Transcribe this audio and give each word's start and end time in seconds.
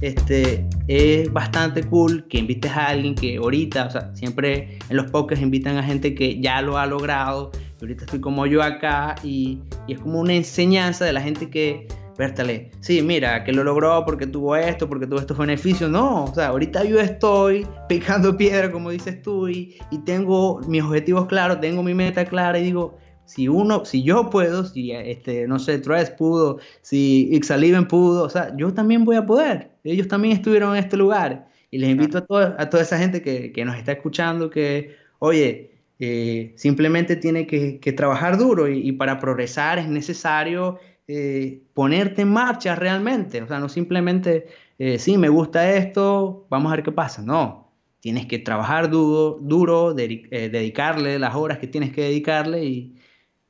este, 0.00 0.66
es 0.88 1.32
bastante 1.32 1.82
cool 1.84 2.26
que 2.28 2.38
invites 2.38 2.70
a 2.72 2.88
alguien 2.88 3.14
que 3.14 3.36
ahorita, 3.36 3.86
o 3.86 3.90
sea, 3.90 4.10
siempre 4.14 4.78
en 4.88 4.96
los 4.96 5.10
podcasts 5.10 5.42
invitan 5.42 5.76
a 5.76 5.82
gente 5.82 6.14
que 6.14 6.40
ya 6.40 6.62
lo 6.62 6.78
ha 6.78 6.86
logrado. 6.86 7.50
Y 7.80 7.84
ahorita 7.84 8.04
estoy 8.04 8.20
como 8.20 8.46
yo 8.46 8.62
acá 8.62 9.14
y, 9.22 9.60
y 9.86 9.94
es 9.94 10.00
como 10.00 10.20
una 10.20 10.34
enseñanza 10.34 11.04
de 11.04 11.12
la 11.12 11.20
gente 11.20 11.50
que, 11.50 11.86
vértale, 12.18 12.70
sí, 12.80 13.02
mira, 13.02 13.44
que 13.44 13.52
lo 13.52 13.64
logró 13.64 14.04
porque 14.04 14.26
tuvo 14.26 14.56
esto, 14.56 14.88
porque 14.88 15.06
tuvo 15.06 15.18
estos 15.18 15.36
beneficios. 15.36 15.90
No, 15.90 16.24
o 16.24 16.34
sea, 16.34 16.48
ahorita 16.48 16.84
yo 16.84 17.00
estoy 17.00 17.66
picando 17.88 18.36
piedra, 18.36 18.70
como 18.70 18.90
dices 18.90 19.22
tú, 19.22 19.48
y, 19.48 19.76
y 19.90 19.98
tengo 19.98 20.60
mis 20.66 20.82
objetivos 20.82 21.26
claros, 21.26 21.60
tengo 21.60 21.82
mi 21.82 21.94
meta 21.94 22.24
clara 22.24 22.58
y 22.58 22.64
digo, 22.64 22.98
si 23.30 23.46
uno, 23.46 23.84
si 23.84 24.02
yo 24.02 24.28
puedo, 24.28 24.64
si 24.64 24.90
este, 24.90 25.46
no 25.46 25.60
sé, 25.60 25.78
Tres 25.78 26.10
pudo, 26.10 26.58
si 26.82 27.28
Ixaliven 27.32 27.86
pudo, 27.86 28.24
o 28.24 28.28
sea, 28.28 28.52
yo 28.56 28.74
también 28.74 29.04
voy 29.04 29.14
a 29.14 29.24
poder. 29.24 29.70
Ellos 29.84 30.08
también 30.08 30.36
estuvieron 30.36 30.76
en 30.76 30.82
este 30.82 30.96
lugar. 30.96 31.48
Y 31.70 31.78
les 31.78 31.90
invito 31.90 32.18
a, 32.18 32.26
toda, 32.26 32.56
a 32.58 32.68
toda 32.68 32.82
esa 32.82 32.98
gente 32.98 33.22
que, 33.22 33.52
que, 33.52 33.64
nos 33.64 33.76
está 33.76 33.92
escuchando 33.92 34.50
que, 34.50 34.96
oye, 35.20 35.70
eh, 36.00 36.52
simplemente 36.56 37.14
tiene 37.14 37.46
que, 37.46 37.78
que 37.78 37.92
trabajar 37.92 38.36
duro 38.36 38.68
y, 38.68 38.80
y, 38.88 38.92
para 38.92 39.20
progresar 39.20 39.78
es 39.78 39.86
necesario 39.86 40.80
eh, 41.06 41.62
ponerte 41.72 42.22
en 42.22 42.32
marcha 42.32 42.74
realmente. 42.74 43.42
O 43.42 43.46
sea, 43.46 43.60
no 43.60 43.68
simplemente, 43.68 44.48
eh, 44.80 44.98
sí, 44.98 45.16
me 45.18 45.28
gusta 45.28 45.72
esto, 45.76 46.46
vamos 46.50 46.72
a 46.72 46.76
ver 46.76 46.84
qué 46.84 46.90
pasa. 46.90 47.22
No, 47.22 47.72
tienes 48.00 48.26
que 48.26 48.40
trabajar 48.40 48.90
duro, 48.90 49.38
duro 49.40 49.94
dedicarle 49.94 51.20
las 51.20 51.36
horas 51.36 51.58
que 51.58 51.68
tienes 51.68 51.92
que 51.92 52.02
dedicarle 52.02 52.64
y, 52.64 52.96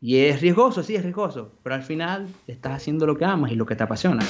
y 0.01 0.17
es 0.17 0.41
riesgoso, 0.41 0.83
sí, 0.83 0.97
es 0.97 1.03
riesgoso, 1.03 1.53
pero 1.63 1.75
al 1.75 1.83
final 1.83 2.27
estás 2.47 2.73
haciendo 2.73 3.07
lo 3.07 3.19
que 3.19 3.27
amas 3.27 3.53
y 3.53 3.55
lo 3.55 3.67
que 3.67 3.77
te 3.77 3.83
apasiona. 3.83 4.25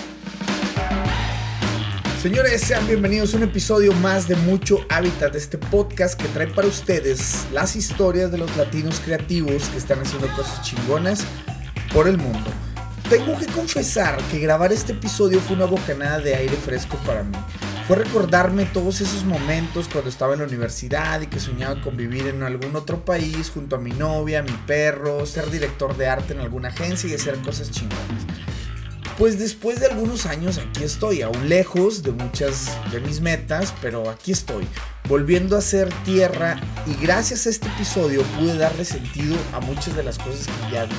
Señores, 2.21 2.61
sean 2.61 2.87
bienvenidos 2.87 3.33
a 3.33 3.39
un 3.39 3.45
episodio 3.45 3.93
más 3.95 4.29
de 4.29 4.37
Mucho 4.37 4.81
Hábitat, 4.91 5.33
de 5.33 5.39
este 5.39 5.59
podcast 5.59 6.21
que 6.21 6.29
trae 6.29 6.49
para 6.49 6.67
ustedes 6.67 7.47
las 7.53 7.77
historias 7.77 8.31
de 8.33 8.39
los 8.39 8.55
latinos 8.57 9.01
creativos 9.01 9.69
que 9.71 9.79
están 9.79 10.01
haciendo 10.01 10.27
cosas 10.35 10.61
chingonas 10.63 11.25
por 11.95 12.09
el 12.09 12.19
mundo. 12.19 12.51
Tengo 13.11 13.37
que 13.37 13.47
confesar 13.47 14.17
que 14.31 14.39
grabar 14.39 14.73
este 14.73 14.93
episodio 14.93 15.41
fue 15.41 15.57
una 15.57 15.67
bocanada 15.67 16.21
de 16.21 16.35
aire 16.35 16.57
fresco 16.57 16.97
para 17.05 17.25
mí 17.25 17.37
fue 17.91 17.97
recordarme 17.97 18.67
todos 18.67 19.01
esos 19.01 19.25
momentos 19.25 19.89
cuando 19.89 20.09
estaba 20.09 20.35
en 20.35 20.39
la 20.39 20.47
universidad 20.47 21.21
y 21.23 21.27
que 21.27 21.41
soñaba 21.41 21.83
con 21.83 21.97
vivir 21.97 22.29
en 22.29 22.45
algún 22.45 22.77
otro 22.77 23.05
país 23.05 23.51
junto 23.51 23.75
a 23.75 23.81
mi 23.81 23.91
novia, 23.91 24.45
mi 24.45 24.57
perro, 24.65 25.27
ser 25.27 25.51
director 25.51 25.97
de 25.97 26.07
arte 26.07 26.33
en 26.35 26.39
alguna 26.39 26.69
agencia 26.69 27.11
y 27.11 27.15
hacer 27.15 27.35
cosas 27.39 27.73
chingonas. 27.73 28.27
Pues 29.19 29.41
después 29.41 29.81
de 29.81 29.87
algunos 29.87 30.27
años 30.27 30.59
aquí 30.59 30.85
estoy, 30.85 31.23
aún 31.23 31.49
lejos 31.49 32.05
de 32.05 32.13
muchas 32.13 32.71
de 32.93 33.01
mis 33.01 33.21
metas, 33.21 33.75
pero 33.83 34.09
aquí 34.09 34.31
estoy, 34.31 34.69
volviendo 35.09 35.57
a 35.57 35.61
ser 35.61 35.89
tierra 36.05 36.61
y 36.87 36.95
gracias 37.03 37.49
a 37.49 37.51
este 37.51 37.67
episodio 37.67 38.23
pude 38.39 38.57
darle 38.57 38.85
sentido 38.85 39.37
a 39.53 39.59
muchas 39.59 39.97
de 39.97 40.05
las 40.05 40.17
cosas 40.17 40.47
que 40.47 40.73
ya 40.73 40.85
vi. 40.85 40.95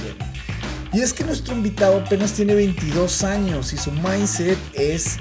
Y 0.94 1.00
es 1.00 1.14
que 1.14 1.24
nuestro 1.24 1.56
invitado 1.56 2.02
apenas 2.02 2.34
tiene 2.34 2.54
22 2.54 3.24
años 3.24 3.72
y 3.72 3.78
su 3.78 3.94
mindset 3.94 4.58
es 4.74 5.18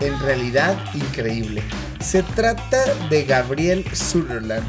en 0.00 0.18
realidad 0.18 0.76
increíble. 0.92 1.62
Se 2.00 2.24
trata 2.24 2.82
de 3.08 3.22
Gabriel 3.22 3.84
Sutherland, 3.94 4.66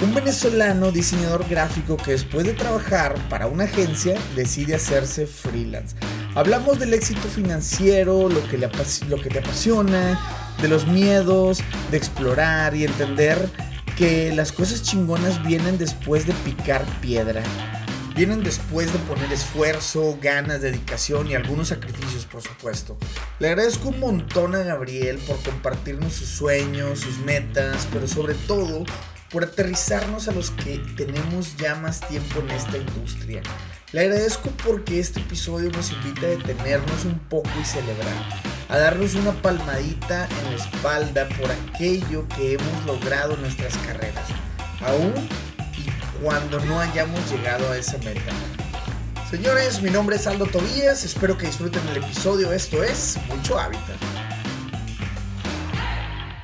un 0.00 0.14
venezolano 0.14 0.92
diseñador 0.92 1.48
gráfico 1.48 1.96
que 1.96 2.12
después 2.12 2.46
de 2.46 2.52
trabajar 2.52 3.16
para 3.28 3.48
una 3.48 3.64
agencia 3.64 4.16
decide 4.36 4.76
hacerse 4.76 5.26
freelance. 5.26 5.96
Hablamos 6.36 6.78
del 6.78 6.94
éxito 6.94 7.26
financiero, 7.28 8.28
lo 8.28 8.46
que, 8.48 8.56
le 8.56 8.70
lo 9.08 9.20
que 9.20 9.36
apasiona, 9.36 10.54
de 10.62 10.68
los 10.68 10.86
miedos, 10.86 11.58
de 11.90 11.96
explorar 11.96 12.76
y 12.76 12.84
entender 12.84 13.48
que 13.96 14.32
las 14.32 14.52
cosas 14.52 14.84
chingonas 14.84 15.42
vienen 15.44 15.76
después 15.76 16.24
de 16.24 16.34
picar 16.44 16.84
piedra 17.00 17.42
vienen 18.18 18.42
después 18.42 18.92
de 18.92 18.98
poner 18.98 19.32
esfuerzo, 19.32 20.18
ganas, 20.20 20.60
dedicación 20.60 21.28
y 21.28 21.36
algunos 21.36 21.68
sacrificios, 21.68 22.26
por 22.26 22.42
supuesto. 22.42 22.98
Le 23.38 23.46
agradezco 23.46 23.90
un 23.90 24.00
montón 24.00 24.56
a 24.56 24.64
Gabriel 24.64 25.18
por 25.18 25.40
compartirnos 25.40 26.14
sus 26.14 26.26
sueños, 26.26 26.98
sus 26.98 27.18
metas, 27.18 27.86
pero 27.92 28.08
sobre 28.08 28.34
todo 28.34 28.84
por 29.30 29.44
aterrizarnos 29.44 30.26
a 30.26 30.32
los 30.32 30.50
que 30.50 30.78
tenemos 30.96 31.56
ya 31.58 31.76
más 31.76 32.00
tiempo 32.08 32.40
en 32.40 32.50
esta 32.50 32.78
industria. 32.78 33.40
Le 33.92 34.00
agradezco 34.00 34.50
porque 34.66 34.98
este 34.98 35.20
episodio 35.20 35.70
nos 35.70 35.92
invita 35.92 36.26
a 36.26 36.30
detenernos 36.30 37.04
un 37.04 37.20
poco 37.20 37.50
y 37.62 37.64
celebrar, 37.64 38.42
a 38.68 38.78
darnos 38.78 39.14
una 39.14 39.30
palmadita 39.30 40.26
en 40.42 40.56
la 40.56 40.64
espalda 40.64 41.28
por 41.40 41.52
aquello 41.52 42.26
que 42.34 42.54
hemos 42.54 42.84
logrado 42.84 43.34
en 43.34 43.42
nuestras 43.42 43.76
carreras. 43.78 44.26
Aún 44.80 45.14
cuando 46.22 46.58
no 46.64 46.80
hayamos 46.80 47.30
llegado 47.30 47.70
a 47.70 47.78
esa 47.78 47.96
meta. 47.98 48.32
Señores, 49.30 49.80
mi 49.82 49.90
nombre 49.90 50.16
es 50.16 50.26
Aldo 50.26 50.46
Tobías, 50.46 51.04
espero 51.04 51.36
que 51.36 51.46
disfruten 51.46 51.86
el 51.88 51.98
episodio, 51.98 52.52
esto 52.52 52.82
es 52.82 53.18
Mucho 53.28 53.58
Hábitat. 53.58 53.96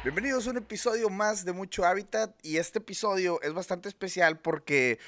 Bienvenidos 0.05 0.47
a 0.47 0.51
un 0.51 0.59
episodio 0.59 1.11
más 1.11 1.45
de 1.45 1.53
Mucho 1.53 1.85
Hábitat 1.85 2.35
y 2.43 2.59
este 2.59 2.79
episodio 2.79 3.41
es 3.43 3.53
bastante 3.53 3.89
especial 3.89 4.39
porque 4.39 4.99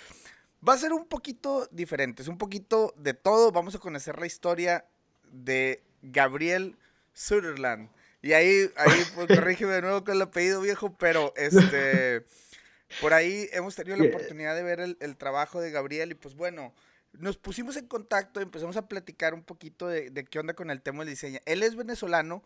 va 0.67 0.73
a 0.73 0.79
ser 0.79 0.93
un 0.93 1.07
poquito 1.07 1.69
diferente, 1.71 2.23
es 2.23 2.29
un 2.29 2.39
poquito 2.39 2.93
de 2.97 3.15
todo, 3.15 3.53
vamos 3.53 3.75
a 3.77 3.79
conocer 3.79 4.19
la 4.19 4.27
historia 4.27 4.85
de 5.31 5.83
Gabriel 6.03 6.77
Sutherland. 7.13 7.91
Y 8.23 8.33
ahí, 8.33 8.69
ahí 8.77 9.05
pues, 9.15 9.29
corrígeme 9.29 9.73
de 9.75 9.83
nuevo 9.83 10.03
con 10.03 10.17
el 10.17 10.23
apellido 10.23 10.61
viejo, 10.61 10.97
pero 10.99 11.33
este... 11.37 12.25
Por 13.01 13.13
ahí 13.13 13.49
hemos 13.53 13.75
tenido 13.75 13.97
la 13.97 14.05
oportunidad 14.05 14.55
de 14.55 14.63
ver 14.63 14.81
el, 14.81 15.17
trabajo 15.17 15.61
de 15.61 15.71
Gabriel 15.71 16.13
y 16.13 16.15
pues 16.15 16.35
bueno, 16.35 16.75
nos 17.13 17.37
pusimos 17.37 17.77
en 17.77 17.87
contacto 17.87 18.41
y 18.41 18.45
empezamos 18.45 18.77
a 18.77 18.89
platicar 18.89 19.35
un 19.35 19.43
poquito 19.43 19.87
de, 19.89 20.13
qué 20.31 20.39
onda 20.39 20.55
con 20.55 20.71
el 20.71 20.81
tema 20.81 21.01
del 21.01 21.11
diseño. 21.11 21.41
Él 21.45 21.63
es 21.63 21.77
venezolano 21.77 22.43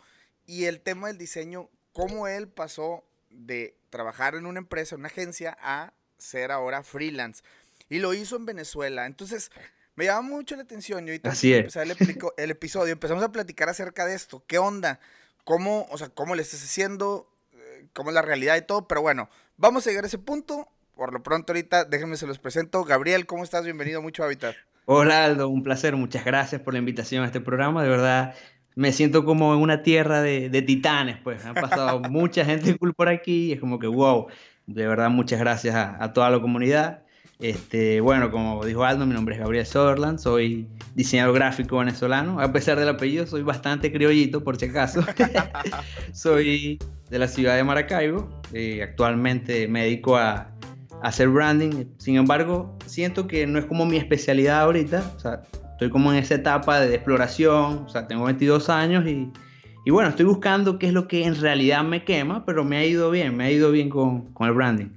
y 0.47 0.65
el 0.65 0.81
tema 0.81 1.09
del 1.09 1.19
diseño, 1.19 1.71
cómo 1.93 2.27
él 2.27 2.49
pasó 2.49 3.05
de 3.31 3.77
trabajar 3.91 4.35
en 4.35 4.47
una 4.47 4.59
empresa, 4.59 4.95
en 4.95 5.03
una 5.03 5.09
agencia, 5.09 5.57
a 5.61 5.93
ser 6.19 6.51
ahora 6.51 6.83
freelance. 6.83 7.43
Y 7.89 7.99
lo 7.99 8.15
hizo 8.15 8.37
en 8.37 8.47
Venezuela. 8.47 9.07
Entonces, 9.07 9.51
me 9.95 10.07
llama 10.07 10.29
mucho 10.29 10.57
la 10.57 10.63
atención. 10.63 11.07
Y 11.07 11.11
ahorita 11.11 11.31
Así 11.31 11.53
es. 11.53 11.77
El, 11.77 11.91
el, 12.37 12.51
episodio, 12.51 12.93
empezamos 12.93 13.23
a 13.23 13.33
platicar 13.33 13.69
acerca 13.69 14.07
de 14.07 14.15
esto. 14.15 14.45
¿Qué 14.47 14.59
onda? 14.59 15.01
¿Cómo, 15.45 15.87
o 15.91 15.99
sea, 15.99 16.09
cómo 16.09 16.35
le 16.35 16.43
estás 16.43 16.63
haciendo? 16.63 17.30
¿Cómo 17.93 18.11
es 18.11 18.15
la 18.15 18.23
realidad 18.23 18.57
y 18.57 18.63
todo? 18.63 18.87
Pero 18.87 19.03
bueno, 19.03 19.29
Vamos 19.61 19.87
a 19.87 19.91
llegar 19.91 20.05
a 20.05 20.07
ese 20.07 20.17
punto. 20.17 20.69
Por 20.97 21.13
lo 21.13 21.23
pronto 21.23 21.53
ahorita 21.53 21.85
déjenme 21.85 22.17
se 22.17 22.27
los 22.27 22.39
presento. 22.39 22.83
Gabriel, 22.83 23.27
¿cómo 23.27 23.45
estás? 23.45 23.63
Bienvenido 23.63 23.99
a 23.99 24.03
Mucho 24.03 24.25
Hábitat. 24.25 24.57
Hola 24.87 25.27
Aldo, 25.27 25.51
un 25.51 25.63
placer. 25.63 25.97
Muchas 25.97 26.25
gracias 26.25 26.63
por 26.63 26.73
la 26.73 26.79
invitación 26.79 27.25
a 27.25 27.27
este 27.27 27.43
programa. 27.43 27.83
De 27.83 27.91
verdad, 27.91 28.35
me 28.75 28.91
siento 28.91 29.27
como 29.27 29.53
en 29.53 29.61
una 29.61 29.83
tierra 29.83 30.23
de, 30.23 30.49
de 30.49 30.63
titanes, 30.63 31.19
pues. 31.23 31.45
Han 31.45 31.53
pasado 31.53 32.01
mucha 32.09 32.43
gente 32.47 32.75
cool 32.79 32.95
por 32.95 33.11
aquí 33.11 33.49
y 33.49 33.53
es 33.53 33.61
como 33.61 33.79
que 33.79 33.87
wow. 33.87 34.29
De 34.67 34.87
verdad, 34.87 35.11
muchas 35.11 35.39
gracias 35.39 35.75
a, 35.75 36.03
a 36.03 36.15
toda 36.15 36.31
la 36.31 36.41
comunidad. 36.41 37.03
Este, 37.39 38.01
bueno, 38.01 38.31
como 38.31 38.65
dijo 38.65 38.85
Aldo, 38.85 39.05
mi 39.05 39.13
nombre 39.13 39.35
es 39.35 39.43
Gabriel 39.43 39.67
Sutherland, 39.67 40.19
soy 40.19 40.69
diseñador 40.95 41.35
gráfico 41.35 41.77
venezolano. 41.77 42.41
A 42.41 42.51
pesar 42.51 42.79
del 42.79 42.89
apellido, 42.89 43.27
soy 43.27 43.43
bastante 43.43 43.93
criollito, 43.93 44.43
por 44.43 44.57
si 44.57 44.67
acaso. 44.67 45.05
soy 46.15 46.79
de 47.11 47.19
la 47.19 47.29
ciudad 47.29 47.57
de 47.57 47.65
Maracaibo. 47.65 48.41
Eh, 48.53 48.83
actualmente 48.83 49.69
me 49.69 49.85
dedico 49.85 50.17
a, 50.17 50.53
hacer 51.03 51.29
branding. 51.29 51.87
Sin 51.97 52.17
embargo, 52.17 52.77
siento 52.87 53.27
que 53.27 53.47
no 53.47 53.59
es 53.59 53.65
como 53.65 53.87
mi 53.87 53.97
especialidad 53.97 54.61
ahorita. 54.61 55.13
O 55.17 55.21
sea, 55.21 55.43
estoy 55.73 55.89
como 55.89 56.13
en 56.13 56.19
esa 56.19 56.35
etapa 56.35 56.81
de 56.81 56.95
exploración. 56.95 57.85
O 57.85 57.89
sea, 57.89 58.07
tengo 58.07 58.25
22 58.25 58.69
años 58.69 59.07
y, 59.07 59.33
y 59.85 59.91
bueno, 59.91 60.11
estoy 60.11 60.27
buscando 60.27 60.79
qué 60.79 60.89
es 60.89 60.93
lo 60.93 61.09
que 61.09 61.25
en 61.25 61.41
realidad 61.41 61.85
me 61.85 62.05
quema, 62.05 62.45
pero 62.45 62.65
me 62.65 62.77
ha 62.77 62.85
ido 62.85 63.11
bien, 63.11 63.37
me 63.37 63.45
ha 63.45 63.51
ido 63.51 63.71
bien 63.71 63.89
con, 63.89 64.33
con 64.33 64.49
el 64.49 64.55
branding. 64.55 64.91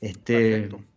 Este, 0.00 0.62
Perfecto 0.62 0.90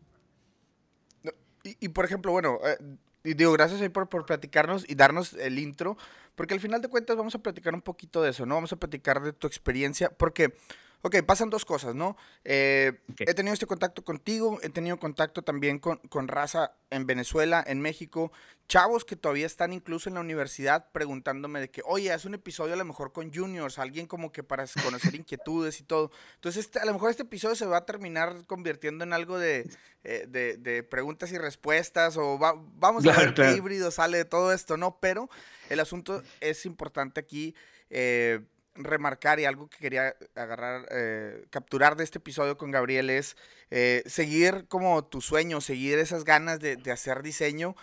y, 1.63 1.89
por 1.89 2.05
ejemplo, 2.05 2.31
bueno, 2.31 2.59
eh, 2.65 3.35
digo, 3.35 3.51
gracias 3.53 3.89
por, 3.89 4.09
por 4.09 4.25
platicarnos 4.25 4.89
y 4.89 4.95
darnos 4.95 5.33
el 5.33 5.59
intro, 5.59 5.97
porque 6.35 6.53
al 6.53 6.59
final 6.59 6.81
de 6.81 6.87
cuentas 6.87 7.15
vamos 7.15 7.35
a 7.35 7.39
platicar 7.39 7.73
un 7.73 7.81
poquito 7.81 8.21
de 8.21 8.31
eso, 8.31 8.45
¿no? 8.45 8.55
Vamos 8.55 8.73
a 8.73 8.77
platicar 8.77 9.21
de 9.21 9.33
tu 9.33 9.47
experiencia, 9.47 10.09
porque 10.09 10.55
Ok, 11.05 11.21
pasan 11.23 11.49
dos 11.49 11.65
cosas, 11.65 11.95
¿no? 11.95 12.15
Eh, 12.45 12.93
he 13.19 13.33
tenido 13.33 13.53
este 13.53 13.65
contacto 13.65 14.05
contigo, 14.05 14.59
he 14.61 14.69
tenido 14.69 14.97
contacto 14.97 15.41
también 15.41 15.77
con, 15.77 15.97
con 15.97 16.29
raza 16.29 16.77
en 16.91 17.05
Venezuela, 17.05 17.61
en 17.67 17.81
México, 17.81 18.31
chavos 18.69 19.03
que 19.03 19.17
todavía 19.17 19.45
están 19.45 19.73
incluso 19.73 20.07
en 20.07 20.15
la 20.15 20.21
universidad 20.21 20.89
preguntándome 20.93 21.59
de 21.59 21.69
que, 21.69 21.81
oye, 21.83 22.13
haz 22.13 22.23
un 22.23 22.35
episodio 22.35 22.75
a 22.75 22.77
lo 22.77 22.85
mejor 22.85 23.11
con 23.11 23.33
juniors, 23.33 23.79
alguien 23.79 24.07
como 24.07 24.31
que 24.31 24.43
para 24.43 24.65
conocer 24.81 25.13
inquietudes 25.15 25.81
y 25.81 25.83
todo. 25.83 26.09
Entonces, 26.35 26.67
este, 26.67 26.79
a 26.79 26.85
lo 26.85 26.93
mejor 26.93 27.09
este 27.09 27.23
episodio 27.23 27.55
se 27.55 27.65
va 27.65 27.79
a 27.79 27.85
terminar 27.85 28.45
convirtiendo 28.47 29.03
en 29.03 29.11
algo 29.11 29.37
de, 29.37 29.69
eh, 30.05 30.25
de, 30.29 30.55
de 30.55 30.83
preguntas 30.83 31.33
y 31.33 31.37
respuestas 31.37 32.15
o 32.15 32.37
vamos 32.37 33.05
a 33.05 33.19
ver 33.19 33.33
qué 33.33 33.51
híbrido 33.51 33.91
sale 33.91 34.19
de 34.19 34.25
todo 34.25 34.53
esto, 34.53 34.77
¿no? 34.77 34.99
Pero 35.01 35.29
el 35.69 35.81
asunto 35.81 36.23
es 36.39 36.65
importante 36.65 37.19
aquí. 37.19 37.53
Eh, 37.89 38.39
remarcar 38.75 39.39
y 39.39 39.45
algo 39.45 39.69
que 39.69 39.77
quería 39.77 40.15
agarrar, 40.35 40.87
eh, 40.91 41.45
capturar 41.49 41.95
de 41.95 42.03
este 42.03 42.17
episodio 42.17 42.57
con 42.57 42.71
Gabriel 42.71 43.09
es 43.09 43.37
eh, 43.69 44.03
seguir 44.05 44.65
como 44.67 45.05
tu 45.05 45.21
sueño, 45.21 45.61
seguir 45.61 45.99
esas 45.99 46.23
ganas 46.23 46.59
de, 46.59 46.79
hacer 46.91 47.23
diseño. 47.23 47.75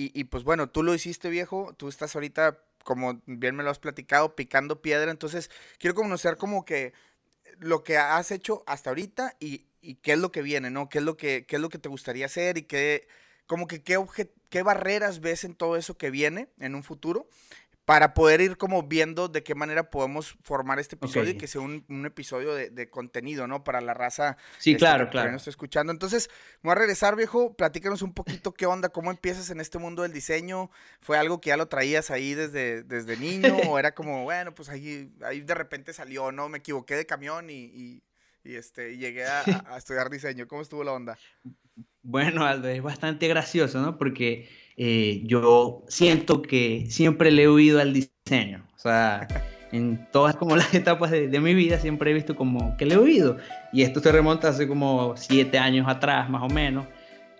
Y, 0.00 0.24
pues 0.24 0.44
bueno, 0.44 0.70
tú 0.70 0.84
lo 0.84 0.94
hiciste 0.94 1.28
viejo, 1.28 1.74
tú 1.76 1.88
estás 1.88 2.14
ahorita, 2.14 2.60
como 2.84 3.20
bien 3.26 3.56
me 3.56 3.64
lo 3.64 3.70
has 3.70 3.80
platicado, 3.80 4.36
picando 4.36 4.80
piedra. 4.80 5.10
Entonces, 5.10 5.50
quiero 5.78 5.96
conocer 5.96 6.36
como 6.36 6.64
que 6.64 6.92
lo 7.58 7.82
que 7.82 7.98
has 7.98 8.30
hecho 8.30 8.62
hasta 8.68 8.90
ahorita 8.90 9.34
y, 9.40 9.64
qué 10.02 10.12
es 10.12 10.18
lo 10.18 10.30
que 10.30 10.42
viene, 10.42 10.70
¿no? 10.70 10.88
¿Qué 10.88 10.98
es 10.98 11.04
lo 11.04 11.16
que, 11.16 11.46
qué 11.46 11.56
es 11.56 11.62
lo 11.62 11.68
que 11.68 11.78
te 11.78 11.88
gustaría 11.88 12.26
hacer 12.26 12.58
y 12.58 12.62
qué, 12.62 13.08
como 13.46 13.66
que 13.66 13.82
qué, 13.82 13.98
qué 14.50 14.62
barreras 14.62 15.18
ves 15.18 15.42
en 15.42 15.56
todo 15.56 15.76
eso 15.76 15.98
que 15.98 16.10
viene 16.10 16.48
en 16.60 16.76
un 16.76 16.84
futuro 16.84 17.28
para 17.88 18.12
poder 18.12 18.42
ir 18.42 18.58
como 18.58 18.82
viendo 18.82 19.28
de 19.28 19.42
qué 19.42 19.54
manera 19.54 19.88
podemos 19.88 20.36
formar 20.42 20.78
este 20.78 20.96
episodio 20.96 21.30
y 21.30 21.38
que 21.38 21.46
sea 21.46 21.62
un, 21.62 22.04
episodio 22.04 22.54
de, 22.54 22.90
contenido, 22.90 23.46
¿no? 23.46 23.64
Para 23.64 23.80
la 23.80 23.94
raza 23.94 24.36
sí, 24.58 24.76
claro, 24.76 25.08
claro. 25.08 25.28
que 25.28 25.32
nos 25.32 25.40
está 25.40 25.48
escuchando. 25.48 25.90
Entonces, 25.90 26.28
voy 26.62 26.72
a 26.72 26.74
regresar, 26.74 27.16
viejo, 27.16 27.54
platícanos 27.54 28.02
un 28.02 28.12
poquito 28.12 28.52
qué 28.52 28.66
onda, 28.66 28.90
cómo 28.90 29.10
empiezas 29.10 29.48
en 29.48 29.58
este 29.58 29.78
mundo 29.78 30.02
del 30.02 30.12
diseño. 30.12 30.70
¿Fue 31.00 31.16
algo 31.16 31.40
que 31.40 31.48
ya 31.48 31.56
lo 31.56 31.68
traías 31.68 32.10
ahí 32.10 32.34
desde, 32.34 32.82
desde 32.82 33.16
niño 33.16 33.56
o 33.70 33.78
era 33.78 33.94
como, 33.94 34.22
bueno, 34.22 34.54
pues 34.54 34.68
ahí, 34.68 35.10
ahí 35.22 35.40
de 35.40 35.54
repente 35.54 35.94
salió, 35.94 36.30
¿no? 36.30 36.50
Me 36.50 36.58
equivoqué 36.58 36.94
de 36.94 37.06
camión 37.06 37.48
y, 37.48 37.54
y, 37.54 38.02
este, 38.56 38.96
llegué 38.96 39.24
a, 39.26 39.42
a 39.66 39.78
estudiar 39.78 40.10
diseño. 40.10 40.46
¿Cómo 40.46 40.62
estuvo 40.62 40.84
la 40.84 40.92
onda? 40.92 41.18
Bueno, 42.02 42.44
Aldo, 42.44 42.68
es 42.68 42.82
bastante 42.82 43.28
gracioso, 43.28 43.80
¿no? 43.82 43.98
Porque 43.98 44.48
eh, 44.78 45.22
yo 45.24 45.84
siento 45.88 46.40
que 46.40 46.86
siempre 46.88 47.32
le 47.32 47.42
he 47.42 47.48
oído 47.48 47.80
al 47.80 47.92
diseño. 47.92 48.64
O 48.76 48.78
sea, 48.78 49.26
en 49.72 50.08
todas 50.12 50.36
como 50.36 50.56
las 50.56 50.72
etapas 50.72 51.10
de, 51.10 51.40
mi 51.40 51.52
vida 51.52 51.78
siempre 51.78 52.12
he 52.12 52.14
visto 52.14 52.36
como 52.36 52.76
que 52.76 52.86
le 52.86 52.94
he 52.94 52.98
oído. 52.98 53.36
Y 53.72 53.82
esto 53.82 54.00
se 54.00 54.12
remonta 54.12 54.48
hace 54.48 54.68
como 54.68 55.16
siete 55.16 55.58
años 55.58 55.86
atrás, 55.88 56.30
más 56.30 56.42
o 56.42 56.54
menos. 56.54 56.86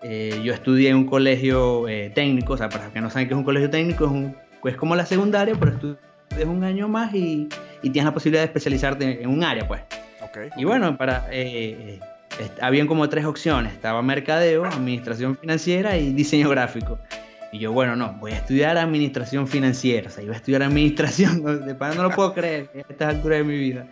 Eh, 0.03 0.39
yo 0.43 0.53
estudié 0.53 0.89
en 0.89 0.97
un 0.97 1.05
colegio 1.05 1.87
eh, 1.87 2.11
técnico, 2.13 2.53
o 2.53 2.57
sea, 2.57 2.69
para 2.69 2.85
los 2.85 2.93
que 2.93 3.01
no 3.01 3.09
saben 3.09 3.27
qué 3.27 3.33
es 3.33 3.37
un 3.37 3.43
colegio 3.43 3.69
técnico, 3.69 4.05
es, 4.05 4.11
un, 4.11 4.35
es 4.65 4.75
como 4.77 4.95
la 4.95 5.05
secundaria, 5.05 5.55
pero 5.59 5.71
estudias 5.71 5.99
un 6.45 6.63
año 6.63 6.87
más 6.87 7.13
y, 7.13 7.49
y, 7.81 7.89
tienes 7.89 8.05
la 8.05 8.13
posibilidad 8.13 8.41
de 8.43 8.45
especializarte 8.45 9.23
en 9.23 9.29
un 9.29 9.43
área, 9.43 9.67
pues. 9.67 9.81
Okay, 10.29 10.49
y 10.57 10.63
bueno, 10.63 10.97
para, 10.97 11.27
habían 12.61 12.87
como 12.87 13.09
tres 13.09 13.25
opciones. 13.25 13.73
Estaba 13.73 14.01
mercadeo, 14.01 14.65
administración 14.65 15.37
financiera 15.37 15.97
y 15.97 16.13
diseño 16.13 16.49
gráfico. 16.49 16.99
Y 17.51 17.59
yo, 17.59 17.71
bueno, 17.71 17.95
no, 17.95 18.13
voy 18.19 18.31
a 18.31 18.37
estudiar 18.37 18.77
administración 18.77 19.47
financiera. 19.47 20.07
O 20.07 20.11
sea, 20.11 20.23
iba 20.23 20.33
a 20.33 20.37
estudiar 20.37 20.63
administración, 20.63 21.43
de 21.65 21.75
para 21.75 21.95
no 21.95 22.03
lo 22.03 22.11
puedo 22.11 22.33
creer 22.33 22.69
a 22.75 22.91
estas 22.91 23.15
alturas 23.15 23.39
de 23.39 23.43
mi 23.43 23.57
vida. 23.57 23.87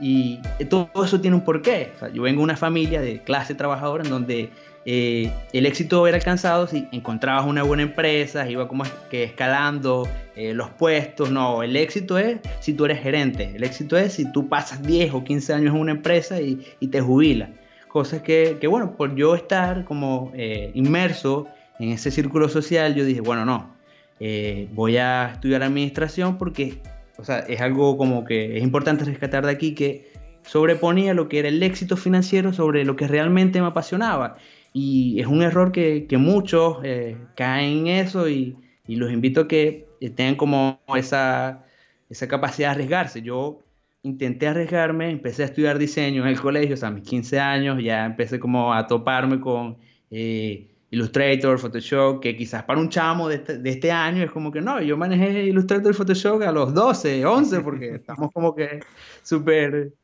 Y 0.00 0.40
todo 0.68 0.90
eso 1.04 1.20
tiene 1.20 1.36
un 1.36 1.44
porqué. 1.44 1.92
O 1.94 1.98
sea, 2.00 2.08
yo 2.08 2.22
vengo 2.22 2.40
de 2.40 2.44
una 2.44 2.56
familia 2.56 3.00
de 3.00 3.22
clase 3.22 3.54
trabajadora 3.54 4.02
en 4.02 4.10
donde 4.10 4.50
eh, 4.84 5.32
el 5.52 5.66
éxito 5.66 6.06
era 6.06 6.16
alcanzado 6.16 6.66
si 6.66 6.88
encontrabas 6.92 7.46
una 7.46 7.62
buena 7.62 7.82
empresa, 7.82 8.48
iba 8.50 8.66
como 8.68 8.84
que 9.10 9.24
escalando 9.24 10.08
eh, 10.34 10.54
los 10.54 10.70
puestos. 10.70 11.30
No, 11.30 11.62
el 11.62 11.76
éxito 11.76 12.18
es 12.18 12.38
si 12.60 12.74
tú 12.74 12.84
eres 12.84 13.00
gerente. 13.00 13.52
El 13.54 13.64
éxito 13.64 13.96
es 13.96 14.14
si 14.14 14.30
tú 14.32 14.48
pasas 14.48 14.82
10 14.82 15.14
o 15.14 15.24
15 15.24 15.54
años 15.54 15.74
en 15.74 15.80
una 15.80 15.92
empresa 15.92 16.40
y, 16.40 16.56
te 16.86 17.00
jubilas. 17.00 17.50
Cosas 17.88 18.22
que, 18.22 18.56
que, 18.60 18.66
bueno, 18.66 18.96
por 18.96 19.14
yo 19.14 19.34
estar 19.34 19.84
como 19.84 20.32
eh, 20.34 20.70
inmerso 20.74 21.46
en 21.78 21.90
ese 21.90 22.10
círculo 22.10 22.48
social, 22.48 22.94
yo 22.94 23.04
dije, 23.04 23.20
bueno, 23.20 23.44
no, 23.44 23.74
eh, 24.20 24.68
voy 24.72 24.98
a 24.98 25.32
estudiar 25.32 25.64
administración 25.64 26.38
porque, 26.38 26.80
o 27.18 27.24
sea, 27.24 27.40
es 27.40 27.60
algo 27.60 27.96
como 27.96 28.24
que 28.24 28.56
es 28.56 28.62
importante 28.62 29.04
rescatar 29.04 29.44
de 29.44 29.50
aquí 29.50 29.74
que 29.74 30.12
sobreponía 30.44 31.12
lo 31.12 31.28
que 31.28 31.40
era 31.40 31.48
el 31.48 31.60
éxito 31.62 31.96
financiero 31.96 32.52
sobre 32.52 32.84
lo 32.84 32.94
que 32.94 33.08
realmente 33.08 33.60
me 33.60 33.66
apasionaba. 33.66 34.36
Y 34.72 35.20
es 35.20 35.26
un 35.26 35.42
error 35.42 35.72
que, 35.72 36.06
que 36.06 36.16
muchos 36.18 36.78
eh, 36.82 37.16
caen 37.36 37.86
en 37.86 38.06
eso 38.06 38.28
y, 38.28 38.56
los 38.86 39.10
invito 39.10 39.42
a 39.42 39.48
que 39.48 39.86
tengan 40.14 40.34
como 40.34 40.80
esa, 40.96 41.64
esa 42.10 42.28
capacidad 42.28 42.68
de 42.68 42.72
arriesgarse. 42.72 43.22
Yo 43.22 43.60
intenté 44.02 44.48
arriesgarme, 44.48 45.10
empecé 45.10 45.42
a 45.42 45.46
estudiar 45.46 45.78
diseño 45.78 46.22
en 46.22 46.28
el 46.28 46.40
colegio, 46.40 46.74
o 46.74 46.76
sea, 46.76 46.88
a 46.88 46.90
mis 46.90 47.04
15 47.04 47.40
años, 47.40 47.82
ya 47.82 48.04
empecé 48.04 48.38
como 48.38 48.74
a 48.74 48.86
toparme 48.86 49.40
con... 49.40 49.78
Eh, 50.10 50.68
Illustrator, 50.92 51.58
Photoshop, 51.58 52.20
que 52.20 52.36
quizás 52.36 52.64
para 52.64 52.78
un 52.78 52.90
chamo 52.90 53.26
de 53.26 53.36
este, 53.36 53.58
de 53.58 53.70
este, 53.70 53.90
año 53.90 54.22
es 54.22 54.30
como 54.30 54.52
que 54.52 54.60
no, 54.60 54.80
yo 54.82 54.94
manejé 54.98 55.44
Illustrator 55.44 55.94
Photoshop 55.94 56.42
a 56.42 56.52
los 56.52 56.74
12, 56.74 57.24
11, 57.24 57.60
porque 57.60 57.94
estamos 57.94 58.30
como 58.30 58.54
que 58.54 58.80
súper, 59.22 59.94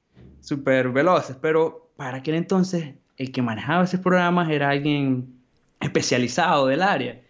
súper 0.40 0.88
veloces, 0.88 1.36
pero 1.42 1.90
para 1.94 2.16
aquel 2.18 2.36
entonces 2.36 2.94
el 3.18 3.32
que 3.32 3.42
manejaba 3.42 3.84
esos 3.84 4.00
programas 4.00 4.50
era 4.50 4.70
alguien 4.70 5.34
especializado 5.80 6.66
del 6.68 6.82
área. 6.82 7.20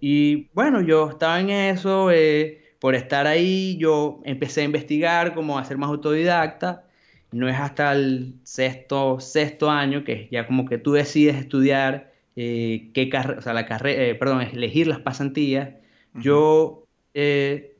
Y 0.00 0.48
bueno, 0.52 0.82
yo 0.82 1.10
estaba 1.10 1.40
en 1.40 1.50
eso, 1.50 2.10
eh, 2.10 2.62
por 2.78 2.94
estar 2.94 3.26
ahí 3.26 3.76
yo 3.78 4.20
empecé 4.24 4.62
a 4.62 4.64
investigar, 4.64 5.34
cómo 5.34 5.58
hacer 5.58 5.78
más 5.78 5.88
autodidacta, 5.88 6.84
no 7.32 7.48
es 7.48 7.56
hasta 7.56 7.92
el 7.92 8.34
sexto, 8.44 9.20
sexto 9.20 9.70
año 9.70 10.04
que 10.04 10.28
ya 10.30 10.46
como 10.46 10.66
que 10.66 10.78
tú 10.78 10.92
decides 10.92 11.36
estudiar 11.36 12.12
eh, 12.36 12.90
qué 12.94 13.10
o 13.38 13.42
sea, 13.42 13.54
la 13.54 13.66
carrera, 13.66 14.04
eh, 14.04 14.14
perdón, 14.14 14.42
elegir 14.42 14.86
las 14.86 15.00
pasantías, 15.00 15.70
yo 16.14 16.86
eh, 17.14 17.76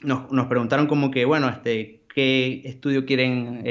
nos, 0.00 0.30
nos, 0.32 0.46
preguntaron 0.46 0.86
como 0.86 1.10
que, 1.10 1.24
bueno, 1.24 1.48
este, 1.48 2.00
qué 2.14 2.62
estudio 2.64 3.04
quieren, 3.06 3.62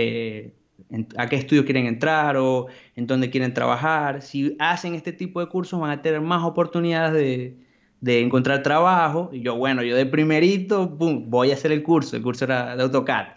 a 1.18 1.28
qué 1.28 1.36
estudio 1.36 1.66
quieren 1.66 1.86
entrar 1.88 2.38
o 2.38 2.68
en 2.96 3.08
dónde 3.08 3.30
quieren 3.30 3.54
trabajar. 3.54 4.22
Si 4.22 4.56
hacen 4.60 4.96
este 4.96 5.14
tipo 5.14 5.40
de 5.40 5.48
cursos 5.48 5.80
van 5.80 5.92
a 5.92 6.02
tener 6.02 6.22
más 6.22 6.44
oportunidades 6.44 7.14
de, 7.14 7.58
de 8.04 8.20
encontrar 8.20 8.64
trabajo. 8.64 9.30
Y 9.31 9.42
yo, 9.42 9.56
bueno, 9.56 9.81
yo 9.81 9.96
de 9.96 10.06
primerito, 10.06 10.90
boom, 10.90 11.30
voy 11.30 11.52
a 11.52 11.54
hacer 11.54 11.72
el 11.72 11.84
curso. 11.84 12.18
El 12.18 12.22
curso 12.22 12.44
era 12.44 12.75
de 12.75 12.84
AutoCAD. 12.84 13.28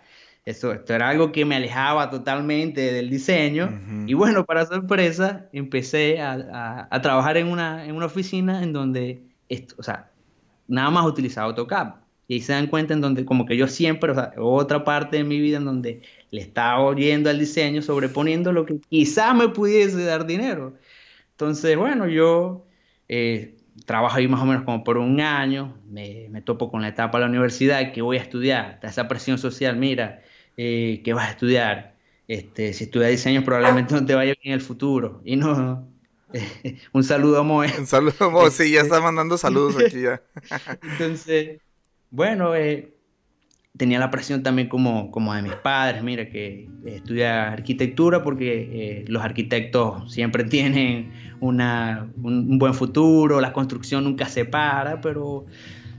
Esto, 0.44 0.72
esto 0.72 0.92
era 0.92 1.08
algo 1.08 1.30
que 1.30 1.44
me 1.44 1.54
alejaba 1.54 2.10
totalmente 2.10 2.92
del 2.92 3.08
diseño. 3.08 3.70
Y 4.06 4.14
bueno, 4.14 4.44
para 4.44 4.66
sorpresa, 4.66 5.46
empecé 5.52 6.20
a, 6.20 6.88
a, 6.90 7.00
trabajar 7.00 7.36
en 7.36 7.46
una, 7.46 7.84
en 7.86 7.94
una, 7.94 8.06
oficina 8.06 8.62
en 8.62 8.72
donde, 8.72 9.22
esto, 9.48 9.76
o 9.78 9.84
sea, 9.84 10.10
nada 10.66 10.90
más 10.90 11.06
utilizaba 11.06 11.46
AutoCAD. 11.48 11.94
Y 12.28 12.34
ahí 12.34 12.40
se 12.40 12.52
dan 12.52 12.66
cuenta 12.66 12.92
en 12.92 13.00
donde 13.00 13.24
como 13.24 13.46
que 13.46 13.56
yo 13.56 13.68
siempre, 13.68 14.10
o 14.10 14.14
sea, 14.14 14.32
otra 14.36 14.82
parte 14.82 15.18
de 15.18 15.24
mi 15.24 15.40
vida 15.40 15.58
en 15.58 15.64
donde 15.64 16.02
le 16.30 16.40
estaba 16.40 16.80
oyendo 16.80 17.30
al 17.30 17.38
diseño, 17.38 17.82
sobreponiendo 17.82 18.52
lo 18.52 18.66
que 18.66 18.78
quizás 18.88 19.34
me 19.34 19.48
pudiese 19.48 20.04
dar 20.04 20.26
dinero. 20.26 20.74
Entonces, 21.32 21.76
bueno, 21.76 22.08
yo 22.08 22.66
eh, 23.08 23.56
trabajo 23.84 24.16
ahí 24.16 24.28
más 24.28 24.40
o 24.40 24.46
menos 24.46 24.64
como 24.64 24.84
por 24.84 24.98
un 24.98 25.20
año, 25.20 25.76
me, 25.88 26.28
me 26.30 26.42
topo 26.42 26.70
con 26.70 26.82
la 26.82 26.88
etapa 26.88 27.18
de 27.18 27.24
la 27.24 27.30
universidad, 27.30 27.92
que 27.92 28.02
voy 28.02 28.16
a 28.16 28.22
estudiar, 28.22 28.80
esa 28.82 29.08
presión 29.08 29.38
social, 29.38 29.76
mira, 29.76 30.22
eh, 30.56 31.02
que 31.04 31.12
vas 31.12 31.28
a 31.28 31.30
estudiar. 31.32 31.96
Este, 32.28 32.72
si 32.72 32.84
estudias 32.84 33.10
diseño 33.12 33.44
probablemente 33.44 33.94
no 33.94 34.04
te 34.04 34.14
vaya 34.14 34.34
bien 34.42 34.48
en 34.48 34.52
el 34.54 34.60
futuro. 34.60 35.20
Y 35.24 35.36
no, 35.36 35.86
un 36.92 37.04
saludo 37.04 37.40
a 37.40 37.42
Moe. 37.42 37.72
Un 37.78 37.86
saludo 37.86 38.16
a 38.20 38.30
Moe, 38.30 38.50
sí, 38.50 38.72
ya 38.72 38.80
está 38.80 39.00
mandando 39.00 39.38
saludos 39.38 39.76
aquí 39.76 40.02
ya. 40.02 40.22
Entonces, 40.82 41.60
bueno, 42.10 42.54
eh, 42.56 42.95
tenía 43.76 43.98
la 43.98 44.10
presión 44.10 44.42
también 44.42 44.68
como, 44.68 45.10
como 45.10 45.34
de 45.34 45.42
mis 45.42 45.54
padres, 45.54 46.02
mira, 46.02 46.28
que 46.28 46.68
estudia 46.84 47.52
arquitectura 47.52 48.22
porque 48.22 48.68
eh, 48.72 49.04
los 49.08 49.22
arquitectos 49.22 50.12
siempre 50.12 50.44
tienen 50.48 51.10
una, 51.40 52.08
un, 52.22 52.58
buen 52.58 52.74
futuro, 52.74 53.40
la 53.40 53.52
construcción 53.52 54.04
nunca 54.04 54.26
se 54.26 54.44
para, 54.44 55.00
pero 55.00 55.46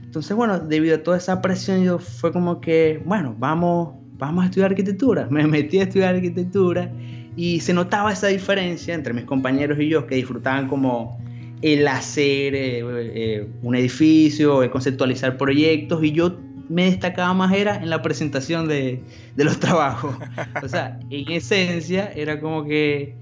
entonces, 0.02 0.34
bueno, 0.36 0.58
debido 0.58 0.96
a 0.96 1.02
toda 1.02 1.18
esa 1.18 1.42
presión, 1.42 1.84
yo 1.84 1.98
fue 1.98 2.32
como 2.32 2.60
que, 2.60 3.00
bueno, 3.04 3.36
vamos, 3.38 3.90
vamos 4.16 4.44
a 4.44 4.46
estudiar 4.46 4.70
arquitectura. 4.70 5.26
Me 5.30 5.46
metí 5.46 5.80
a 5.80 5.82
estudiar 5.82 6.14
arquitectura 6.14 6.90
y 7.36 7.60
se 7.60 7.74
notaba 7.74 8.12
esa 8.12 8.28
diferencia 8.28 8.94
entre 8.94 9.12
mis 9.12 9.24
compañeros 9.24 9.78
y 9.78 9.88
yo 9.88 10.06
que 10.06 10.16
disfrutaban 10.16 10.66
como 10.66 11.20
el 11.60 11.86
hacer 11.86 12.54
eh, 12.54 12.80
eh, 12.82 13.48
un 13.62 13.74
edificio, 13.76 14.62
el 14.62 14.70
conceptualizar 14.70 15.36
proyectos 15.36 16.02
y 16.02 16.12
yo 16.12 16.38
me 16.68 16.84
destacaba 16.84 17.32
más 17.34 17.52
era 17.52 17.76
en 17.76 17.90
la 17.90 18.02
presentación 18.02 18.68
de, 18.68 19.02
de 19.34 19.44
los 19.44 19.58
trabajos. 19.60 20.16
O 20.62 20.68
sea, 20.68 20.98
en 21.10 21.30
esencia 21.32 22.12
era 22.14 22.40
como 22.40 22.64
que 22.64 23.14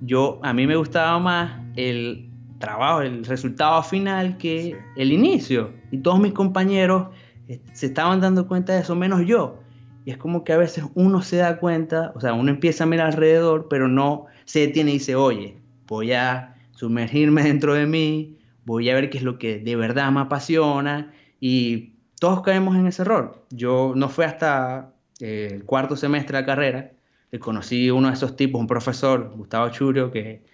yo, 0.00 0.40
a 0.42 0.52
mí 0.52 0.66
me 0.66 0.76
gustaba 0.76 1.18
más 1.18 1.60
el 1.76 2.28
trabajo, 2.58 3.02
el 3.02 3.24
resultado 3.24 3.82
final 3.82 4.36
que 4.38 4.76
el 4.96 5.12
inicio. 5.12 5.72
Y 5.90 5.98
todos 5.98 6.20
mis 6.20 6.32
compañeros 6.32 7.08
eh, 7.48 7.60
se 7.72 7.86
estaban 7.86 8.20
dando 8.20 8.46
cuenta 8.46 8.72
de 8.72 8.80
eso, 8.80 8.94
menos 8.94 9.26
yo. 9.26 9.58
Y 10.04 10.10
es 10.10 10.16
como 10.16 10.44
que 10.44 10.52
a 10.52 10.56
veces 10.56 10.84
uno 10.94 11.22
se 11.22 11.36
da 11.36 11.58
cuenta, 11.58 12.12
o 12.14 12.20
sea, 12.20 12.32
uno 12.32 12.50
empieza 12.50 12.84
a 12.84 12.86
mirar 12.86 13.08
alrededor, 13.08 13.68
pero 13.68 13.88
no 13.88 14.26
se 14.44 14.60
detiene 14.60 14.90
y 14.90 14.94
dice, 14.94 15.14
oye, 15.14 15.56
voy 15.86 16.12
a 16.12 16.56
sumergirme 16.72 17.42
dentro 17.42 17.74
de 17.74 17.86
mí, 17.86 18.38
voy 18.64 18.90
a 18.90 18.94
ver 18.94 19.10
qué 19.10 19.18
es 19.18 19.24
lo 19.24 19.38
que 19.38 19.58
de 19.58 19.76
verdad 19.76 20.10
me 20.10 20.20
apasiona. 20.20 21.12
Y 21.40 21.91
todos 22.22 22.42
caemos 22.42 22.76
en 22.76 22.86
ese 22.86 23.02
error. 23.02 23.44
Yo 23.50 23.94
no 23.96 24.08
fue 24.08 24.24
hasta 24.24 24.94
eh, 25.18 25.48
el 25.50 25.64
cuarto 25.64 25.96
semestre 25.96 26.36
de 26.36 26.42
la 26.42 26.46
carrera 26.46 26.92
que 27.32 27.40
conocí 27.40 27.90
uno 27.90 28.06
de 28.06 28.14
esos 28.14 28.36
tipos, 28.36 28.60
un 28.60 28.68
profesor, 28.68 29.32
Gustavo 29.34 29.68
Churio, 29.70 30.12
que, 30.12 30.44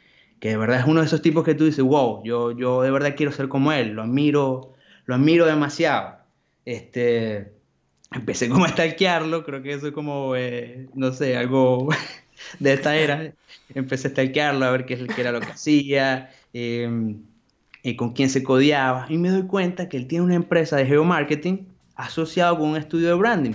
que 0.41 0.49
de 0.49 0.57
verdad 0.57 0.81
es 0.81 0.87
uno 0.87 1.01
de 1.01 1.07
esos 1.07 1.21
tipos 1.21 1.45
que 1.45 1.55
tú 1.55 1.67
dices, 1.67 1.85
wow, 1.85 2.25
yo, 2.25 2.53
yo 2.53 2.81
de 2.81 2.91
verdad 2.91 3.13
quiero 3.15 3.33
ser 3.33 3.49
como 3.49 3.71
él, 3.71 3.91
lo 3.91 4.01
admiro, 4.01 4.73
lo 5.05 5.15
admiro 5.15 5.45
demasiado. 5.45 6.17
Este, 6.65 7.53
empecé 8.13 8.49
como 8.49 8.65
a 8.65 8.69
stalkearlo, 8.69 9.45
creo 9.45 9.61
que 9.61 9.75
eso 9.75 9.89
es 9.89 9.93
como, 9.93 10.37
eh, 10.37 10.89
no 10.95 11.13
sé, 11.13 11.37
algo 11.37 11.91
de 12.61 12.73
esta 12.73 12.97
era. 12.97 13.35
Empecé 13.75 14.09
a 14.09 14.11
stalkearlo, 14.13 14.65
a 14.65 14.71
ver 14.71 14.87
qué, 14.87 15.07
qué 15.07 15.21
era 15.21 15.33
lo 15.33 15.41
que 15.41 15.53
hacía, 15.53 16.31
eh, 16.55 17.15
y 17.89 17.97
con 17.97 18.13
quién 18.13 18.29
se 18.29 18.43
codiaba, 18.43 19.07
y 19.09 19.17
me 19.17 19.31
doy 19.31 19.45
cuenta 19.45 19.89
que 19.89 19.97
él 19.97 20.07
tiene 20.07 20.25
una 20.25 20.35
empresa 20.35 20.77
de 20.77 20.87
geomarketing 20.87 21.67
asociado 21.97 22.59
con 22.59 22.71
un 22.71 22.77
estudio 22.77 23.09
de 23.09 23.15
branding. 23.15 23.55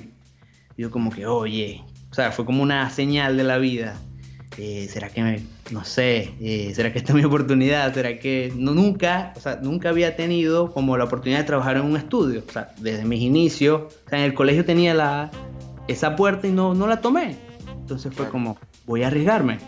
Y 0.76 0.82
yo 0.82 0.92
como 0.92 1.12
que, 1.12 1.26
oye, 1.26 1.84
o 2.10 2.14
sea, 2.14 2.32
fue 2.32 2.46
como 2.46 2.64
una 2.64 2.90
señal 2.90 3.38
de 3.38 3.44
la 3.44 3.58
vida. 3.58 3.96
Eh, 4.58 4.88
¿Será 4.90 5.10
que, 5.10 5.24
me, 5.24 5.42
no 5.72 5.84
sé, 5.84 6.34
eh, 6.42 6.72
será 6.76 6.92
que 6.92 7.00
esta 7.00 7.12
es 7.12 7.16
mi 7.16 7.24
oportunidad? 7.24 7.94
¿Será 7.94 8.20
que 8.20 8.52
no, 8.56 8.74
nunca, 8.74 9.34
o 9.36 9.40
sea, 9.40 9.60
nunca 9.62 9.90
había 9.90 10.16
tenido 10.16 10.72
como 10.72 10.98
la 10.98 11.06
oportunidad 11.06 11.40
de 11.40 11.46
trabajar 11.46 11.78
en 11.78 11.84
un 11.84 11.96
estudio? 11.96 12.44
O 12.48 12.52
sea, 12.52 12.72
desde 12.80 13.06
mis 13.06 13.22
inicios, 13.22 13.94
o 14.06 14.10
sea, 14.10 14.20
en 14.20 14.26
el 14.26 14.34
colegio 14.34 14.66
tenía 14.66 14.94
la, 14.94 15.32
esa 15.88 16.16
puerta 16.16 16.48
y 16.48 16.52
no, 16.52 16.74
no 16.74 16.88
la 16.88 17.02
tomé. 17.02 17.36
Entonces 17.82 18.14
fue 18.14 18.30
como, 18.30 18.58
voy 18.86 19.04
a 19.04 19.08
arriesgarme. 19.08 19.60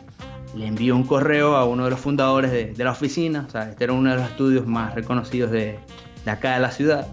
Le 0.55 0.67
envío 0.67 0.95
un 0.95 1.03
correo 1.03 1.55
a 1.55 1.65
uno 1.65 1.83
de 1.83 1.89
los 1.91 2.00
fundadores 2.00 2.51
de, 2.51 2.74
de 2.74 2.83
la 2.83 2.91
oficina, 2.91 3.45
o 3.47 3.51
sea, 3.51 3.69
este 3.69 3.83
era 3.83 3.93
uno 3.93 4.09
de 4.09 4.15
los 4.17 4.29
estudios 4.29 4.65
más 4.65 4.95
reconocidos 4.95 5.51
de, 5.51 5.77
de 6.24 6.31
acá 6.31 6.55
de 6.55 6.59
la 6.62 6.71
ciudad. 6.71 7.07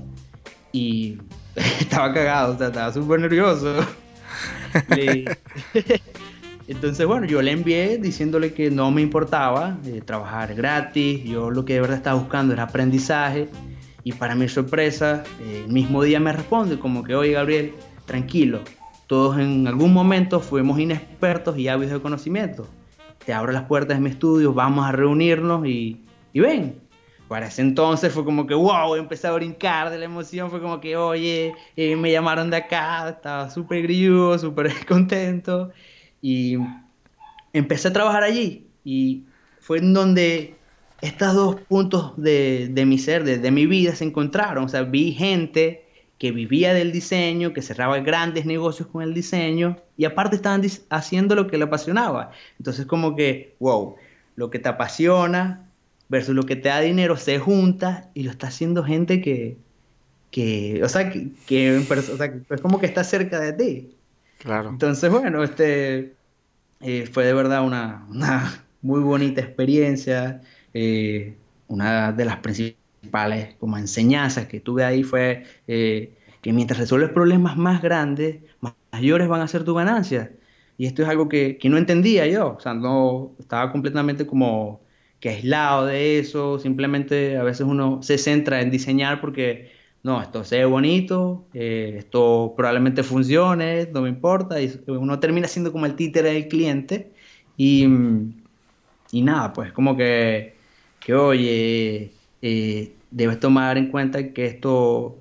Y 0.72 1.18
estaba 1.56 2.12
cagado, 2.14 2.54
o 2.54 2.58
sea, 2.58 2.68
estaba 2.68 2.92
súper 2.92 3.20
nervioso. 3.20 3.74
Entonces, 6.68 7.06
bueno, 7.06 7.26
yo 7.26 7.42
le 7.42 7.50
envié 7.50 7.98
diciéndole 7.98 8.54
que 8.54 8.70
no 8.70 8.90
me 8.90 9.02
importaba 9.02 9.78
eh, 9.84 10.00
trabajar 10.04 10.54
gratis, 10.54 11.22
yo 11.24 11.50
lo 11.50 11.64
que 11.64 11.74
de 11.74 11.80
verdad 11.80 11.96
estaba 11.96 12.18
buscando 12.18 12.54
era 12.54 12.62
aprendizaje 12.64 13.48
y 14.04 14.12
para 14.12 14.34
mi 14.34 14.48
sorpresa, 14.48 15.24
eh, 15.40 15.64
el 15.66 15.72
mismo 15.72 16.02
día 16.02 16.20
me 16.20 16.32
responde 16.32 16.78
como 16.78 17.04
que, 17.04 17.14
oye 17.14 17.32
Gabriel, 17.32 17.74
tranquilo, 18.06 18.60
todos 19.06 19.38
en 19.38 19.66
algún 19.66 19.92
momento 19.92 20.40
fuimos 20.40 20.78
inexpertos 20.78 21.58
y 21.58 21.68
ávidos 21.68 21.92
de 21.94 22.00
conocimiento. 22.00 22.66
Te 23.24 23.32
abro 23.32 23.52
las 23.52 23.64
puertas 23.64 23.96
de 23.96 24.02
mi 24.02 24.10
estudio, 24.10 24.52
vamos 24.52 24.86
a 24.86 24.92
reunirnos 24.92 25.66
y, 25.66 26.00
y 26.32 26.40
ven, 26.40 26.82
para 27.32 27.46
ese 27.46 27.62
entonces 27.62 28.12
fue 28.12 28.26
como 28.26 28.46
que, 28.46 28.54
wow, 28.54 28.94
empecé 28.94 29.26
a 29.26 29.32
brincar 29.32 29.88
de 29.90 29.96
la 29.96 30.04
emoción, 30.04 30.50
fue 30.50 30.60
como 30.60 30.80
que, 30.80 30.96
oye, 30.96 31.54
eh, 31.76 31.96
me 31.96 32.12
llamaron 32.12 32.50
de 32.50 32.58
acá, 32.58 33.08
estaba 33.08 33.48
súper 33.48 33.82
grilludo, 33.82 34.38
súper 34.38 34.70
contento, 34.86 35.70
y 36.20 36.58
empecé 37.54 37.88
a 37.88 37.92
trabajar 37.94 38.22
allí, 38.22 38.66
y 38.84 39.24
fue 39.60 39.78
en 39.78 39.94
donde 39.94 40.56
estos 41.00 41.34
dos 41.34 41.56
puntos 41.62 42.12
de, 42.16 42.68
de 42.70 42.84
mi 42.84 42.98
ser, 42.98 43.24
de, 43.24 43.38
de, 43.38 43.50
mi 43.50 43.64
vida, 43.64 43.94
se 43.94 44.04
encontraron, 44.04 44.64
o 44.64 44.68
sea, 44.68 44.82
vi 44.82 45.12
gente 45.12 45.81
que 46.22 46.30
vivía 46.30 46.72
del 46.72 46.92
diseño, 46.92 47.52
que 47.52 47.62
cerraba 47.62 47.98
grandes 47.98 48.46
negocios 48.46 48.86
con 48.86 49.02
el 49.02 49.12
diseño, 49.12 49.78
y 49.96 50.04
aparte 50.04 50.36
estaban 50.36 50.62
haciendo 50.88 51.34
lo 51.34 51.48
que 51.48 51.58
le 51.58 51.64
apasionaba, 51.64 52.30
entonces 52.60 52.86
como 52.86 53.16
que, 53.16 53.56
wow, 53.58 53.96
lo 54.36 54.48
que 54.48 54.60
te 54.60 54.68
apasiona, 54.68 55.68
versus 56.08 56.32
lo 56.32 56.44
que 56.44 56.54
te 56.54 56.68
da 56.68 56.78
dinero 56.78 57.16
se 57.16 57.40
junta 57.40 58.08
y 58.14 58.22
lo 58.22 58.30
está 58.30 58.46
haciendo 58.46 58.84
gente 58.84 59.20
que, 59.20 59.56
que 60.30 60.80
o 60.84 60.88
sea, 60.88 61.10
que, 61.10 61.30
que, 61.44 61.78
o 61.78 62.16
sea, 62.16 62.32
es 62.50 62.60
como 62.60 62.78
que 62.78 62.86
está 62.86 63.02
cerca 63.02 63.40
de 63.40 63.52
ti. 63.54 63.96
Claro. 64.38 64.68
Entonces, 64.68 65.10
bueno, 65.10 65.42
este 65.42 66.14
eh, 66.82 67.08
fue 67.12 67.24
de 67.26 67.34
verdad 67.34 67.64
una, 67.64 68.06
una, 68.08 68.64
muy 68.80 69.00
bonita 69.00 69.40
experiencia. 69.40 70.40
Eh, 70.72 71.34
una 71.66 72.12
de 72.12 72.24
las 72.24 72.36
principales 72.36 72.81
como 73.58 73.78
enseñanzas 73.78 74.46
que 74.46 74.60
tuve 74.60 74.84
ahí 74.84 75.02
fue 75.02 75.44
eh, 75.66 76.14
que 76.40 76.52
mientras 76.52 76.78
resuelves 76.80 77.10
problemas 77.10 77.56
más 77.56 77.82
grandes, 77.82 78.40
mayores 78.92 79.28
van 79.28 79.40
a 79.42 79.48
ser 79.48 79.64
tus 79.64 79.76
ganancias. 79.76 80.30
Y 80.78 80.86
esto 80.86 81.02
es 81.02 81.08
algo 81.08 81.28
que, 81.28 81.58
que 81.58 81.68
no 81.68 81.78
entendía 81.78 82.26
yo, 82.26 82.56
o 82.56 82.60
sea, 82.60 82.74
no 82.74 83.32
estaba 83.38 83.70
completamente 83.70 84.26
como 84.26 84.80
que 85.20 85.28
aislado 85.30 85.86
de 85.86 86.18
eso, 86.18 86.58
simplemente 86.58 87.36
a 87.36 87.44
veces 87.44 87.66
uno 87.66 88.02
se 88.02 88.18
centra 88.18 88.60
en 88.60 88.70
diseñar 88.70 89.20
porque, 89.20 89.70
no, 90.02 90.20
esto 90.20 90.42
se 90.42 90.58
ve 90.58 90.64
bonito, 90.64 91.46
eh, 91.54 91.94
esto 91.98 92.54
probablemente 92.56 93.04
funcione, 93.04 93.88
no 93.92 94.02
me 94.02 94.08
importa, 94.08 94.60
y 94.60 94.72
uno 94.88 95.20
termina 95.20 95.46
siendo 95.46 95.70
como 95.70 95.86
el 95.86 95.94
títere 95.94 96.32
del 96.32 96.48
cliente. 96.48 97.12
Y, 97.56 97.86
y 99.12 99.22
nada, 99.22 99.52
pues 99.52 99.72
como 99.72 99.96
que, 99.96 100.56
que 100.98 101.14
oye, 101.14 102.10
eh, 102.42 102.92
debes 103.10 103.40
tomar 103.40 103.78
en 103.78 103.90
cuenta 103.90 104.32
que 104.32 104.46
esto 104.46 105.18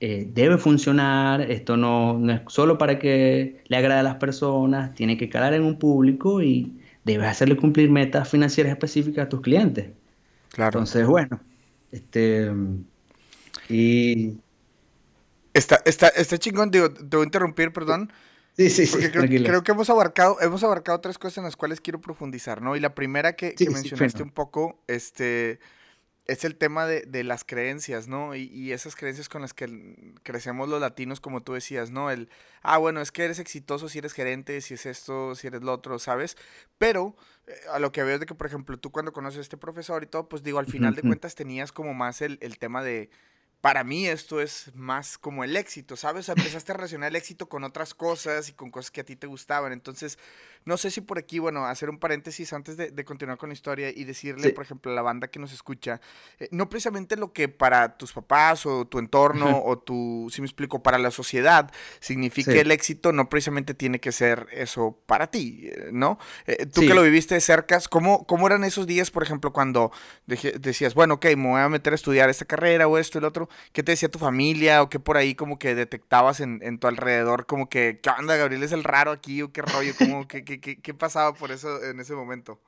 eh, 0.00 0.28
debe 0.34 0.58
funcionar, 0.58 1.40
esto 1.50 1.76
no, 1.76 2.18
no 2.18 2.32
es 2.32 2.40
solo 2.48 2.76
para 2.76 2.98
que 2.98 3.62
le 3.66 3.76
agrade 3.76 4.00
a 4.00 4.02
las 4.02 4.16
personas, 4.16 4.94
tiene 4.94 5.16
que 5.16 5.28
calar 5.28 5.54
en 5.54 5.64
un 5.64 5.78
público 5.78 6.42
y 6.42 6.78
debes 7.04 7.26
hacerle 7.26 7.56
cumplir 7.56 7.90
metas 7.90 8.28
financieras 8.28 8.72
específicas 8.72 9.26
a 9.26 9.28
tus 9.28 9.40
clientes. 9.40 9.88
Claro. 10.50 10.78
Entonces, 10.78 11.06
bueno, 11.06 11.40
este. 11.92 12.50
Y. 13.68 14.36
Está, 15.52 15.80
está, 15.84 16.08
está 16.08 16.36
chingón, 16.38 16.70
digo, 16.70 16.92
te 16.92 17.16
voy 17.16 17.22
a 17.22 17.26
interrumpir, 17.26 17.72
perdón. 17.72 18.12
Sí, 18.56 18.70
sí, 18.70 18.86
sí. 18.86 18.98
Creo, 19.10 19.26
creo, 19.26 19.62
que 19.62 19.72
hemos 19.72 19.88
abarcado, 19.90 20.40
hemos 20.40 20.62
abarcado 20.64 21.00
tres 21.00 21.18
cosas 21.18 21.38
en 21.38 21.44
las 21.44 21.56
cuales 21.56 21.80
quiero 21.80 22.00
profundizar, 22.00 22.62
¿no? 22.62 22.76
Y 22.76 22.80
la 22.80 22.94
primera 22.94 23.34
que, 23.34 23.54
sí, 23.56 23.66
que 23.66 23.70
mencionaste 23.70 24.18
sí, 24.18 24.22
un 24.22 24.30
poco, 24.30 24.80
este, 24.86 25.60
es 26.26 26.44
el 26.44 26.56
tema 26.56 26.86
de, 26.86 27.02
de 27.02 27.22
las 27.22 27.44
creencias, 27.44 28.08
¿no? 28.08 28.34
Y, 28.34 28.44
y, 28.44 28.72
esas 28.72 28.96
creencias 28.96 29.28
con 29.28 29.42
las 29.42 29.52
que 29.52 30.14
crecemos 30.22 30.68
los 30.68 30.80
latinos, 30.80 31.20
como 31.20 31.42
tú 31.42 31.52
decías, 31.52 31.90
¿no? 31.90 32.10
El, 32.10 32.30
ah, 32.62 32.78
bueno, 32.78 33.00
es 33.02 33.12
que 33.12 33.24
eres 33.24 33.38
exitoso 33.38 33.88
si 33.88 33.98
eres 33.98 34.14
gerente, 34.14 34.60
si 34.62 34.74
es 34.74 34.86
esto, 34.86 35.34
si 35.34 35.48
eres 35.48 35.62
lo 35.62 35.72
otro, 35.72 35.98
¿sabes? 35.98 36.36
Pero 36.78 37.14
eh, 37.46 37.52
a 37.72 37.78
lo 37.78 37.92
que 37.92 38.02
veo 38.02 38.14
es 38.14 38.20
de 38.20 38.26
que, 38.26 38.34
por 38.34 38.46
ejemplo, 38.46 38.78
tú 38.78 38.90
cuando 38.90 39.12
conoces 39.12 39.38
a 39.38 39.42
este 39.42 39.58
profesor 39.58 40.02
y 40.02 40.06
todo, 40.06 40.28
pues 40.28 40.42
digo, 40.42 40.58
al 40.58 40.66
final 40.66 40.94
de 40.94 41.02
cuentas 41.02 41.34
tenías 41.34 41.72
como 41.72 41.92
más 41.92 42.22
el, 42.22 42.38
el 42.40 42.58
tema 42.58 42.82
de, 42.82 43.10
para 43.64 43.82
mí 43.82 44.06
esto 44.06 44.42
es 44.42 44.70
más 44.74 45.16
como 45.16 45.42
el 45.42 45.56
éxito, 45.56 45.96
¿sabes? 45.96 46.20
O 46.20 46.26
sea, 46.26 46.34
empezaste 46.36 46.72
a 46.72 46.74
relacionar 46.74 47.08
el 47.08 47.16
éxito 47.16 47.48
con 47.48 47.64
otras 47.64 47.94
cosas 47.94 48.50
y 48.50 48.52
con 48.52 48.70
cosas 48.70 48.90
que 48.90 49.00
a 49.00 49.04
ti 49.04 49.16
te 49.16 49.26
gustaban. 49.26 49.72
Entonces, 49.72 50.18
no 50.64 50.76
sé 50.76 50.90
si 50.90 51.00
por 51.00 51.18
aquí, 51.18 51.38
bueno, 51.38 51.66
hacer 51.66 51.90
un 51.90 51.98
paréntesis 51.98 52.52
antes 52.52 52.76
de, 52.76 52.90
de 52.90 53.04
continuar 53.04 53.38
con 53.38 53.48
la 53.50 53.52
historia 53.54 53.90
y 53.90 54.04
decirle, 54.04 54.48
sí. 54.48 54.52
por 54.52 54.64
ejemplo, 54.64 54.90
a 54.90 54.94
la 54.94 55.02
banda 55.02 55.28
que 55.28 55.38
nos 55.38 55.52
escucha, 55.52 56.00
eh, 56.38 56.48
no 56.50 56.68
precisamente 56.68 57.16
lo 57.16 57.32
que 57.32 57.48
para 57.48 57.96
tus 57.96 58.12
papás 58.12 58.66
o 58.66 58.86
tu 58.86 58.98
entorno 58.98 59.46
uh 59.46 59.52
-huh. 59.52 59.62
o 59.64 59.78
tu, 59.78 60.28
si 60.30 60.40
me 60.40 60.46
explico, 60.46 60.82
para 60.82 60.98
la 60.98 61.10
sociedad 61.10 61.70
significa 62.00 62.52
sí. 62.52 62.58
el 62.58 62.70
éxito, 62.70 63.12
no 63.12 63.28
precisamente 63.28 63.74
tiene 63.74 64.00
que 64.00 64.12
ser 64.12 64.46
eso 64.52 64.98
para 65.06 65.30
ti, 65.30 65.68
eh, 65.70 65.90
¿no? 65.92 66.18
Eh, 66.46 66.66
tú 66.66 66.80
sí. 66.80 66.88
que 66.88 66.94
lo 66.94 67.02
viviste 67.02 67.34
de 67.34 67.40
cerca, 67.40 67.78
¿cómo, 67.90 68.26
¿cómo 68.26 68.46
eran 68.46 68.64
esos 68.64 68.86
días, 68.86 69.10
por 69.10 69.22
ejemplo, 69.22 69.52
cuando 69.52 69.90
decías, 70.26 70.94
bueno, 70.94 71.14
ok, 71.14 71.26
me 71.36 71.48
voy 71.48 71.60
a 71.60 71.68
meter 71.68 71.92
a 71.92 71.96
estudiar 71.96 72.30
esta 72.30 72.44
carrera 72.44 72.86
o 72.88 72.98
esto 72.98 73.18
y 73.18 73.20
lo 73.20 73.28
otro? 73.28 73.48
¿Qué 73.72 73.82
te 73.82 73.92
decía 73.92 74.10
tu 74.10 74.18
familia 74.18 74.82
o 74.82 74.88
qué 74.88 74.98
por 74.98 75.16
ahí 75.16 75.34
como 75.34 75.58
que 75.58 75.74
detectabas 75.74 76.40
en, 76.40 76.60
en 76.62 76.78
tu 76.78 76.86
alrededor? 76.86 77.46
Como 77.46 77.68
que, 77.68 78.00
¿qué 78.02 78.10
onda, 78.10 78.36
Gabriel 78.36 78.62
es 78.62 78.72
el 78.72 78.84
raro 78.84 79.10
aquí 79.10 79.42
o 79.42 79.52
qué 79.52 79.62
rollo? 79.62 79.92
Como, 79.98 80.26
¿qué, 80.28 80.44
qué, 80.60 80.76
qué, 80.76 80.80
qué 80.80 80.94
pasaba 80.94 81.34
por 81.34 81.50
eso 81.50 81.82
en 81.84 82.00
ese 82.00 82.14
momento? 82.14 82.60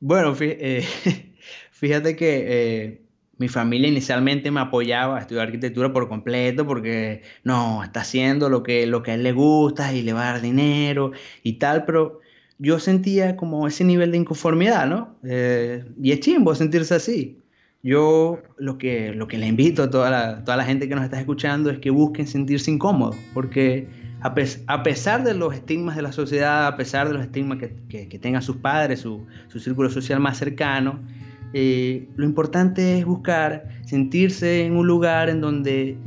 Bueno, 0.00 0.34
eh, 0.40 0.84
fíjate 1.70 2.16
que 2.16 2.44
eh, 2.46 3.02
mi 3.38 3.48
familia 3.48 3.88
inicialmente 3.88 4.50
me 4.50 4.60
apoyaba 4.60 5.16
a 5.16 5.20
estudiar 5.20 5.46
arquitectura 5.46 5.92
por 5.92 6.08
completo 6.08 6.66
porque 6.66 7.22
no, 7.42 7.82
está 7.82 8.00
haciendo 8.00 8.48
lo 8.48 8.62
que, 8.62 8.86
lo 8.86 9.02
que 9.02 9.12
a 9.12 9.14
él 9.14 9.22
le 9.22 9.32
gusta 9.32 9.92
y 9.92 10.02
le 10.02 10.12
va 10.12 10.28
a 10.28 10.32
dar 10.32 10.42
dinero 10.42 11.12
y 11.42 11.54
tal, 11.54 11.84
pero 11.84 12.20
yo 12.58 12.78
sentía 12.78 13.36
como 13.36 13.66
ese 13.66 13.84
nivel 13.84 14.12
de 14.12 14.18
inconformidad, 14.18 14.86
¿no? 14.86 15.16
Eh, 15.24 15.84
y 16.00 16.12
es 16.12 16.20
chimbo 16.20 16.54
sentirse 16.54 16.94
así. 16.94 17.40
Yo 17.82 18.42
lo 18.56 18.78
que, 18.78 19.12
lo 19.14 19.26
que 19.28 19.38
le 19.38 19.46
invito 19.46 19.82
a 19.82 19.90
toda 19.90 20.10
la, 20.10 20.44
toda 20.44 20.56
la 20.56 20.64
gente 20.64 20.88
que 20.88 20.94
nos 20.94 21.04
está 21.04 21.18
escuchando 21.20 21.70
es 21.70 21.78
que 21.80 21.90
busquen 21.90 22.26
sentirse 22.26 22.70
incómodos, 22.70 23.16
porque 23.34 23.88
a, 24.24 24.32
pes 24.32 24.64
a, 24.68 24.82
pesar 24.82 25.22
de 25.22 25.34
los 25.34 25.52
estigmas 25.52 25.96
de 25.96 26.02
la 26.02 26.10
sociedad, 26.10 26.66
a 26.66 26.76
pesar 26.78 27.08
de 27.08 27.12
los 27.12 27.22
estigmas 27.22 27.58
que, 27.58 28.08
que, 28.08 28.18
tengan 28.18 28.40
sus 28.40 28.56
padres, 28.56 29.00
su, 29.00 29.26
círculo 29.58 29.90
social 29.90 30.18
más 30.18 30.38
cercano, 30.38 30.98
eh, 31.52 32.08
lo 32.16 32.24
importante 32.24 32.98
es 32.98 33.04
buscar 33.04 33.68
sentirse 33.84 34.64
en 34.64 34.78
un 34.78 34.86
lugar 34.86 35.28
en 35.28 35.42
donde 35.42 35.98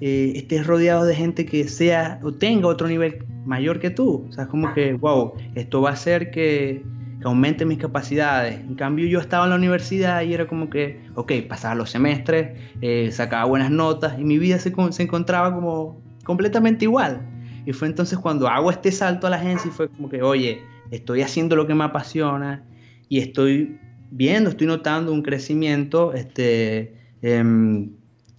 eh, 0.00 0.32
estés 0.36 0.66
rodeado 0.66 1.04
de 1.04 1.14
gente 1.14 1.44
que 1.44 1.68
sea 1.68 2.18
o 2.22 2.32
tenga 2.32 2.66
otro 2.66 2.88
nivel 2.88 3.26
mayor 3.44 3.78
que 3.78 3.90
tú. 3.90 4.26
O 4.26 4.32
sea, 4.32 4.44
es 4.44 4.50
como 4.50 4.72
que, 4.72 4.94
wow, 4.94 5.34
esto 5.54 5.82
va 5.82 5.90
a 5.90 5.92
hacer 5.92 6.30
que, 6.30 6.82
aumente 7.24 7.66
mis 7.66 7.78
capacidades. 7.78 8.58
En 8.60 8.74
cambio, 8.76 9.06
yo 9.06 9.18
estaba 9.18 9.44
en 9.44 9.50
la 9.50 9.56
universidad 9.56 10.22
y 10.22 10.32
era 10.32 10.46
como 10.46 10.70
que, 10.70 11.02
ok, 11.14 11.32
pasaba 11.48 11.74
los 11.74 11.90
semestres, 11.90 12.58
eh, 12.80 13.10
sacaba 13.10 13.44
buenas 13.44 13.70
notas 13.70 14.18
y 14.18 14.24
mi 14.24 14.38
vida 14.38 14.58
se 14.58 14.72
encontraba 15.02 15.52
como 15.52 16.00
completamente 16.24 16.84
igual. 16.84 17.35
Y 17.66 17.72
fue 17.72 17.88
entonces 17.88 18.18
cuando 18.18 18.46
hago 18.48 18.70
este 18.70 18.92
salto 18.92 19.26
a 19.26 19.30
la 19.30 19.36
agencia 19.36 19.68
y 19.68 19.72
fue 19.72 19.88
como 19.88 20.08
que, 20.08 20.22
oye, 20.22 20.62
estoy 20.92 21.22
haciendo 21.22 21.56
lo 21.56 21.66
que 21.66 21.74
me 21.74 21.84
apasiona 21.84 22.64
y 23.08 23.18
estoy 23.18 23.78
viendo, 24.12 24.50
estoy 24.50 24.68
notando 24.68 25.12
un 25.12 25.22
crecimiento 25.22 26.14
este, 26.14 26.94
em, 27.22 27.90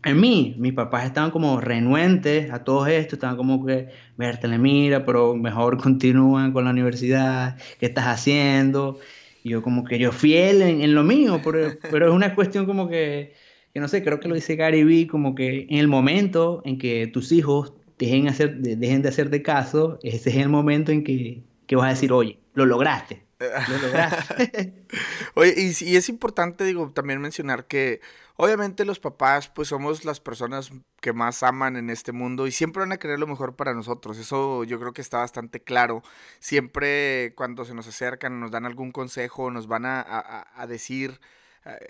en 0.06 0.20
mí. 0.20 0.56
Mis 0.58 0.72
papás 0.74 1.06
estaban 1.06 1.32
como 1.32 1.60
renuentes 1.60 2.52
a 2.52 2.64
todo 2.64 2.88
esto, 2.88 3.16
estaban 3.16 3.36
como 3.36 3.66
que, 3.66 3.90
le 4.18 4.58
mira, 4.58 5.06
pero 5.06 5.36
mejor 5.36 5.78
continúan 5.78 6.54
con 6.54 6.64
la 6.64 6.72
universidad, 6.72 7.58
¿qué 7.82 7.88
estás 7.88 8.06
haciendo? 8.06 8.98
Y 9.44 9.50
yo 9.50 9.62
como 9.62 9.84
que 9.84 10.00
yo 10.00 10.14
fiel 10.14 10.62
en, 10.62 10.96
lo 10.96 11.04
mío, 11.04 11.42
pero, 11.44 11.70
pero, 11.92 12.08
es 12.08 12.14
una 12.14 12.34
cuestión 12.34 12.66
como 12.66 12.88
que, 12.88 13.34
que, 13.74 13.80
no 13.82 13.90
sé, 13.90 14.04
creo 14.04 14.22
que 14.22 14.30
lo 14.30 14.36
dice 14.36 14.56
Gary 14.56 14.86
Vee, 14.86 15.08
como 15.08 15.36
que 15.36 15.68
en 15.70 15.78
el 15.80 15.90
momento 15.90 16.62
en 16.66 16.78
que 16.78 17.08
tus 17.08 17.32
hijos 17.34 17.74
dejen, 17.98 18.28
hacer, 18.28 18.58
dejen 18.58 19.02
de 19.02 19.10
hacerte 19.10 19.42
caso, 19.42 20.00
ese 20.04 20.30
es 20.30 20.36
el 20.36 20.50
momento 20.50 20.92
en 20.92 21.04
que, 21.04 21.44
que 21.66 21.76
vas 21.76 21.86
a 21.88 21.90
decir, 21.90 22.12
oye, 22.12 22.40
lo 22.54 22.66
lograste. 22.66 23.26
Lo 23.40 23.78
lograste. 23.78 24.86
oye, 25.36 25.54
y, 25.58 25.86
y 25.86 25.96
es 25.96 26.10
importante, 26.10 26.64
digo, 26.64 26.92
también 26.92 27.22
mencionar 27.22 27.66
que 27.66 28.02
Obviamente 28.40 28.86
los 28.86 29.00
papás 29.00 29.50
pues 29.50 29.70
somos 29.70 30.06
las 30.06 30.20
personas 30.20 30.72
que 31.02 31.12
más 31.12 31.42
aman 31.42 31.76
en 31.76 31.90
este 31.90 32.12
mundo 32.12 32.46
y 32.46 32.52
siempre 32.52 32.82
van 32.82 32.92
a 32.92 32.98
querer 32.98 33.18
lo 33.18 33.26
mejor 33.26 33.56
para 33.56 33.74
nosotros. 33.74 34.20
Eso 34.20 34.64
yo 34.64 34.80
creo 34.80 34.94
que 34.94 35.02
está 35.02 35.18
bastante 35.18 35.64
claro. 35.64 36.04
Siempre 36.40 37.34
cuando 37.36 37.66
se 37.66 37.74
nos 37.74 37.88
acercan, 37.88 38.40
nos 38.40 38.52
dan 38.52 38.68
algún 38.68 38.92
consejo, 38.92 39.50
nos 39.50 39.68
van 39.68 39.86
a, 39.88 40.46
decir 40.68 41.20
eh, 41.20 41.20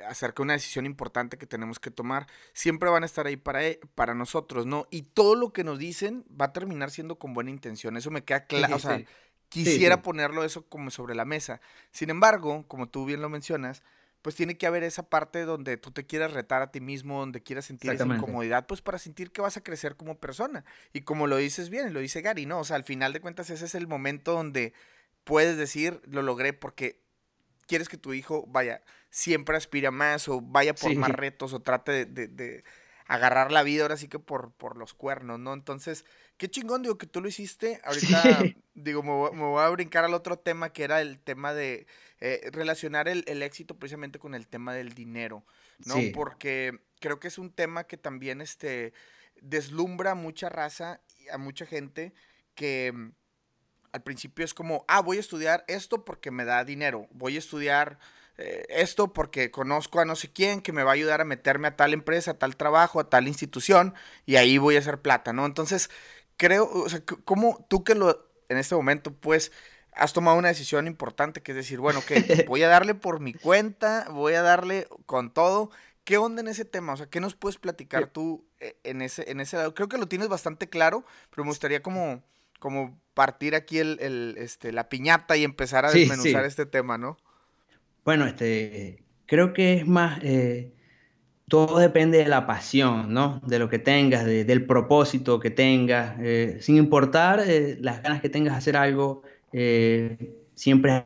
acerca 0.07 0.37
de 0.37 0.43
una 0.43 0.53
decisión 0.53 0.85
importante 0.85 1.37
que 1.37 1.45
tenemos 1.45 1.79
que 1.79 1.91
tomar, 1.91 2.27
siempre 2.53 2.89
van 2.89 3.03
a 3.03 3.05
estar 3.05 3.27
ahí 3.27 3.37
para, 3.37 3.65
e, 3.65 3.79
para 3.95 4.13
nosotros, 4.13 4.65
¿no? 4.65 4.87
Y 4.91 5.03
todo 5.03 5.35
lo 5.35 5.53
que 5.53 5.63
nos 5.63 5.79
dicen 5.79 6.25
va 6.29 6.45
a 6.45 6.53
terminar 6.53 6.91
siendo 6.91 7.19
con 7.19 7.33
buena 7.33 7.49
intención. 7.49 7.97
Eso 7.97 8.11
me 8.11 8.23
queda 8.23 8.45
claro. 8.45 8.75
o 8.75 8.79
sea, 8.79 9.03
quisiera 9.49 10.01
ponerlo 10.01 10.43
eso 10.43 10.67
como 10.67 10.91
sobre 10.91 11.15
la 11.15 11.25
mesa. 11.25 11.61
Sin 11.91 12.09
embargo, 12.09 12.65
como 12.67 12.89
tú 12.89 13.05
bien 13.05 13.21
lo 13.21 13.29
mencionas, 13.29 13.83
pues 14.21 14.35
tiene 14.35 14.57
que 14.57 14.67
haber 14.67 14.83
esa 14.83 15.03
parte 15.03 15.45
donde 15.45 15.77
tú 15.77 15.91
te 15.91 16.05
quieras 16.05 16.33
retar 16.33 16.61
a 16.61 16.71
ti 16.71 16.81
mismo, 16.81 17.19
donde 17.19 17.41
quieras 17.41 17.65
sentir 17.65 17.91
esa 17.91 18.05
incomodidad, 18.05 18.67
pues 18.67 18.81
para 18.81 18.99
sentir 18.99 19.31
que 19.31 19.41
vas 19.41 19.57
a 19.57 19.61
crecer 19.61 19.95
como 19.95 20.19
persona. 20.19 20.65
Y 20.91 21.01
como 21.01 21.27
lo 21.27 21.37
dices 21.37 21.69
bien, 21.69 21.93
lo 21.93 21.99
dice 21.99 22.21
Gary, 22.21 22.45
¿no? 22.45 22.59
O 22.59 22.63
sea, 22.63 22.75
al 22.75 22.83
final 22.83 23.13
de 23.13 23.21
cuentas 23.21 23.49
ese 23.49 23.65
es 23.65 23.75
el 23.75 23.87
momento 23.87 24.33
donde 24.33 24.73
puedes 25.23 25.57
decir, 25.57 26.01
lo 26.05 26.23
logré 26.23 26.53
porque 26.53 26.99
quieres 27.67 27.89
que 27.89 27.97
tu 27.97 28.13
hijo, 28.13 28.45
vaya, 28.47 28.81
siempre 29.09 29.57
aspira 29.57 29.91
más 29.91 30.27
o 30.27 30.41
vaya 30.41 30.73
por 30.73 30.93
más 30.95 31.11
retos 31.11 31.53
o 31.53 31.61
trate 31.61 32.05
de, 32.05 32.63
agarrar 33.07 33.51
la 33.51 33.63
vida 33.63 33.83
ahora 33.83 33.95
sí 33.95 34.09
que 34.09 34.19
por, 34.19 34.51
por 34.51 34.75
los 34.75 34.93
cuernos, 34.93 35.39
¿no? 35.39 35.53
Entonces, 35.53 36.03
qué 36.37 36.49
chingón, 36.49 36.81
digo, 36.81 36.97
que 36.97 37.07
tú 37.07 37.21
lo 37.21 37.29
hiciste. 37.29 37.79
Ahorita, 37.85 38.43
digo, 38.73 39.01
me 39.01 39.43
voy 39.43 39.63
a 39.63 39.69
brincar 39.69 40.03
al 40.03 40.13
otro 40.13 40.37
tema 40.37 40.73
que 40.73 40.83
era 40.83 41.01
el 41.01 41.19
tema 41.19 41.53
de 41.53 41.87
eh, 42.19 42.49
relacionar 42.51 43.07
el, 43.07 43.23
éxito 43.43 43.77
precisamente 43.77 44.19
con 44.19 44.35
el 44.35 44.47
tema 44.47 44.73
del 44.73 44.93
dinero, 44.93 45.45
¿no? 45.85 45.95
Porque 46.13 46.79
creo 46.99 47.19
que 47.19 47.29
es 47.29 47.37
un 47.37 47.51
tema 47.51 47.85
que 47.85 47.95
también 47.95 48.41
este, 48.41 48.93
deslumbra 49.41 50.11
a 50.11 50.15
mucha 50.15 50.49
raza, 50.49 51.01
y 51.17 51.29
a 51.29 51.37
mucha 51.37 51.65
gente 51.65 52.13
que 52.55 52.91
mm, 52.93 53.11
al 53.93 54.03
principio 54.03 54.43
es 54.43 54.53
como, 54.53 54.83
ah, 54.87 55.01
voy 55.01 55.17
a 55.17 55.21
estudiar 55.21 55.63
esto 55.67 56.03
porque 56.05 56.31
me 56.31 56.45
da 56.45 56.63
dinero, 56.65 57.07
voy 57.11 57.35
a 57.35 57.39
estudiar 57.39 57.99
eh, 58.37 58.65
esto 58.69 59.13
porque 59.13 59.49
conozco 59.49 59.99
a 59.99 60.05
no 60.05 60.15
sé 60.15 60.31
quién 60.31 60.61
que 60.61 60.71
me 60.71 60.83
va 60.83 60.91
a 60.91 60.93
ayudar 60.93 61.21
a 61.21 61.25
meterme 61.25 61.69
a 61.69 61.75
tal 61.75 61.93
empresa, 61.93 62.31
a 62.31 62.37
tal 62.37 62.55
trabajo, 62.55 62.99
a 62.99 63.09
tal 63.09 63.27
institución 63.27 63.95
y 64.25 64.35
ahí 64.35 64.57
voy 64.57 64.75
a 64.75 64.79
hacer 64.79 65.01
plata, 65.01 65.33
¿no? 65.33 65.45
Entonces, 65.45 65.89
creo, 66.37 66.69
o 66.71 66.87
sea, 66.87 67.01
¿cómo 67.25 67.65
tú 67.67 67.83
que 67.83 67.95
lo, 67.95 68.29
en 68.49 68.57
este 68.57 68.75
momento, 68.75 69.11
pues, 69.11 69.51
has 69.93 70.13
tomado 70.13 70.37
una 70.37 70.49
decisión 70.49 70.87
importante, 70.87 71.41
que 71.41 71.51
es 71.51 71.55
decir, 71.55 71.79
bueno, 71.79 72.01
que 72.05 72.15
voy 72.47 72.63
a 72.63 72.67
darle 72.67 72.93
por 72.93 73.19
mi 73.19 73.33
cuenta, 73.33 74.07
voy 74.11 74.33
a 74.33 74.41
darle 74.41 74.87
con 75.05 75.33
todo. 75.33 75.71
¿Qué 76.03 76.17
onda 76.17 76.41
en 76.41 76.47
ese 76.47 76.63
tema? 76.63 76.93
O 76.93 76.97
sea, 76.97 77.07
¿qué 77.07 77.19
nos 77.19 77.35
puedes 77.35 77.57
platicar 77.57 78.07
tú 78.07 78.47
eh, 78.59 78.77
en 78.83 79.01
ese, 79.01 79.29
en 79.29 79.41
ese 79.41 79.57
lado? 79.57 79.73
Creo 79.73 79.89
que 79.89 79.97
lo 79.97 80.07
tienes 80.07 80.29
bastante 80.29 80.69
claro, 80.69 81.03
pero 81.31 81.43
me 81.43 81.49
gustaría 81.49 81.81
como, 81.81 82.23
como 82.59 82.97
partir 83.13 83.55
aquí 83.55 83.79
el, 83.79 84.35
este, 84.37 84.71
la 84.71 84.87
piñata 84.87 85.35
y 85.35 85.43
empezar 85.43 85.85
a 85.85 85.91
desmenuzar 85.91 86.45
este 86.45 86.65
tema, 86.65 86.97
¿no? 86.97 87.17
Bueno, 88.07 88.25
este, 88.25 89.03
creo 89.25 89.51
que 89.51 89.73
es 89.73 89.85
más, 89.85 90.23
eh, 90.23 90.71
todo 91.49 91.77
depende 91.77 92.19
de 92.19 92.29
la 92.29 92.47
pasión, 92.47 93.13
¿no? 93.13 93.41
De 93.45 93.59
lo 93.59 93.67
que 93.67 93.79
tengas, 93.79 94.23
del 94.23 94.65
propósito 94.65 95.41
que 95.41 95.49
tengas, 95.49 96.15
eh, 96.21 96.55
sin 96.61 96.77
importar 96.77 97.43
las 97.81 98.01
ganas 98.01 98.21
que 98.21 98.29
tengas 98.29 98.53
de 98.53 98.57
hacer 98.59 98.77
algo, 98.77 99.23
eh, 99.51 100.37
siempre 100.55 101.05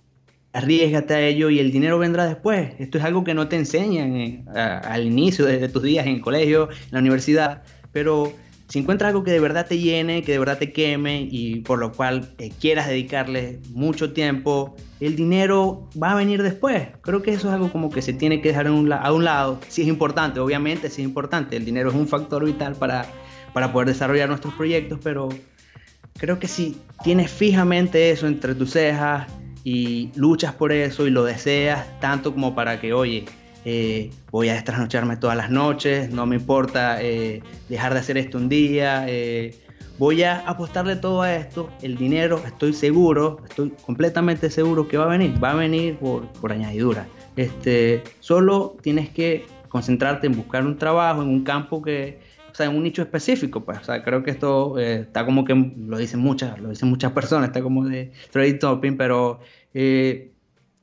arriesgate 0.53 1.15
a 1.15 1.21
ello 1.21 1.49
y 1.49 1.57
el 1.57 1.71
dinero 1.71 1.97
vendrá 1.97 2.27
después. 2.27 2.75
Esto 2.77 2.99
es 2.99 3.03
algo 3.03 3.23
que 3.23 3.33
no 3.33 3.47
te 3.47 3.55
enseñan 3.55 4.15
eh, 4.15 4.45
al 4.53 5.03
inicio 5.03 5.47
de, 5.47 5.69
tus 5.69 5.81
días 5.81 6.05
en 6.05 6.17
el 6.17 6.21
colegio, 6.21 6.69
en 6.69 6.91
la 6.91 6.99
universidad, 6.99 7.63
pero 7.91 8.31
si 8.71 8.79
encuentras 8.79 9.09
algo 9.09 9.25
que 9.25 9.31
de 9.31 9.41
verdad 9.41 9.67
te 9.67 9.79
llene, 9.79 10.23
que 10.23 10.31
de 10.31 10.39
verdad 10.39 10.57
te 10.57 10.71
queme 10.71 11.27
y 11.29 11.59
por 11.59 11.77
lo 11.77 11.91
cual 11.91 12.29
eh, 12.37 12.51
quieras 12.57 12.87
dedicarle 12.87 13.59
mucho 13.73 14.13
tiempo, 14.13 14.77
el 15.01 15.17
dinero 15.17 15.89
va 16.01 16.11
a 16.11 16.15
venir 16.15 16.41
después. 16.41 16.87
Creo 17.01 17.21
que 17.21 17.33
eso 17.33 17.49
es 17.49 17.53
algo 17.53 17.69
como 17.69 17.89
que 17.89 18.01
se 18.01 18.13
tiene 18.13 18.39
que 18.41 18.47
dejar 18.47 18.67
a 18.67 18.71
un, 18.71 18.87
lado. 19.25 19.59
Si 19.67 19.81
es 19.81 19.89
importante, 19.89 20.39
obviamente, 20.39 20.89
si 20.89 21.01
es 21.01 21.05
importante. 21.05 21.57
El 21.57 21.65
dinero 21.65 21.89
es 21.89 21.95
un 21.95 22.07
factor 22.07 22.45
vital 22.45 22.75
para, 22.75 23.05
para 23.51 23.73
poder 23.73 23.89
desarrollar 23.89 24.29
nuestros 24.29 24.53
proyectos, 24.53 24.99
pero 25.03 25.27
creo 26.17 26.39
que 26.39 26.47
si 26.47 26.77
tienes 27.03 27.29
fijamente 27.29 28.09
eso 28.09 28.25
entre 28.25 28.55
tus 28.55 28.71
cejas 28.71 29.27
y 29.65 30.11
luchas 30.15 30.53
por 30.53 30.71
eso 30.71 31.05
y 31.05 31.09
lo 31.09 31.25
deseas 31.25 31.99
tanto 31.99 32.31
como 32.31 32.55
para 32.55 32.79
que, 32.79 32.93
oye, 32.93 33.25
eh, 33.65 34.09
voy 34.31 34.49
a 34.49 34.63
trasnocharme 34.63 35.17
todas 35.17 35.37
las 35.37 35.49
noches, 35.49 36.11
no 36.11 36.25
me 36.25 36.37
importa 36.37 37.01
eh, 37.01 37.41
dejar 37.69 37.93
de 37.93 37.99
hacer 37.99 38.17
esto 38.17 38.37
un 38.37 38.49
día, 38.49 39.05
eh, 39.07 39.55
voy 39.97 40.23
a 40.23 40.39
apostarle 40.39 40.95
todo 40.95 41.21
a 41.21 41.35
esto, 41.35 41.69
el 41.81 41.95
dinero, 41.95 42.41
estoy 42.45 42.73
seguro, 42.73 43.39
estoy 43.47 43.71
completamente 43.85 44.49
seguro 44.49 44.87
que 44.87 44.97
va 44.97 45.05
a 45.05 45.09
venir, 45.09 45.41
va 45.43 45.51
a 45.51 45.55
venir 45.55 45.97
por, 45.97 46.27
por 46.33 46.51
añadidura. 46.51 47.05
Este, 47.35 48.03
solo 48.19 48.77
tienes 48.81 49.09
que 49.09 49.45
concentrarte 49.69 50.27
en 50.27 50.35
buscar 50.35 50.65
un 50.65 50.77
trabajo 50.77 51.21
en 51.21 51.29
un 51.29 51.43
campo 51.43 51.81
que, 51.81 52.19
o 52.51 52.55
sea, 52.55 52.65
en 52.65 52.75
un 52.75 52.83
nicho 52.83 53.01
específico, 53.01 53.63
pues, 53.63 53.79
o 53.79 53.83
sea, 53.83 54.03
creo 54.03 54.23
que 54.23 54.31
esto 54.31 54.77
eh, 54.79 55.01
está 55.01 55.25
como 55.25 55.45
que, 55.45 55.53
lo 55.53 55.97
dicen 55.97 56.19
muchas, 56.19 56.59
lo 56.59 56.69
dicen 56.69 56.89
muchas 56.89 57.11
personas, 57.13 57.49
está 57.49 57.61
como 57.61 57.85
de 57.85 58.11
trade 58.31 58.55
topping, 58.55 58.97
pero 58.97 59.39
eh, 59.73 60.30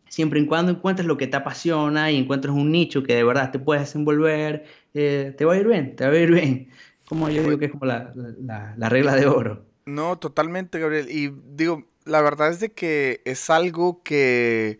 siempre 0.09 0.41
y 0.41 0.47
cuando 0.47 0.73
encuentres 0.73 1.07
lo 1.07 1.17
que 1.17 1.27
te 1.27 1.37
apasiona 1.37 2.11
y 2.11 2.17
encuentres 2.17 2.55
un 2.55 2.71
nicho 2.71 3.03
que 3.03 3.15
de 3.15 3.25
verdad 3.25 3.51
te 3.51 3.59
puedes 3.59 3.83
desenvolver, 3.85 4.65
eh, 4.95 5.35
te 5.37 5.45
va 5.45 5.55
a 5.55 5.57
ir 5.57 5.67
bien, 5.67 5.97
te 5.97 6.07
va 6.07 6.13
a 6.13 6.19
ir 6.19 6.31
bien. 6.31 6.71
Como 7.07 7.29
yo 7.31 7.43
digo 7.43 7.59
que 7.59 7.67
es 7.67 7.71
como 7.71 7.87
la, 7.87 8.13
la, 8.15 8.75
la 8.77 8.89
regla 8.89 9.17
de 9.17 9.27
oro. 9.27 9.65
No, 9.87 10.19
totalmente, 10.19 10.79
Gabriel. 10.79 11.11
Y 11.11 11.33
digo, 11.55 11.87
la 12.05 12.21
verdad 12.21 12.51
es 12.51 12.61
de 12.61 12.73
que 12.73 13.23
es 13.25 13.49
algo 13.49 14.03
que 14.03 14.79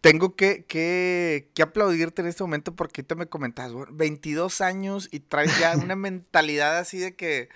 tengo 0.00 0.36
que, 0.36 0.64
que, 0.66 1.50
que, 1.54 1.62
aplaudirte 1.62 2.20
en 2.20 2.28
este 2.28 2.42
momento 2.42 2.76
porque 2.76 3.02
te 3.02 3.14
me 3.14 3.26
comentas, 3.26 3.72
22 3.90 4.60
años 4.60 5.08
y 5.10 5.20
traes 5.20 5.58
ya 5.58 5.74
una 5.82 5.96
mentalidad 5.96 6.78
así 6.78 6.98
de 6.98 7.16
que 7.16 7.48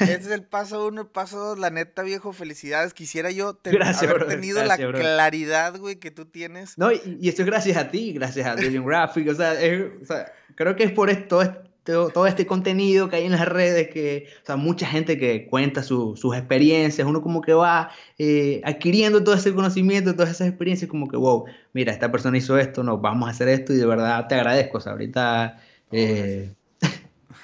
este 0.00 0.14
es 0.14 0.30
el 0.30 0.42
paso 0.42 0.86
uno, 0.86 1.02
el 1.02 1.06
paso 1.06 1.38
dos, 1.38 1.58
la 1.58 1.70
neta, 1.70 2.02
viejo, 2.02 2.32
felicidades. 2.32 2.94
Quisiera 2.94 3.30
yo 3.30 3.58
haber 3.64 4.26
tenido 4.26 4.64
la 4.64 4.76
claridad, 4.76 5.78
güey, 5.78 5.96
que 5.96 6.10
tú 6.10 6.26
tienes. 6.26 6.78
No, 6.78 6.92
y, 6.92 7.28
esto 7.28 7.42
es 7.42 7.46
gracias 7.46 7.76
a 7.76 7.90
ti, 7.90 8.12
gracias 8.12 8.46
a 8.46 8.54
William 8.54 8.84
Graphic, 8.86 9.28
o 9.28 9.34
sea, 9.34 9.54
o 10.02 10.04
sea, 10.04 10.32
creo 10.54 10.76
que 10.76 10.84
es 10.84 10.92
por 10.92 11.10
esto, 11.10 11.42
todo, 11.84 12.26
este 12.26 12.46
contenido 12.46 13.08
que 13.08 13.16
hay 13.16 13.24
en 13.24 13.32
las 13.32 13.46
redes, 13.46 13.88
que, 13.88 14.26
o 14.42 14.46
sea, 14.46 14.56
mucha 14.56 14.86
gente 14.86 15.18
que 15.18 15.46
cuenta 15.48 15.82
sus 15.82 16.36
experiencias, 16.36 17.06
uno 17.06 17.22
como 17.22 17.40
que 17.40 17.52
va 17.52 17.90
eh, 18.18 18.60
adquiriendo 18.64 19.22
todo 19.22 19.34
ese 19.34 19.54
conocimiento, 19.54 20.14
todas 20.14 20.30
esas 20.30 20.48
experiencias, 20.48 20.90
como 20.90 21.08
que, 21.08 21.16
wow, 21.16 21.44
mira, 21.72 21.92
esta 21.92 22.10
persona 22.10 22.36
hizo 22.38 22.58
esto, 22.58 22.82
nos 22.82 23.00
vamos 23.00 23.28
a 23.28 23.30
hacer 23.30 23.48
esto 23.48 23.72
y 23.72 23.76
de 23.76 23.86
verdad 23.86 24.26
te 24.28 24.34
agradezco, 24.34 24.78
o 24.78 24.80
sea, 24.80 24.92
ahorita... 24.92 25.60
Eh, 25.92 26.52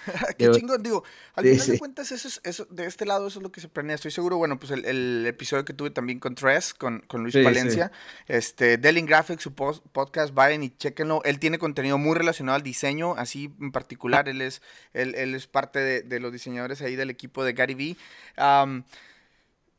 Qué 0.38 0.50
chingón, 0.50 0.82
digo, 0.82 1.04
al 1.34 1.44
final 1.44 1.66
de 1.66 1.78
cuentas, 1.78 2.12
eso, 2.12 2.40
eso, 2.44 2.66
de 2.70 2.86
este 2.86 3.06
lado 3.06 3.26
eso 3.26 3.38
es 3.38 3.42
lo 3.42 3.52
que 3.52 3.60
se 3.60 3.68
planea. 3.68 3.94
Estoy 3.94 4.10
seguro, 4.10 4.36
bueno, 4.36 4.58
pues 4.58 4.72
el, 4.72 5.26
episodio 5.26 5.64
que 5.64 5.72
tuve 5.72 5.90
también 5.90 6.18
con 6.18 6.34
Tres, 6.34 6.74
con, 6.74 7.00
con 7.00 7.22
Luis 7.22 7.34
Palencia, 7.34 7.92
este, 8.26 8.78
Delin 8.78 9.06
Graphics, 9.06 9.42
su 9.42 9.54
podcast, 9.54 10.34
vayan 10.34 10.62
y 10.62 10.70
chequenlo. 10.70 11.22
Él 11.24 11.38
tiene 11.38 11.58
contenido 11.58 11.98
muy 11.98 12.16
relacionado 12.16 12.56
al 12.56 12.62
diseño, 12.62 13.14
así 13.16 13.54
en 13.60 13.72
particular, 13.72 14.28
él 14.28 14.40
es, 14.40 14.62
él, 14.92 15.14
él 15.14 15.34
es 15.34 15.46
parte 15.46 15.78
de, 15.78 16.02
de, 16.02 16.20
los 16.20 16.32
diseñadores 16.32 16.82
ahí 16.82 16.96
del 16.96 17.10
equipo 17.10 17.44
de 17.44 17.52
Gary 17.52 17.74
Vee. 17.74 17.96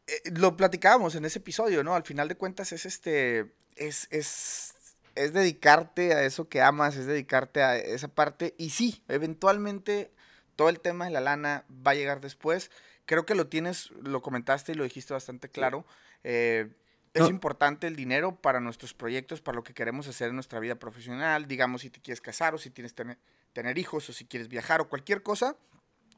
Eh, 0.07 0.31
lo 0.35 0.57
platicábamos 0.57 1.15
en 1.15 1.25
ese 1.25 1.39
episodio, 1.39 1.83
¿no? 1.83 1.95
Al 1.95 2.03
final 2.03 2.27
de 2.27 2.35
cuentas 2.35 2.73
es 2.73 2.85
este 2.85 3.53
es, 3.75 4.07
es, 4.11 4.72
es 5.15 5.33
dedicarte 5.33 6.13
a 6.13 6.23
eso 6.23 6.49
que 6.49 6.61
amas, 6.61 6.95
es 6.95 7.05
dedicarte 7.05 7.61
a 7.61 7.77
esa 7.77 8.07
parte. 8.07 8.55
Y 8.57 8.71
sí, 8.71 9.03
eventualmente 9.07 10.11
todo 10.55 10.69
el 10.69 10.79
tema 10.79 11.05
de 11.05 11.11
la 11.11 11.21
lana 11.21 11.65
va 11.69 11.91
a 11.91 11.95
llegar 11.95 12.21
después. 12.21 12.71
Creo 13.05 13.25
que 13.25 13.35
lo 13.35 13.47
tienes, 13.47 13.91
lo 14.01 14.21
comentaste 14.21 14.71
y 14.71 14.75
lo 14.75 14.83
dijiste 14.83 15.13
bastante 15.13 15.49
claro. 15.49 15.85
Eh, 16.23 16.69
es 17.13 17.29
importante 17.29 17.85
el 17.85 17.95
dinero 17.95 18.35
para 18.35 18.59
nuestros 18.59 18.93
proyectos, 18.93 19.41
para 19.41 19.55
lo 19.55 19.63
que 19.63 19.73
queremos 19.73 20.07
hacer 20.07 20.29
en 20.29 20.35
nuestra 20.35 20.59
vida 20.59 20.75
profesional. 20.75 21.47
Digamos, 21.47 21.81
si 21.81 21.89
te 21.89 21.99
quieres 21.99 22.21
casar 22.21 22.55
o 22.55 22.57
si 22.57 22.71
tienes 22.71 22.95
tener, 22.95 23.17
tener 23.53 23.77
hijos 23.77 24.09
o 24.09 24.13
si 24.13 24.25
quieres 24.25 24.47
viajar 24.47 24.81
o 24.81 24.89
cualquier 24.89 25.21
cosa. 25.21 25.55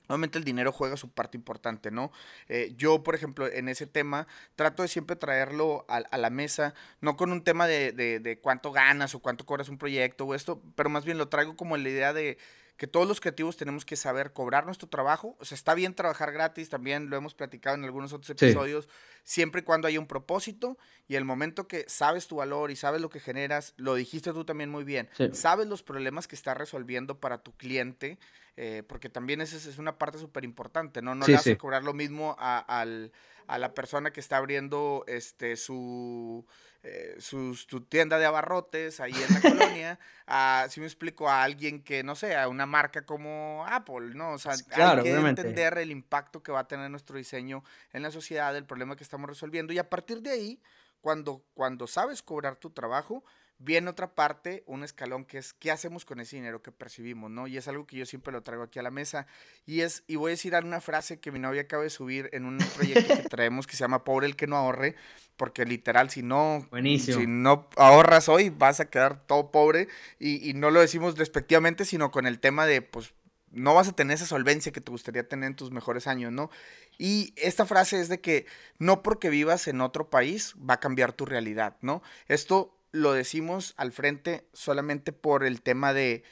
Obviamente 0.07 0.37
el 0.37 0.43
dinero 0.43 0.71
juega 0.71 0.97
su 0.97 1.09
parte 1.09 1.37
importante, 1.37 1.91
¿no? 1.91 2.11
Eh, 2.47 2.73
yo, 2.77 3.03
por 3.03 3.15
ejemplo, 3.15 3.47
en 3.47 3.69
ese 3.69 3.87
tema 3.87 4.27
trato 4.55 4.83
de 4.83 4.87
siempre 4.87 5.15
traerlo 5.15 5.85
a, 5.87 6.17
la 6.17 6.29
mesa, 6.29 6.73
no 7.01 7.17
con 7.17 7.31
un 7.31 7.43
tema 7.43 7.67
de, 7.67 7.91
de, 7.91 8.19
de, 8.19 8.39
cuánto 8.39 8.71
ganas 8.71 9.15
o 9.15 9.19
cuánto 9.19 9.45
cobras 9.45 9.69
un 9.69 9.77
proyecto 9.77 10.25
o 10.25 10.35
esto, 10.35 10.61
pero 10.75 10.89
más 10.89 11.05
bien 11.05 11.17
lo 11.17 11.29
traigo 11.29 11.55
como 11.55 11.77
la 11.77 11.89
idea 11.89 12.13
de 12.13 12.37
que 12.77 12.87
todos 12.87 13.07
los 13.07 13.21
creativos 13.21 13.55
tenemos 13.55 13.85
que 13.85 13.95
saber 13.95 14.33
cobrar 14.33 14.65
nuestro 14.65 14.89
trabajo. 14.89 15.37
O 15.39 15.45
sea, 15.45 15.55
está 15.55 15.73
bien 15.73 15.93
trabajar 15.93 16.31
gratis, 16.31 16.69
también 16.69 17.09
lo 17.09 17.15
hemos 17.15 17.33
platicado 17.33 17.75
en 17.75 17.85
algunos 17.85 18.11
otros 18.11 18.29
episodios, 18.29 18.89
siempre 19.23 19.61
y 19.61 19.63
cuando 19.63 19.87
haya 19.87 19.99
un 19.99 20.07
propósito 20.07 20.77
y 21.07 21.15
el 21.15 21.23
momento 21.23 21.67
que 21.67 21.85
sabes 21.87 22.27
tu 22.27 22.37
valor 22.37 22.71
y 22.71 22.75
sabes 22.75 23.01
lo 23.01 23.09
que 23.09 23.19
generas, 23.19 23.73
lo 23.77 23.95
dijiste 23.95 24.33
tú 24.33 24.43
también 24.43 24.69
muy 24.69 24.83
bien, 24.83 25.09
sabes 25.31 25.67
los 25.67 25.83
problemas 25.83 26.27
que 26.27 26.35
estás 26.35 26.57
resolviendo 26.57 27.19
para 27.19 27.37
tu 27.39 27.55
cliente, 27.55 28.19
eh, 28.57 28.83
porque 28.87 29.09
también 29.09 29.41
esa 29.41 29.57
es 29.57 29.77
una 29.77 29.97
parte 29.97 30.17
súper 30.17 30.43
importante, 30.43 31.01
¿no? 31.01 31.15
No 31.15 31.27
le 31.27 31.35
a 31.35 31.57
cobrar 31.57 31.83
lo 31.83 31.93
mismo 31.93 32.35
a, 32.39 32.59
al, 32.59 33.11
a 33.47 33.57
la 33.57 33.73
persona 33.73 34.11
que 34.11 34.19
está 34.19 34.37
abriendo 34.37 35.03
este, 35.07 35.55
su 35.55 36.45
eh, 36.87 37.15
su, 37.17 37.55
tienda 37.89 38.19
de 38.19 38.27
abarrotes 38.27 38.99
ahí 38.99 39.11
en 39.11 39.33
la 39.33 39.41
colonia, 39.41 39.99
a, 40.27 40.67
si 40.69 40.79
me 40.79 40.85
explico, 40.85 41.27
a 41.27 41.41
alguien 41.41 41.81
que, 41.81 42.03
no 42.03 42.15
sé, 42.15 42.35
a 42.35 42.47
una 42.47 42.67
marca 42.67 43.03
como 43.07 43.65
Apple, 43.67 44.13
¿no? 44.13 44.33
O 44.33 44.37
sea, 44.37 44.51
hay 44.51 45.01
que 45.01 45.09
entender 45.11 45.79
el 45.79 45.89
impacto 45.89 46.43
que 46.43 46.51
va 46.51 46.59
a 46.59 46.67
tener 46.67 46.91
nuestro 46.91 47.17
diseño 47.17 47.63
en 47.91 48.03
la 48.03 48.11
sociedad, 48.11 48.55
el 48.55 48.65
problema 48.65 48.95
que 48.95 49.03
estamos 49.03 49.27
resolviendo, 49.27 49.73
y 49.73 49.79
a 49.79 49.89
partir 49.89 50.21
de 50.21 50.29
ahí, 50.29 50.61
cuando, 51.01 51.43
cuando 51.55 51.87
sabes 51.87 52.21
cobrar 52.21 52.57
tu 52.57 52.69
trabajo, 52.69 53.23
viene 53.57 53.89
otra 53.89 54.13
parte, 54.13 54.63
un 54.67 54.83
escalón 54.83 55.25
que 55.25 55.37
es 55.37 55.53
qué 55.53 55.71
hacemos 55.71 56.05
con 56.05 56.19
ese 56.19 56.35
dinero 56.35 56.61
que 56.61 56.71
percibimos, 56.71 57.31
¿no? 57.31 57.47
Y 57.47 57.57
es 57.57 57.67
algo 57.67 57.85
que 57.85 57.97
yo 57.97 58.05
siempre 58.05 58.33
lo 58.33 58.43
traigo 58.43 58.63
aquí 58.63 58.79
a 58.79 58.83
la 58.83 58.91
mesa. 58.91 59.27
Y 59.65 59.81
es, 59.81 60.03
y 60.07 60.17
voy 60.17 60.29
a 60.29 60.33
decir 60.33 60.53
una 60.63 60.81
frase 60.81 61.19
que 61.19 61.31
mi 61.31 61.39
novia 61.39 61.61
acaba 61.61 61.83
de 61.83 61.89
subir 61.89 62.29
en 62.33 62.45
un 62.45 62.57
proyecto 62.75 63.15
que 63.15 63.23
traemos 63.29 63.67
que 63.67 63.75
se 63.75 63.81
llama 63.81 64.03
Pobre 64.03 64.27
el 64.27 64.35
que 64.35 64.47
no 64.47 64.57
ahorre, 64.57 64.95
porque 65.37 65.65
literal, 65.65 66.09
si 66.09 66.21
no, 66.21 66.67
si 66.99 67.27
no 67.27 67.69
ahorras 67.77 68.29
hoy, 68.29 68.49
vas 68.49 68.79
a 68.79 68.89
quedar 68.89 69.25
todo 69.25 69.51
pobre. 69.51 69.87
Y, 70.19 70.49
y 70.49 70.53
no 70.53 70.71
lo 70.71 70.81
decimos 70.81 71.15
despectivamente, 71.15 71.85
sino 71.85 72.11
con 72.11 72.27
el 72.27 72.39
tema 72.39 72.65
de, 72.65 72.81
pues, 72.81 73.13
no 73.55 73.73
vas 73.73 73.87
a 73.87 73.93
tener 73.93 74.15
esa 74.15 74.25
solvencia 74.25 74.71
que 74.73 74.81
te 74.81 74.91
gustaría 74.91 75.27
tener 75.27 75.47
en 75.47 75.55
tus 75.55 75.71
mejores 75.71 76.07
años, 76.07 76.31
¿no? 76.31 76.51
Y 76.97 77.33
esta 77.37 77.65
frase 77.65 77.99
es 78.01 78.09
de 78.09 78.19
que 78.19 78.45
no 78.79 79.01
porque 79.01 79.29
vivas 79.29 79.67
en 79.67 79.81
otro 79.81 80.09
país 80.09 80.55
va 80.57 80.75
a 80.75 80.79
cambiar 80.79 81.13
tu 81.13 81.25
realidad, 81.25 81.77
¿no? 81.81 82.03
Esto 82.27 82.77
lo 82.95 83.13
decimos 83.13 83.73
al 83.77 83.91
frente 83.91 84.47
solamente 84.53 85.11
por 85.11 85.43
el 85.43 85.61
tema 85.61 85.93
de, 85.93 86.23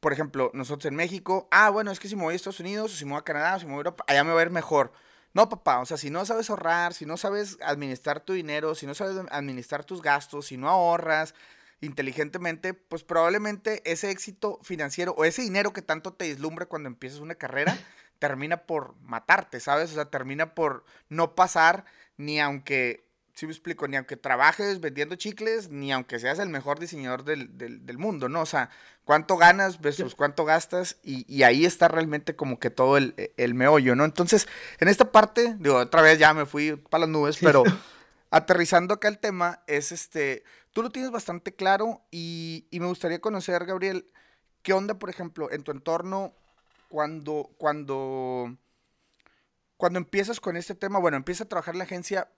por 0.00 0.12
ejemplo, 0.12 0.50
nosotros 0.54 0.86
en 0.86 0.96
México, 0.96 1.48
ah, 1.50 1.70
bueno, 1.70 1.90
es 1.90 1.98
que 1.98 2.08
si 2.08 2.16
me 2.16 2.22
voy 2.22 2.34
a 2.34 2.36
Estados 2.36 2.60
Unidos, 2.60 2.92
o 2.92 2.96
si 2.96 3.04
me 3.04 3.12
voy 3.12 3.20
a 3.20 3.24
Canadá, 3.24 3.56
o 3.56 3.58
si 3.58 3.64
me 3.64 3.72
voy 3.72 3.78
a 3.78 3.80
Europa, 3.80 4.04
allá 4.06 4.22
me 4.22 4.32
va 4.32 4.40
a 4.40 4.44
ir 4.44 4.50
mejor. 4.50 4.92
No, 5.32 5.48
papá, 5.48 5.80
o 5.80 5.86
sea, 5.86 5.96
si 5.96 6.10
no 6.10 6.26
sabes 6.26 6.50
ahorrar, 6.50 6.92
si 6.92 7.06
no 7.06 7.16
sabes 7.16 7.56
administrar 7.62 8.20
tu 8.20 8.34
dinero, 8.34 8.74
si 8.74 8.86
no 8.86 8.94
sabes 8.94 9.16
administrar 9.30 9.84
tus 9.84 10.02
gastos, 10.02 10.46
si 10.46 10.56
no 10.56 10.68
ahorras 10.68 11.34
inteligentemente, 11.80 12.74
pues 12.74 13.04
probablemente 13.04 13.80
ese 13.90 14.10
éxito 14.10 14.58
financiero 14.62 15.14
o 15.16 15.24
ese 15.24 15.42
dinero 15.42 15.72
que 15.72 15.80
tanto 15.80 16.12
te 16.12 16.26
deslumbra 16.26 16.66
cuando 16.66 16.88
empiezas 16.88 17.20
una 17.20 17.36
carrera, 17.36 17.78
termina 18.18 18.66
por 18.66 18.94
matarte, 19.00 19.60
¿sabes? 19.60 19.90
O 19.92 19.94
sea, 19.94 20.10
termina 20.10 20.54
por 20.54 20.84
no 21.08 21.34
pasar 21.34 21.86
ni 22.18 22.40
aunque 22.40 23.09
si 23.40 23.46
me 23.46 23.52
explico, 23.52 23.88
ni 23.88 23.96
aunque 23.96 24.18
trabajes 24.18 24.80
vendiendo 24.80 25.16
chicles, 25.16 25.70
ni 25.70 25.90
aunque 25.92 26.18
seas 26.18 26.38
el 26.40 26.50
mejor 26.50 26.78
diseñador 26.78 27.24
del, 27.24 27.56
del, 27.56 27.96
mundo, 27.96 28.28
¿no? 28.28 28.42
O 28.42 28.46
sea, 28.46 28.68
cuánto 29.06 29.38
ganas 29.38 29.80
versus 29.80 30.14
cuánto 30.14 30.44
gastas, 30.44 30.98
y, 31.02 31.24
y 31.26 31.42
ahí 31.42 31.64
está 31.64 31.88
realmente 31.88 32.36
como 32.36 32.58
que 32.58 32.68
todo 32.68 32.98
el, 32.98 33.14
el, 33.38 33.54
meollo, 33.54 33.96
¿no? 33.96 34.04
Entonces, 34.04 34.46
en 34.78 34.88
esta 34.88 35.10
parte, 35.10 35.56
digo, 35.58 35.76
otra 35.76 36.02
vez 36.02 36.18
ya 36.18 36.34
me 36.34 36.44
fui 36.44 36.76
para 36.76 37.06
las 37.06 37.08
nubes, 37.08 37.38
pero 37.40 37.64
aterrizando 38.30 38.92
acá 38.92 39.08
el 39.08 39.18
tema, 39.18 39.62
es 39.66 39.90
este, 39.90 40.44
tú 40.74 40.82
lo 40.82 40.90
tienes 40.90 41.10
bastante 41.10 41.54
claro, 41.54 42.02
y, 42.10 42.66
y 42.70 42.78
me 42.78 42.88
gustaría 42.88 43.22
conocer, 43.22 43.64
Gabriel, 43.64 44.06
¿qué 44.60 44.74
onda, 44.74 44.98
por 44.98 45.08
ejemplo, 45.08 45.50
en 45.50 45.62
tu 45.62 45.72
entorno 45.72 46.34
cuando, 46.90 47.48
cuando, 47.56 48.54
cuando 49.78 49.98
empiezas 49.98 50.40
con 50.40 50.58
este 50.58 50.74
tema? 50.74 50.98
Bueno, 50.98 51.16
empiezas 51.16 51.46
a 51.46 51.48
trabajar 51.48 51.74
en 51.74 51.78
la 51.78 51.84
agencia, 51.84 52.28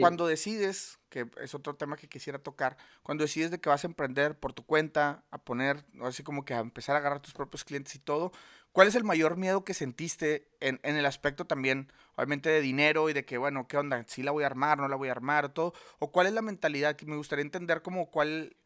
cuando 0.00 0.26
decides, 0.26 0.98
que 1.08 1.26
es 1.40 1.54
otro 1.54 1.76
tema 1.76 1.96
que 1.96 2.08
quisiera 2.08 2.38
tocar, 2.38 2.76
cuando 3.02 3.22
decides 3.22 3.50
de 3.50 3.60
que 3.60 3.68
vas 3.68 3.84
a 3.84 3.86
emprender 3.86 4.38
por 4.38 4.52
tu 4.52 4.64
cuenta, 4.64 5.24
a 5.30 5.38
poner, 5.38 5.84
así 6.02 6.22
como 6.22 6.44
que 6.44 6.54
a 6.54 6.60
empezar 6.60 6.96
a 6.96 6.98
agarrar 6.98 7.20
tus 7.20 7.32
propios 7.32 7.64
clientes 7.64 7.94
y 7.94 7.98
todo, 7.98 8.32
¿cuál 8.72 8.88
es 8.88 8.94
el 8.96 9.04
mayor 9.04 9.36
miedo 9.36 9.64
que 9.64 9.74
sentiste 9.74 10.48
en, 10.60 10.80
en 10.82 10.96
el 10.96 11.06
aspecto 11.06 11.46
también, 11.46 11.92
obviamente, 12.16 12.48
de 12.50 12.60
dinero 12.60 13.08
y 13.08 13.12
de 13.12 13.24
que, 13.24 13.38
bueno, 13.38 13.68
¿qué 13.68 13.76
onda? 13.76 14.04
¿Sí 14.08 14.22
la 14.22 14.32
voy 14.32 14.42
a 14.44 14.46
armar, 14.46 14.78
no 14.78 14.88
la 14.88 14.96
voy 14.96 15.08
a 15.08 15.12
armar, 15.12 15.52
todo? 15.54 15.72
¿O 15.98 16.10
cuál 16.10 16.26
es 16.26 16.32
la 16.32 16.42
mentalidad? 16.42 16.96
Que 16.96 17.06
me 17.06 17.16
gustaría 17.16 17.44
entender 17.44 17.82
como 17.82 18.10
cuál, 18.10 18.56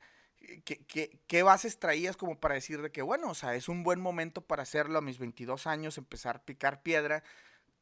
¿Qué, 0.64 0.84
qué, 0.86 1.20
qué, 1.26 1.42
bases 1.42 1.78
traías 1.78 2.16
como 2.16 2.40
para 2.40 2.54
decir 2.54 2.80
de 2.80 2.90
que, 2.90 3.02
bueno, 3.02 3.30
o 3.30 3.34
sea, 3.34 3.54
es 3.54 3.68
un 3.68 3.82
buen 3.82 4.00
momento 4.00 4.40
para 4.40 4.62
hacerlo 4.62 4.98
a 4.98 5.02
mis 5.02 5.18
22 5.18 5.66
años, 5.66 5.98
empezar 5.98 6.36
a 6.36 6.42
picar 6.44 6.82
piedra? 6.82 7.22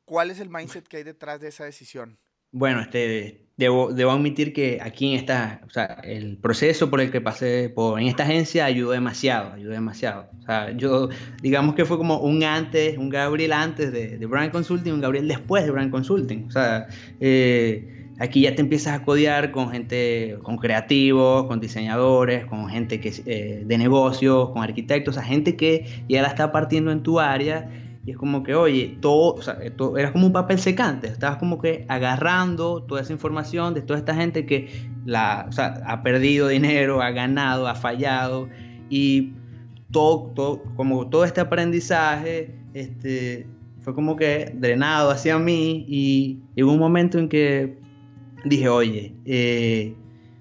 ¿Cuál 0.04 0.32
es 0.32 0.40
el 0.40 0.50
mindset 0.50 0.88
que 0.88 0.96
hay 0.96 1.04
detrás 1.04 1.38
de 1.40 1.48
esa 1.48 1.64
decisión? 1.64 2.18
Bueno, 2.50 2.80
este, 2.80 3.48
debo, 3.58 3.92
debo 3.92 4.12
admitir 4.12 4.52
que 4.52 4.78
aquí 4.80 5.12
en 5.12 5.18
esta, 5.18 5.60
o 5.66 5.70
sea, 5.70 6.00
el 6.04 6.38
proceso 6.38 6.88
por 6.88 7.00
el 7.00 7.10
que 7.10 7.20
pasé 7.20 7.68
por, 7.68 8.00
en 8.00 8.06
esta 8.06 8.22
agencia 8.22 8.64
ayudó 8.64 8.92
demasiado, 8.92 9.52
ayudó 9.52 9.72
demasiado. 9.72 10.30
O 10.38 10.42
sea, 10.42 10.70
yo, 10.76 11.10
digamos 11.42 11.74
que 11.74 11.84
fue 11.84 11.98
como 11.98 12.20
un 12.20 12.42
antes, 12.44 12.96
un 12.96 13.10
Gabriel 13.10 13.52
antes 13.52 13.92
de, 13.92 14.16
de 14.16 14.26
Brand 14.26 14.52
Consulting, 14.52 14.92
un 14.92 15.00
Gabriel 15.00 15.28
después 15.28 15.64
de 15.64 15.72
Brand 15.72 15.90
Consulting. 15.90 16.46
O 16.46 16.50
sea, 16.50 16.86
eh, 17.20 18.12
aquí 18.20 18.42
ya 18.42 18.54
te 18.54 18.62
empiezas 18.62 18.94
a 18.94 19.04
codear 19.04 19.50
con 19.50 19.70
gente, 19.70 20.38
con 20.42 20.56
creativos, 20.56 21.46
con 21.46 21.60
diseñadores, 21.60 22.44
con 22.46 22.68
gente 22.68 23.00
que, 23.00 23.12
eh, 23.26 23.62
de 23.66 23.78
negocios, 23.78 24.50
con 24.50 24.62
arquitectos, 24.62 25.16
o 25.16 25.20
sea, 25.20 25.28
gente 25.28 25.56
que 25.56 26.04
ya 26.08 26.22
la 26.22 26.28
está 26.28 26.52
partiendo 26.52 26.92
en 26.92 27.02
tu 27.02 27.18
área 27.18 27.68
y 28.08 28.12
es 28.12 28.16
como 28.16 28.42
que, 28.42 28.54
oye, 28.54 28.96
todo, 29.02 29.34
o 29.34 29.42
sea, 29.42 29.58
todo, 29.76 29.98
eras 29.98 30.12
como 30.12 30.26
un 30.26 30.32
papel 30.32 30.58
secante, 30.58 31.08
estabas 31.08 31.36
como 31.36 31.60
que 31.60 31.84
agarrando 31.88 32.82
toda 32.82 33.02
esa 33.02 33.12
información 33.12 33.74
de 33.74 33.82
toda 33.82 33.98
esta 33.98 34.14
gente 34.14 34.46
que 34.46 34.88
la, 35.04 35.44
o 35.46 35.52
sea, 35.52 35.82
ha 35.86 36.02
perdido 36.02 36.48
dinero, 36.48 37.02
ha 37.02 37.10
ganado, 37.10 37.68
ha 37.68 37.74
fallado, 37.74 38.48
y 38.88 39.34
todo, 39.90 40.32
todo, 40.34 40.62
como 40.74 41.10
todo 41.10 41.26
este 41.26 41.42
aprendizaje 41.42 42.58
este, 42.72 43.46
fue 43.82 43.94
como 43.94 44.16
que 44.16 44.54
drenado 44.54 45.10
hacia 45.10 45.38
mí 45.38 45.84
y 45.86 46.40
llegó 46.54 46.72
un 46.72 46.78
momento 46.78 47.18
en 47.18 47.28
que 47.28 47.76
dije, 48.46 48.70
oye, 48.70 49.14
eh, 49.26 49.94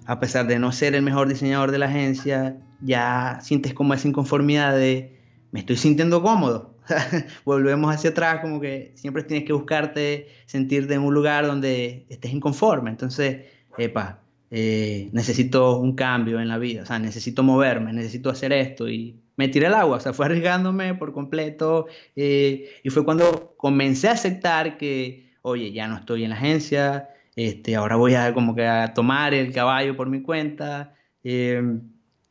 a 0.06 0.18
pesar 0.18 0.46
de 0.46 0.58
no 0.58 0.72
ser 0.72 0.94
el 0.94 1.02
mejor 1.02 1.28
diseñador 1.28 1.70
de 1.70 1.76
la 1.80 1.84
agencia, 1.84 2.56
ya 2.80 3.40
sientes 3.42 3.74
como 3.74 3.92
esa 3.92 4.08
inconformidad 4.08 4.74
de, 4.74 5.20
me 5.52 5.60
estoy 5.60 5.76
sintiendo 5.76 6.22
cómodo, 6.22 6.77
volvemos 7.44 7.94
hacia 7.94 8.10
atrás, 8.10 8.40
como 8.40 8.60
que 8.60 8.92
siempre 8.94 9.22
tienes 9.22 9.46
que 9.46 9.52
buscarte, 9.52 10.28
sentirte 10.46 10.94
en 10.94 11.02
un 11.02 11.14
lugar 11.14 11.46
donde 11.46 12.06
estés 12.08 12.32
inconforme. 12.32 12.90
Entonces, 12.90 13.46
epa, 13.76 14.20
eh, 14.50 15.10
necesito 15.12 15.78
un 15.78 15.94
cambio 15.94 16.40
en 16.40 16.48
la 16.48 16.58
vida, 16.58 16.82
o 16.82 16.86
sea, 16.86 16.98
necesito 16.98 17.42
moverme, 17.42 17.92
necesito 17.92 18.30
hacer 18.30 18.52
esto 18.52 18.88
y 18.88 19.20
me 19.36 19.48
tiré 19.48 19.66
al 19.66 19.74
agua, 19.74 19.98
o 19.98 20.00
sea, 20.00 20.12
fue 20.12 20.26
arriesgándome 20.26 20.94
por 20.94 21.12
completo 21.12 21.86
eh, 22.16 22.70
y 22.82 22.90
fue 22.90 23.04
cuando 23.04 23.54
comencé 23.56 24.08
a 24.08 24.12
aceptar 24.12 24.78
que, 24.78 25.32
oye, 25.42 25.72
ya 25.72 25.86
no 25.86 25.96
estoy 25.96 26.24
en 26.24 26.30
la 26.30 26.36
agencia, 26.36 27.10
este, 27.36 27.76
ahora 27.76 27.96
voy 27.96 28.14
a 28.14 28.34
como 28.34 28.54
que 28.54 28.66
a 28.66 28.94
tomar 28.94 29.32
el 29.32 29.52
caballo 29.52 29.96
por 29.96 30.08
mi 30.08 30.22
cuenta. 30.22 30.94
Eh, 31.22 31.62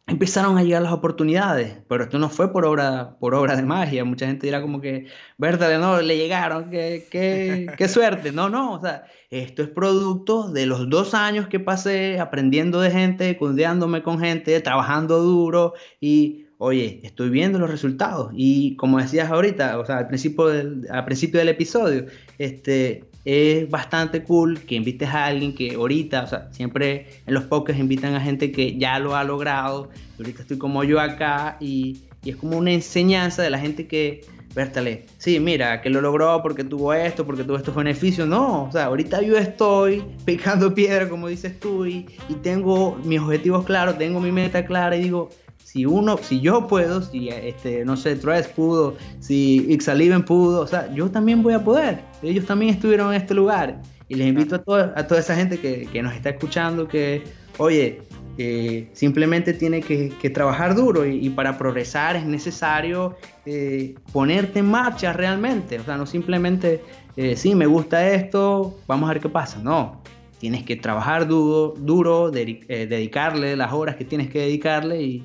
empezaron 0.07 0.57
a 0.57 0.63
llegar 0.63 0.81
las 0.81 0.93
oportunidades, 0.93 1.77
pero 1.89 2.05
esto 2.05 2.17
no 2.17 2.29
fue 2.29 2.51
por 2.51 2.65
obra, 2.65 3.17
por 3.19 3.35
obra 3.35 3.57
de 3.57 3.63
magia. 3.63 4.05
Mucha 4.05 4.25
gente 4.25 4.47
dirá 4.47 4.61
como 4.61 4.79
que, 4.79 5.07
verdad, 5.37 5.77
no, 5.79 6.01
le 6.01 6.17
llegaron, 6.17 6.69
qué, 6.69 7.05
qué, 7.11 7.67
qué 7.77 7.87
suerte. 7.89 8.31
No, 8.31 8.49
no, 8.49 8.73
o 8.73 8.81
sea, 8.81 9.03
esto 9.29 9.63
es 9.63 9.69
producto 9.69 10.49
de 10.49 10.65
los 10.65 10.89
dos 10.89 11.13
años 11.13 11.47
que 11.49 11.59
pasé 11.59 12.19
aprendiendo 12.21 12.79
de 12.79 12.91
gente, 12.91 13.37
cundeándome 13.37 14.01
con 14.01 14.19
gente, 14.19 14.59
trabajando 14.61 15.19
duro 15.19 15.73
y, 15.99 16.45
oye, 16.57 17.01
estoy 17.03 17.29
viendo 17.29 17.59
los 17.59 17.69
resultados. 17.69 18.31
Y 18.33 18.77
como 18.77 18.99
decías 18.99 19.29
ahorita, 19.29 19.77
o 19.77 19.85
sea, 19.85 19.97
al 19.97 20.07
principio 20.07 20.47
del, 20.47 20.87
al 20.89 21.03
principio 21.03 21.39
del 21.39 21.49
episodio, 21.49 22.05
este, 22.37 23.03
es 23.27 23.69
bastante 23.69 24.23
cool 24.23 24.61
que 24.61 24.75
invites 24.75 25.09
a 25.09 25.25
alguien 25.25 25.53
que 25.53 25.75
ahorita, 25.75 26.23
o 26.23 26.27
sea, 26.27 26.47
siempre 26.51 27.07
en 27.25 27.33
los 27.33 27.43
podcasts 27.43 27.81
invitan 27.81 28.15
a 28.15 28.21
gente 28.21 28.53
que 28.53 28.77
ya 28.77 28.99
lo 28.99 29.17
ha 29.17 29.25
logrado. 29.25 29.89
ahorita 30.17 30.43
estoy 30.43 30.57
como 30.57 30.85
yo 30.85 31.01
acá 31.01 31.57
y, 31.59 32.03
y 32.23 32.29
es 32.29 32.37
como 32.37 32.57
una 32.57 32.71
enseñanza 32.71 33.43
de 33.43 33.49
la 33.49 33.59
gente 33.59 33.85
que, 33.85 34.21
vértale, 34.55 35.07
sí, 35.17 35.41
mira, 35.41 35.81
que 35.81 35.89
lo 35.89 35.99
logró 35.99 36.41
porque 36.41 36.63
tuvo 36.63 36.93
esto, 36.93 37.25
porque 37.25 37.43
tuvo 37.43 37.57
estos 37.57 37.75
beneficios. 37.75 38.29
No, 38.29 38.63
o 38.63 38.71
sea, 38.71 38.85
ahorita 38.85 39.21
yo 39.21 39.37
estoy 39.37 40.05
picando 40.25 40.73
piedra, 40.73 41.09
como 41.09 41.27
dices 41.27 41.59
tú, 41.59 41.85
y, 41.85 42.05
y 42.29 42.35
tengo 42.35 42.95
mis 43.03 43.19
objetivos 43.19 43.65
claros, 43.65 43.97
tengo 43.97 44.21
mi 44.21 44.31
meta 44.31 44.65
clara 44.65 44.95
y 44.95 45.01
digo, 45.01 45.31
si 45.67 45.85
uno, 45.85 46.17
si 46.17 46.39
yo 46.39 46.65
puedo, 46.65 47.01
si 47.01 47.27
este, 47.27 47.83
no 47.83 47.97
sé, 47.97 48.15
Tres 48.15 48.47
pudo, 48.47 48.95
si 49.19 49.65
Ixaliven 49.67 50.23
pudo, 50.23 50.61
o 50.61 50.67
sea, 50.67 50.89
yo 50.93 51.11
también 51.11 51.43
voy 51.43 51.55
a 51.55 51.61
poder. 51.61 51.99
Ellos 52.23 52.45
también 52.45 52.73
estuvieron 52.73 53.13
en 53.13 53.19
este 53.19 53.33
lugar. 53.33 53.81
Y 54.07 54.15
les 54.15 54.29
invito 54.29 54.55
a, 54.55 54.59
toda, 54.59 54.93
a 54.95 55.05
toda 55.05 55.19
esa 55.19 55.35
gente 55.35 55.59
que, 55.59 55.85
que, 55.91 56.01
nos 56.01 56.15
está 56.15 56.29
escuchando 56.29 56.87
que, 56.87 57.21
oye, 57.57 57.99
eh, 58.37 58.87
simplemente 58.93 59.51
tiene 59.51 59.81
que, 59.81 60.29
trabajar 60.29 60.73
duro 60.73 61.05
y, 61.05 61.25
y, 61.25 61.29
para 61.31 61.57
progresar 61.57 62.15
es 62.15 62.25
necesario 62.25 63.17
eh, 63.45 63.95
ponerte 64.13 64.59
en 64.59 64.71
marcha 64.71 65.11
realmente. 65.11 65.81
O 65.81 65.83
sea, 65.83 65.97
no 65.97 66.05
simplemente, 66.05 66.81
eh, 67.17 67.35
sí, 67.35 67.55
me 67.55 67.65
gusta 67.65 68.07
esto, 68.09 68.79
vamos 68.87 69.09
a 69.09 69.13
ver 69.15 69.21
qué 69.21 69.27
pasa. 69.27 69.59
No, 69.61 70.01
tienes 70.39 70.63
que 70.63 70.77
trabajar 70.77 71.27
duro, 71.27 71.73
duro 71.77 72.31
dedicarle 72.31 73.57
las 73.57 73.73
horas 73.73 73.97
que 73.97 74.05
tienes 74.05 74.29
que 74.29 74.39
dedicarle 74.39 75.01
y, 75.01 75.23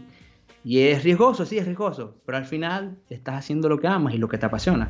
y 0.64 0.80
es 0.80 1.02
riesgoso, 1.02 1.44
sí, 1.44 1.58
es 1.58 1.64
riesgoso, 1.64 2.16
pero 2.24 2.38
al 2.38 2.44
final 2.44 2.98
estás 3.10 3.36
haciendo 3.36 3.68
lo 3.68 3.80
que 3.80 3.88
amas 3.88 4.14
y 4.14 4.18
lo 4.18 4.28
que 4.28 4.38
te 4.38 4.46
apasiona. 4.46 4.88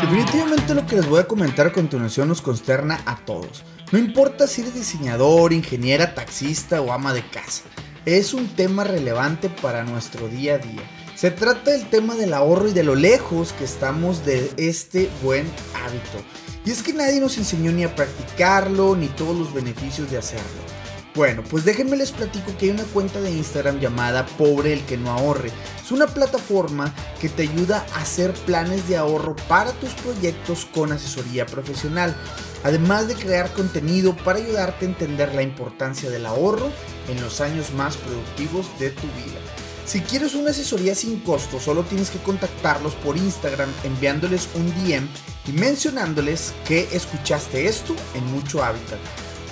Definitivamente 0.00 0.74
lo 0.74 0.86
que 0.86 0.96
les 0.96 1.08
voy 1.08 1.20
a 1.20 1.26
comentar 1.26 1.66
a 1.66 1.72
continuación 1.72 2.28
nos 2.28 2.40
consterna 2.40 3.00
a 3.06 3.16
todos. 3.24 3.64
No 3.90 3.98
importa 3.98 4.46
si 4.46 4.60
eres 4.60 4.74
diseñador, 4.74 5.52
ingeniera, 5.52 6.14
taxista 6.14 6.80
o 6.80 6.92
ama 6.92 7.12
de 7.12 7.22
casa. 7.28 7.64
Es 8.04 8.34
un 8.34 8.46
tema 8.48 8.84
relevante 8.84 9.48
para 9.48 9.82
nuestro 9.82 10.28
día 10.28 10.54
a 10.54 10.58
día. 10.58 10.82
Se 11.16 11.30
trata 11.30 11.72
del 11.72 11.88
tema 11.88 12.14
del 12.14 12.34
ahorro 12.34 12.68
y 12.68 12.72
de 12.72 12.84
lo 12.84 12.94
lejos 12.94 13.52
que 13.52 13.64
estamos 13.64 14.24
de 14.24 14.52
este 14.56 15.08
buen 15.22 15.46
hábito. 15.74 16.24
Y 16.64 16.70
es 16.70 16.82
que 16.82 16.92
nadie 16.92 17.20
nos 17.20 17.36
enseñó 17.38 17.72
ni 17.72 17.84
a 17.84 17.94
practicarlo 17.94 18.94
ni 18.94 19.08
todos 19.08 19.36
los 19.36 19.52
beneficios 19.52 20.10
de 20.10 20.18
hacerlo. 20.18 20.83
Bueno, 21.14 21.44
pues 21.48 21.64
déjenme 21.64 21.96
les 21.96 22.10
platico 22.10 22.56
que 22.58 22.66
hay 22.66 22.70
una 22.72 22.82
cuenta 22.82 23.20
de 23.20 23.30
Instagram 23.30 23.78
llamada 23.78 24.26
Pobre 24.26 24.72
el 24.72 24.84
que 24.84 24.96
no 24.96 25.12
ahorre. 25.12 25.52
Es 25.80 25.92
una 25.92 26.08
plataforma 26.08 26.92
que 27.20 27.28
te 27.28 27.42
ayuda 27.42 27.86
a 27.94 28.00
hacer 28.00 28.32
planes 28.32 28.88
de 28.88 28.96
ahorro 28.96 29.36
para 29.46 29.70
tus 29.74 29.90
proyectos 29.90 30.66
con 30.74 30.90
asesoría 30.90 31.46
profesional, 31.46 32.16
además 32.64 33.06
de 33.06 33.14
crear 33.14 33.52
contenido 33.52 34.16
para 34.16 34.40
ayudarte 34.40 34.86
a 34.86 34.88
entender 34.88 35.32
la 35.36 35.42
importancia 35.42 36.10
del 36.10 36.26
ahorro 36.26 36.72
en 37.08 37.20
los 37.20 37.40
años 37.40 37.72
más 37.74 37.96
productivos 37.96 38.66
de 38.80 38.90
tu 38.90 39.06
vida. 39.06 39.38
Si 39.86 40.00
quieres 40.00 40.34
una 40.34 40.50
asesoría 40.50 40.96
sin 40.96 41.20
costo, 41.20 41.60
solo 41.60 41.84
tienes 41.84 42.10
que 42.10 42.18
contactarlos 42.18 42.94
por 42.96 43.16
Instagram 43.16 43.70
enviándoles 43.84 44.48
un 44.54 44.66
DM 44.82 45.06
y 45.46 45.52
mencionándoles 45.52 46.54
que 46.66 46.88
escuchaste 46.90 47.66
esto 47.66 47.94
en 48.14 48.26
Mucho 48.32 48.64
Hábitat 48.64 48.98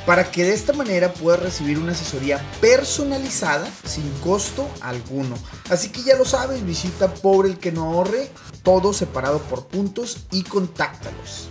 para 0.06 0.30
que 0.30 0.44
de 0.44 0.52
esta 0.52 0.72
manera 0.72 1.12
puedas 1.12 1.40
recibir 1.40 1.78
una 1.78 1.92
asesoría 1.92 2.40
personalizada 2.60 3.68
sin 3.84 4.10
costo 4.20 4.68
alguno. 4.80 5.36
Así 5.70 5.90
que 5.90 6.02
ya 6.02 6.16
lo 6.16 6.24
sabes, 6.24 6.64
visita 6.64 7.12
Pobre 7.14 7.50
el 7.50 7.58
que 7.58 7.72
no 7.72 7.84
ahorre, 7.84 8.30
todo 8.62 8.92
separado 8.92 9.40
por 9.42 9.68
puntos 9.68 10.26
y 10.30 10.42
contáctalos. 10.42 11.48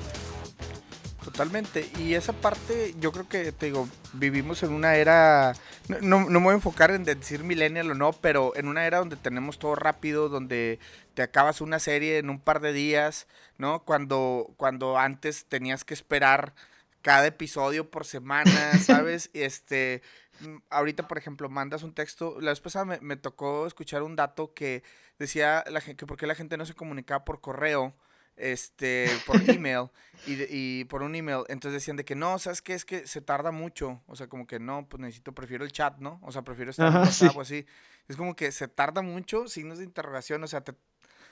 Totalmente, 1.24 1.90
y 1.98 2.16
esa 2.16 2.34
parte 2.34 2.94
yo 3.00 3.12
creo 3.12 3.30
que 3.30 3.52
te 3.52 3.68
digo, 3.68 3.88
vivimos 4.14 4.64
en 4.64 4.74
una 4.74 4.96
era, 4.96 5.54
no, 5.88 6.30
no, 6.30 6.40
me 6.40 6.46
voy 6.46 6.52
a 6.52 6.56
enfocar 6.56 6.92
en 6.92 7.06
decir 7.06 7.44
millennial 7.44 7.92
o 7.92 7.96
no, 7.96 8.12
pero 8.12 8.54
en 8.56 8.68
una 8.68 8.86
era 8.86 8.98
donde 8.98 9.16
tenemos 9.16 9.58
todo 9.58 9.76
rápido, 9.76 10.28
donde 10.28 10.80
te 11.14 11.22
acabas 11.22 11.62
una 11.62 11.80
serie 11.80 12.18
en 12.18 12.30
un 12.30 12.40
par 12.40 12.60
de 12.60 12.74
días, 12.74 13.28
¿no? 13.58 13.84
Cuando, 13.84 14.52
cuando 14.58 14.98
antes 14.98 15.46
tenías 15.46 15.86
que 15.86 15.94
esperar 15.94 16.54
cada 17.02 17.28
episodio 17.28 17.90
por 17.90 18.06
semana, 18.06 18.78
¿sabes? 18.80 19.30
este, 19.34 20.02
mm, 20.42 20.58
ahorita, 20.70 21.08
por 21.08 21.18
ejemplo, 21.18 21.50
mandas 21.50 21.84
un 21.84 21.94
texto. 21.94 22.40
La 22.40 22.52
vez 22.52 22.60
pasada 22.60 23.00
me, 23.02 23.16
tocó 23.18 23.68
escuchar 23.68 24.04
un 24.04 24.16
dato 24.16 24.54
que 24.54 24.84
decía 25.20 25.64
la 25.70 25.82
gente, 25.82 25.98
que 25.98 26.06
por 26.06 26.18
qué 26.18 26.28
la 26.28 26.36
gente 26.36 26.58
no 26.58 26.66
se 26.66 26.74
comunicaba 26.74 27.26
por 27.26 27.42
correo, 27.42 27.94
este, 28.38 29.10
por 29.26 29.36
email, 29.50 29.90
y, 30.26 30.46
y, 30.50 30.86
por 30.86 31.04
un 31.04 31.16
email. 31.16 31.44
Entonces 31.50 31.82
decían 31.82 31.98
de 31.98 32.06
que 32.06 32.16
no, 32.16 32.40
¿sabes 32.40 32.62
qué? 32.62 32.74
Es 32.74 32.86
que 32.86 33.08
se 33.08 33.22
tarda 33.22 33.52
mucho. 33.52 34.02
O 34.08 34.16
sea, 34.16 34.28
como 34.28 34.48
que 34.48 34.60
no, 34.60 34.88
pues 34.88 35.02
necesito, 35.02 35.34
prefiero 35.34 35.66
el 35.66 35.72
chat, 35.72 35.98
¿no? 35.98 36.20
O 36.24 36.32
sea, 36.32 36.44
prefiero 36.44 36.72
estar 36.72 36.88
en 36.88 36.98
WhatsApp 36.98 37.36
o 37.36 37.42
así. 37.42 37.66
Es 38.08 38.16
como 38.16 38.36
que 38.36 38.52
se 38.52 38.68
tarda 38.68 39.02
mucho, 39.02 39.48
signos 39.48 39.78
de 39.78 39.86
interrogación, 39.86 40.44
o 40.44 40.48
sea, 40.48 40.62
te, 40.62 40.74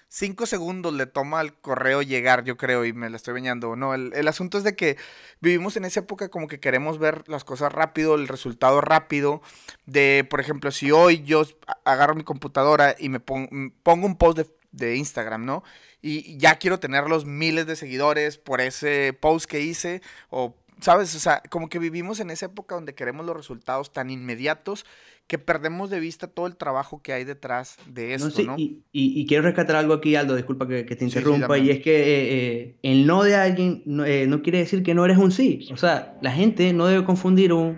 cinco 0.10 0.46
segundos 0.48 0.94
le 0.94 1.06
toma 1.06 1.40
al 1.40 1.54
correo 1.54 2.02
llegar, 2.02 2.44
yo 2.44 2.58
creo, 2.58 2.84
y 2.84 2.92
me 2.92 3.10
la 3.10 3.16
estoy 3.16 3.36
bañando. 3.36 3.76
No, 3.76 3.94
el, 3.94 4.12
el, 4.14 4.28
asunto 4.28 4.58
es 4.58 4.64
de 4.64 4.76
que 4.76 4.98
vivimos 5.40 5.78
en 5.78 5.86
esa 5.86 6.02
época 6.02 6.30
como 6.30 6.48
que 6.48 6.60
queremos 6.60 6.98
ver 6.98 7.24
las 7.30 7.44
cosas 7.46 7.72
rápido, 7.72 8.16
el 8.16 8.28
resultado 8.28 8.82
rápido. 8.82 9.42
De, 9.86 10.28
por 10.30 10.42
ejemplo, 10.42 10.72
si 10.72 10.92
hoy 10.92 11.24
yo 11.24 11.44
agarro 11.86 12.16
mi 12.16 12.24
computadora 12.24 12.96
y 13.00 13.10
me 13.10 13.20
pongo, 13.20 13.50
pongo 13.84 14.06
un 14.08 14.18
post 14.18 14.40
de, 14.40 14.48
de 14.72 14.96
Instagram, 14.98 15.46
¿no? 15.46 15.64
Y 16.02 16.38
ya 16.38 16.58
quiero 16.58 16.80
tener 16.80 17.06
los 17.08 17.26
miles 17.26 17.68
de 17.68 17.76
seguidores 17.76 18.38
por 18.38 18.62
ese 18.62 19.14
post 19.14 19.46
que 19.46 19.62
hice 19.62 20.02
o 20.30 20.56
¿sabes? 20.82 21.14
O 21.16 21.20
sea, 21.20 21.42
como 21.50 21.70
que 21.70 21.80
vivimos 21.80 22.20
en 22.20 22.30
esa 22.30 22.48
época 22.48 22.76
donde 22.76 22.96
queremos 22.96 23.26
los 23.26 23.36
resultados 23.36 23.92
tan 23.92 24.10
inmediatos 24.10 24.86
que 25.30 25.38
perdemos 25.38 25.92
de 25.92 26.00
vista 26.00 26.26
todo 26.26 26.48
el 26.48 26.56
trabajo 26.56 27.04
que 27.04 27.14
hay 27.14 27.24
detrás 27.24 27.78
de 27.86 28.16
esto, 28.16 28.42
¿no? 28.42 28.56
Y, 28.58 28.82
y, 28.92 29.28
quiero 29.28 29.44
rescatar 29.44 29.76
algo 29.76 29.94
aquí, 29.94 30.16
Aldo, 30.16 30.36
disculpa 30.36 30.68
que, 30.68 30.84
te 30.84 31.06
interrumpa, 31.06 31.56
y 31.60 31.70
es 31.70 31.82
que 31.82 32.00
eh, 32.00 32.34
eh, 32.34 32.76
el 32.82 33.06
no 33.06 33.22
de 33.22 33.36
alguien 33.36 33.84
eh, 34.08 34.26
no, 34.28 34.42
quiere 34.42 34.58
decir 34.58 34.82
que 34.82 34.96
no 34.96 35.06
eres 35.06 35.20
un 35.20 35.32
sí. 35.32 35.70
O 35.72 35.78
sea, 35.78 36.18
la 36.24 36.32
gente 36.32 36.74
no 36.74 36.88
debe 36.88 37.06
confundir 37.06 37.54
un, 37.54 37.78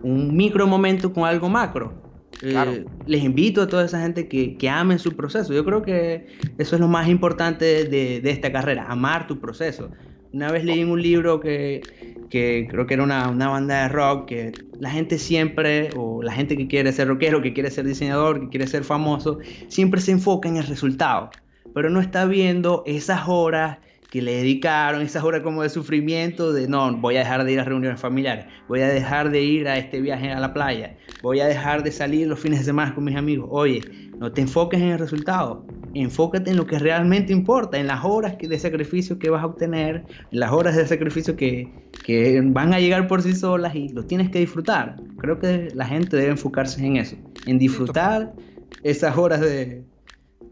un 0.00 0.36
micro 0.36 0.68
momento 0.68 1.12
con 1.12 1.24
algo 1.24 1.48
macro. 1.48 2.00
Claro. 2.38 2.72
les 3.06 3.22
invito 3.22 3.62
a 3.62 3.68
toda 3.68 3.84
esa 3.84 4.00
gente 4.00 4.26
que, 4.26 4.56
que 4.56 4.68
amen 4.68 4.98
su 5.00 5.14
proceso. 5.16 5.52
Yo 5.52 5.64
creo 5.64 5.82
que 5.82 6.28
eso 6.56 6.76
es 6.76 6.80
lo 6.80 6.88
más 6.88 7.08
importante 7.08 7.84
de, 7.84 8.20
de 8.20 8.30
esta 8.30 8.50
carrera, 8.52 8.86
amar 8.88 9.26
tu 9.26 9.40
proceso. 9.40 9.90
Una 10.32 10.50
vez 10.50 10.64
leí 10.64 10.82
un 10.82 11.00
libro 11.00 11.40
que, 11.40 12.26
que 12.30 12.66
creo 12.70 12.86
que 12.86 12.94
era 12.94 13.02
una, 13.02 13.28
una, 13.28 13.48
banda 13.48 13.82
de 13.82 13.88
rock, 13.88 14.26
que 14.28 14.52
la 14.78 14.90
gente 14.90 15.18
siempre, 15.18 15.90
o 15.94 16.22
la 16.22 16.32
gente 16.32 16.56
que 16.56 16.66
quiere 16.68 16.92
ser 16.92 17.08
rockero, 17.08 17.42
que 17.42 17.52
quiere 17.52 17.70
ser 17.70 17.86
diseñador, 17.86 18.40
que 18.40 18.48
quiere 18.48 18.66
ser 18.66 18.84
famoso, 18.84 19.38
siempre 19.68 20.00
se 20.00 20.12
enfoca 20.12 20.48
en 20.48 20.56
el 20.56 20.66
resultado, 20.66 21.30
pero 21.74 21.90
no 21.90 22.00
está 22.00 22.24
viendo 22.24 22.82
esas 22.86 23.28
horas 23.28 23.78
que 24.12 24.20
le 24.20 24.36
dedicaron, 24.36 25.00
esas 25.00 25.24
horas 25.24 25.40
como 25.40 25.62
de 25.62 25.70
sufrimiento, 25.70 26.52
de 26.52 26.68
no, 26.68 26.94
voy 26.98 27.16
a 27.16 27.20
dejar 27.20 27.44
de 27.44 27.52
ir 27.52 27.60
a 27.60 27.64
reuniones 27.64 27.98
familiares, 27.98 28.44
voy 28.68 28.82
a 28.82 28.88
dejar 28.88 29.30
de 29.30 29.40
ir 29.40 29.66
a 29.66 29.78
este 29.78 30.02
viaje 30.02 30.30
a 30.30 30.38
la 30.38 30.52
playa, 30.52 30.98
voy 31.22 31.40
a 31.40 31.46
dejar 31.46 31.82
de 31.82 31.92
salir 31.92 32.28
los 32.28 32.38
fines 32.38 32.58
de 32.58 32.66
semana 32.66 32.94
con 32.94 33.04
mis 33.04 33.16
amigos. 33.16 33.48
Oye, 33.50 34.10
no 34.18 34.30
te 34.30 34.42
enfoques 34.42 34.82
en 34.82 34.88
el 34.88 34.98
resultado, 34.98 35.64
enfócate 35.94 36.50
en 36.50 36.58
lo 36.58 36.66
que 36.66 36.78
realmente 36.78 37.32
importa, 37.32 37.78
en 37.78 37.86
las 37.86 38.04
horas 38.04 38.36
de 38.36 38.58
sacrificio 38.58 39.18
que 39.18 39.30
vas 39.30 39.42
a 39.42 39.46
obtener, 39.46 40.04
en 40.30 40.40
las 40.40 40.52
horas 40.52 40.76
de 40.76 40.86
sacrificio 40.86 41.34
que, 41.34 41.72
que 42.04 42.38
van 42.44 42.74
a 42.74 42.80
llegar 42.80 43.08
por 43.08 43.22
sí 43.22 43.34
solas 43.34 43.74
y 43.74 43.88
lo 43.88 44.04
tienes 44.04 44.28
que 44.28 44.40
disfrutar. 44.40 44.96
Creo 45.16 45.38
que 45.38 45.68
la 45.74 45.86
gente 45.86 46.18
debe 46.18 46.32
enfocarse 46.32 46.84
en 46.84 46.98
eso, 46.98 47.16
en 47.46 47.58
disfrutar 47.58 48.34
esas 48.82 49.16
horas 49.16 49.40
de, 49.40 49.84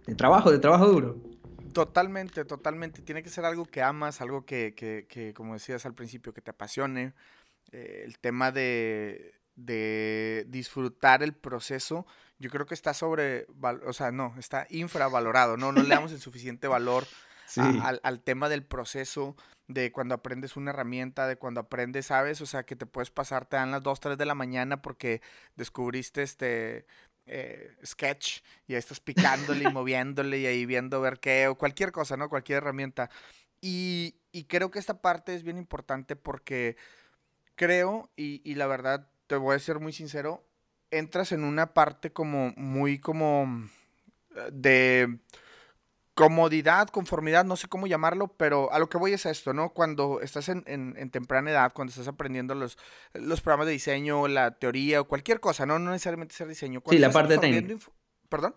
de 0.06 0.14
trabajo, 0.14 0.50
de 0.50 0.60
trabajo 0.60 0.86
duro. 0.86 1.29
Totalmente, 1.72 2.44
totalmente. 2.44 3.02
Tiene 3.02 3.22
que 3.22 3.30
ser 3.30 3.44
algo 3.44 3.64
que 3.64 3.82
amas, 3.82 4.20
algo 4.20 4.44
que, 4.44 4.74
que, 4.74 5.06
que 5.08 5.34
como 5.34 5.54
decías 5.54 5.86
al 5.86 5.94
principio, 5.94 6.32
que 6.32 6.40
te 6.40 6.50
apasione. 6.50 7.14
Eh, 7.72 8.02
el 8.04 8.18
tema 8.18 8.50
de, 8.50 9.34
de, 9.54 10.44
disfrutar 10.48 11.22
el 11.22 11.34
proceso, 11.34 12.06
yo 12.38 12.50
creo 12.50 12.66
que 12.66 12.74
está 12.74 12.94
sobre, 12.94 13.46
o 13.86 13.92
sea, 13.92 14.10
no, 14.10 14.34
está 14.38 14.66
infravalorado, 14.70 15.56
no, 15.56 15.70
no 15.70 15.82
le 15.82 15.88
damos 15.88 16.10
el 16.12 16.20
suficiente 16.20 16.66
valor 16.66 17.06
al, 17.56 18.00
al, 18.02 18.20
tema 18.22 18.48
del 18.48 18.64
proceso, 18.64 19.36
de 19.68 19.92
cuando 19.92 20.16
aprendes 20.16 20.56
una 20.56 20.70
herramienta, 20.70 21.28
de 21.28 21.36
cuando 21.36 21.60
aprendes, 21.60 22.06
¿sabes? 22.06 22.40
O 22.40 22.46
sea, 22.46 22.64
que 22.64 22.74
te 22.74 22.86
puedes 22.86 23.10
pasar, 23.10 23.46
te 23.46 23.56
dan 23.56 23.70
las 23.70 23.82
2, 23.84 24.00
3 24.00 24.18
de 24.18 24.26
la 24.26 24.34
mañana 24.34 24.82
porque 24.82 25.22
descubriste 25.54 26.22
este, 26.22 26.86
eh, 27.26 27.76
sketch 27.84 28.40
y 28.66 28.74
ahí 28.74 28.78
estás 28.78 29.00
picándole 29.00 29.64
y 29.64 29.72
moviéndole 29.72 30.38
y 30.38 30.46
ahí 30.46 30.66
viendo 30.66 31.00
ver 31.00 31.20
qué 31.20 31.48
o 31.48 31.56
cualquier 31.56 31.92
cosa, 31.92 32.16
¿no? 32.16 32.28
Cualquier 32.28 32.58
herramienta. 32.58 33.10
Y, 33.60 34.14
y 34.32 34.44
creo 34.44 34.70
que 34.70 34.78
esta 34.78 35.00
parte 35.00 35.34
es 35.34 35.42
bien 35.42 35.58
importante 35.58 36.16
porque 36.16 36.76
creo, 37.56 38.10
y, 38.16 38.40
y, 38.44 38.54
la 38.54 38.66
verdad, 38.66 39.08
te 39.26 39.36
voy 39.36 39.56
a 39.56 39.58
ser 39.58 39.80
muy 39.80 39.92
sincero, 39.92 40.44
entras 40.90 41.32
en 41.32 41.44
una 41.44 41.74
parte 41.74 42.10
como 42.10 42.52
muy 42.56 42.98
como 42.98 43.68
de 44.52 45.18
comodidad, 46.20 46.88
conformidad, 46.88 47.46
no 47.46 47.56
sé 47.56 47.66
cómo 47.66 47.86
llamarlo, 47.86 48.28
pero 48.28 48.70
a 48.72 48.78
lo 48.78 48.90
que 48.90 48.98
voy 48.98 49.14
es 49.14 49.24
esto, 49.24 49.54
¿no? 49.54 49.70
Cuando 49.70 50.20
estás 50.20 50.50
en, 50.50 50.64
en, 50.66 51.10
temprana 51.10 51.50
edad, 51.50 51.72
cuando 51.72 51.90
estás 51.90 52.08
aprendiendo 52.08 52.54
los, 52.54 52.76
los 53.14 53.40
programas 53.40 53.66
de 53.66 53.72
diseño, 53.72 54.28
la 54.28 54.50
teoría 54.58 55.00
o 55.00 55.08
cualquier 55.08 55.40
cosa, 55.40 55.64
no, 55.64 55.78
no 55.78 55.92
necesariamente 55.92 56.34
ser 56.34 56.46
diseño. 56.46 56.82
sí, 56.90 56.98
la 56.98 57.10
parte 57.10 57.38
técnica. 57.38 57.86
¿Perdón? 58.28 58.54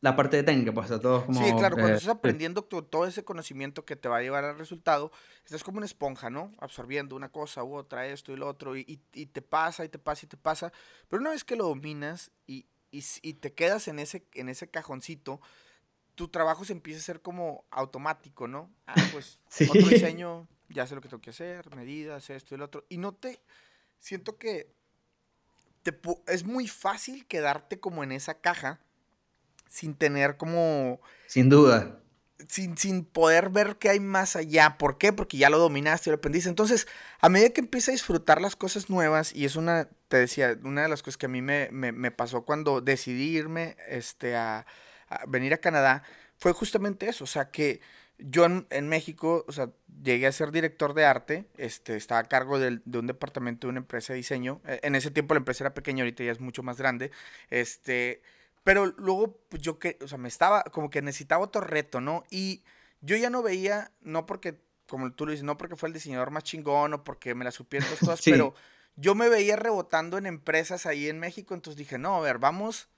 La 0.00 0.16
parte 0.16 0.42
técnica, 0.42 0.72
pues 0.72 0.90
a 0.90 0.98
todos 0.98 1.24
como... 1.24 1.44
Sí, 1.44 1.52
claro, 1.56 1.74
cuando 1.74 1.92
eh, 1.92 1.96
estás 1.96 2.14
aprendiendo 2.14 2.62
todo 2.62 3.06
ese 3.06 3.24
conocimiento 3.24 3.84
que 3.84 3.96
te 3.96 4.08
va 4.08 4.18
a 4.18 4.22
llevar 4.22 4.44
al 4.44 4.56
resultado, 4.56 5.12
estás 5.44 5.64
como 5.64 5.78
una 5.78 5.86
esponja, 5.86 6.30
¿no? 6.30 6.52
Absorbiendo 6.58 7.16
una 7.16 7.30
cosa 7.30 7.64
u 7.64 7.74
otra, 7.74 8.06
esto 8.06 8.32
y 8.32 8.36
lo 8.36 8.48
otro, 8.48 8.76
y, 8.76 9.02
y, 9.12 9.26
te 9.26 9.42
pasa, 9.42 9.84
y 9.84 9.88
te 9.88 9.98
pasa, 9.98 10.24
y 10.24 10.28
te 10.28 10.36
pasa. 10.36 10.72
Pero 11.08 11.20
una 11.20 11.30
vez 11.30 11.44
que 11.44 11.56
lo 11.56 11.64
dominas 11.64 12.30
y, 12.46 12.66
y 12.90 13.34
te 13.34 13.52
quedas 13.52 13.88
en 13.88 13.98
ese, 13.98 14.26
en 14.34 14.48
ese 14.48 14.70
cajoncito, 14.70 15.40
tu 16.18 16.26
trabajo 16.26 16.64
se 16.64 16.72
empieza 16.72 16.98
a 16.98 17.02
hacer 17.02 17.22
como 17.22 17.64
automático, 17.70 18.48
¿no? 18.48 18.68
Ah, 18.88 18.94
pues 19.12 19.38
otro 19.70 19.88
diseño, 19.88 20.48
ya 20.68 20.84
sé 20.84 20.96
lo 20.96 21.00
que 21.00 21.08
tengo 21.08 21.22
que 21.22 21.30
hacer, 21.30 21.72
medidas, 21.76 22.28
esto 22.28 22.56
y 22.56 22.58
lo 22.58 22.64
otro. 22.64 22.84
Y 22.88 22.98
no 22.98 23.14
te. 23.14 23.40
Siento 24.00 24.36
que 24.36 24.68
te, 25.84 25.96
es 26.26 26.44
muy 26.44 26.66
fácil 26.66 27.24
quedarte 27.26 27.78
como 27.78 28.02
en 28.02 28.10
esa 28.10 28.34
caja 28.34 28.80
sin 29.68 29.94
tener 29.94 30.36
como. 30.36 31.00
Sin 31.28 31.48
duda. 31.48 32.00
Sin, 32.48 32.76
sin 32.76 33.04
poder 33.04 33.50
ver 33.50 33.76
qué 33.76 33.90
hay 33.90 34.00
más 34.00 34.34
allá. 34.34 34.76
¿Por 34.76 34.98
qué? 34.98 35.12
Porque 35.12 35.36
ya 35.36 35.50
lo 35.50 35.58
dominaste 35.58 36.10
y 36.10 36.12
lo 36.12 36.16
aprendiste. 36.16 36.48
Entonces, 36.48 36.88
a 37.20 37.28
medida 37.28 37.50
que 37.50 37.60
empiezas 37.60 37.90
a 37.90 37.92
disfrutar 37.92 38.40
las 38.40 38.56
cosas 38.56 38.90
nuevas, 38.90 39.32
y 39.32 39.44
es 39.44 39.54
una, 39.54 39.88
te 40.08 40.16
decía, 40.16 40.58
una 40.64 40.82
de 40.82 40.88
las 40.88 41.02
cosas 41.02 41.16
que 41.16 41.26
a 41.26 41.28
mí 41.28 41.42
me, 41.42 41.68
me, 41.70 41.92
me 41.92 42.10
pasó 42.10 42.42
cuando 42.42 42.80
decidí 42.80 43.36
irme 43.36 43.76
este, 43.88 44.34
a 44.34 44.66
venir 45.26 45.54
a 45.54 45.58
Canadá 45.58 46.02
fue 46.36 46.52
justamente 46.52 47.08
eso, 47.08 47.24
o 47.24 47.26
sea, 47.26 47.50
que 47.50 47.80
yo 48.18 48.46
en, 48.46 48.88
México, 48.88 49.44
o 49.46 49.52
sea, 49.52 49.70
llegué 50.02 50.26
a 50.26 50.32
ser 50.32 50.50
director 50.50 50.92
de 50.92 51.04
arte, 51.04 51.46
este, 51.56 51.96
estaba 51.96 52.20
a 52.20 52.24
cargo 52.24 52.58
de, 52.58 52.80
un 52.92 53.06
departamento 53.06 53.66
de 53.66 53.70
una 53.70 53.80
empresa 53.80 54.12
de 54.12 54.18
diseño, 54.18 54.60
e, 54.64 54.80
en 54.82 54.94
ese 54.94 55.10
tiempo 55.10 55.34
la 55.34 55.38
empresa 55.38 55.64
era 55.64 55.74
pequeña, 55.74 56.02
ahorita 56.02 56.24
ya 56.24 56.32
es 56.32 56.40
mucho 56.40 56.62
más 56.62 56.78
grande, 56.78 57.12
este, 57.50 58.22
pero 58.64 58.86
luego, 58.86 59.38
pues 59.48 59.62
yo 59.62 59.78
que, 59.78 59.98
o 60.02 60.08
sea, 60.08 60.18
me 60.18 60.28
estaba, 60.28 60.64
como 60.64 60.90
que 60.90 61.00
necesitaba 61.00 61.44
otro 61.44 61.60
reto, 61.60 62.00
¿no? 62.00 62.24
Y 62.30 62.64
yo 63.00 63.16
ya 63.16 63.30
no 63.30 63.42
veía, 63.42 63.92
no 64.00 64.26
porque, 64.26 64.60
como 64.88 65.12
tú 65.12 65.24
lo 65.24 65.32
dices, 65.32 65.44
no 65.44 65.56
porque 65.56 65.76
fue 65.76 65.88
el 65.88 65.92
diseñador 65.92 66.30
más 66.30 66.44
chingón 66.44 66.94
o 66.94 67.04
porque 67.04 67.34
me 67.34 67.44
la 67.44 67.52
supieron 67.52 67.88
todas, 68.00 68.20
pero 68.24 68.54
yo 68.96 69.14
me 69.14 69.28
veía 69.28 69.56
rebotando 69.56 70.18
en 70.18 70.26
empresas 70.26 70.86
ahí 70.86 71.08
en 71.08 71.20
México, 71.20 71.54
entonces 71.54 71.78
dije, 71.78 71.98
no, 71.98 72.16
a 72.16 72.20
ver, 72.20 72.38
vamos 72.38 72.88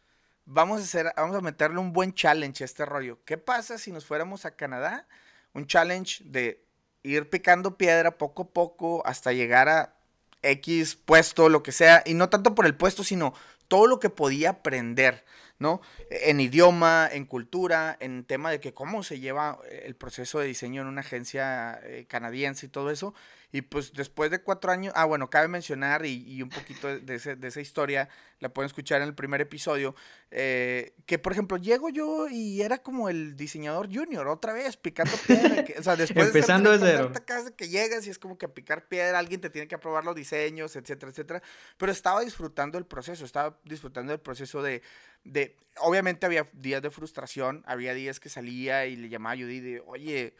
vamos 0.44 0.80
a 0.80 0.84
hacer, 0.84 1.12
vamos 1.16 1.36
a 1.36 1.40
meterle 1.40 1.78
un 1.78 1.92
buen 1.92 2.14
challenge 2.14 2.64
a 2.64 2.66
este 2.66 2.84
rollo. 2.84 3.18
¿Qué 3.24 3.38
pasa 3.38 3.78
si 3.78 3.92
nos 3.92 4.04
fuéramos 4.04 4.44
a 4.44 4.56
Canadá? 4.56 5.06
Un 5.52 5.66
challenge 5.66 6.22
de 6.24 6.64
ir 7.02 7.28
picando 7.30 7.76
piedra 7.76 8.18
poco 8.18 8.42
a 8.42 8.48
poco 8.48 9.02
hasta 9.06 9.32
llegar 9.32 9.68
a 9.68 9.94
X 10.42 10.96
puesto, 10.96 11.48
lo 11.48 11.62
que 11.62 11.72
sea, 11.72 12.02
y 12.06 12.14
no 12.14 12.28
tanto 12.28 12.54
por 12.54 12.66
el 12.66 12.74
puesto, 12.74 13.04
sino 13.04 13.34
todo 13.68 13.86
lo 13.86 14.00
que 14.00 14.10
podía 14.10 14.50
aprender, 14.50 15.24
¿no? 15.58 15.80
En 16.10 16.40
idioma, 16.40 17.08
en 17.10 17.24
cultura, 17.24 17.96
en 18.00 18.24
tema 18.24 18.50
de 18.50 18.60
que 18.60 18.74
cómo 18.74 19.02
se 19.02 19.20
lleva 19.20 19.58
el 19.70 19.94
proceso 19.94 20.40
de 20.40 20.46
diseño 20.46 20.82
en 20.82 20.88
una 20.88 21.02
agencia 21.02 21.78
eh, 21.84 22.06
canadiense 22.08 22.66
y 22.66 22.68
todo 22.68 22.90
eso. 22.90 23.14
Y 23.52 23.62
pues 23.62 23.92
después 23.92 24.30
de 24.30 24.42
cuatro 24.42 24.70
años, 24.70 24.92
ah, 24.96 25.04
bueno, 25.04 25.28
cabe 25.28 25.48
mencionar 25.48 26.06
y, 26.06 26.40
un 26.42 26.50
poquito 26.50 26.86
de, 26.86 27.14
esa 27.14 27.60
historia, 27.60 28.08
la 28.38 28.48
pueden 28.48 28.66
escuchar 28.66 29.02
en 29.02 29.08
el 29.08 29.14
primer 29.14 29.40
episodio, 29.40 29.96
eh, 30.30 30.94
que 31.04 31.18
por 31.18 31.32
ejemplo, 31.32 31.56
llego 31.56 31.88
yo 31.88 32.28
y 32.28 32.62
era 32.62 32.78
como 32.78 33.08
el 33.08 33.36
diseñador 33.36 33.92
junior, 33.92 34.28
otra 34.28 34.52
vez, 34.52 34.76
picando 34.76 35.12
piedra. 35.26 35.64
o 35.78 35.82
sea, 35.82 35.96
después 35.96 36.26
Empezando 36.26 36.78
de, 36.78 36.78
cero. 36.78 37.12
casa 37.24 37.50
que 37.50 37.68
llegas 37.68 38.06
y 38.06 38.10
es 38.10 38.18
como 38.18 38.38
que 38.38 38.46
a 38.46 38.54
picar 38.54 38.86
piedra, 38.86 39.18
alguien 39.18 39.40
te 39.40 39.50
tiene 39.50 39.66
que 39.66 39.74
aprobar 39.74 40.04
los 40.04 40.14
diseños, 40.14 40.76
etcétera, 40.76 41.10
etcétera. 41.10 41.42
Pero 41.76 41.90
estaba 41.90 42.20
disfrutando 42.20 42.78
el 42.78 42.86
proceso, 42.86 43.24
estaba 43.24 43.58
disfrutando 43.64 44.12
del 44.12 44.20
proceso 44.20 44.62
de, 44.62 44.82
de, 45.24 45.56
obviamente 45.78 46.24
había 46.24 46.48
días 46.52 46.82
de 46.82 46.90
frustración, 46.90 47.64
había 47.66 47.94
días 47.94 48.20
que 48.20 48.28
salía 48.28 48.86
y 48.86 48.94
le 48.94 49.08
llamaba 49.08 49.34
a 49.34 49.38
Judy 49.38 49.60
de, 49.60 49.82
oye, 49.86 50.34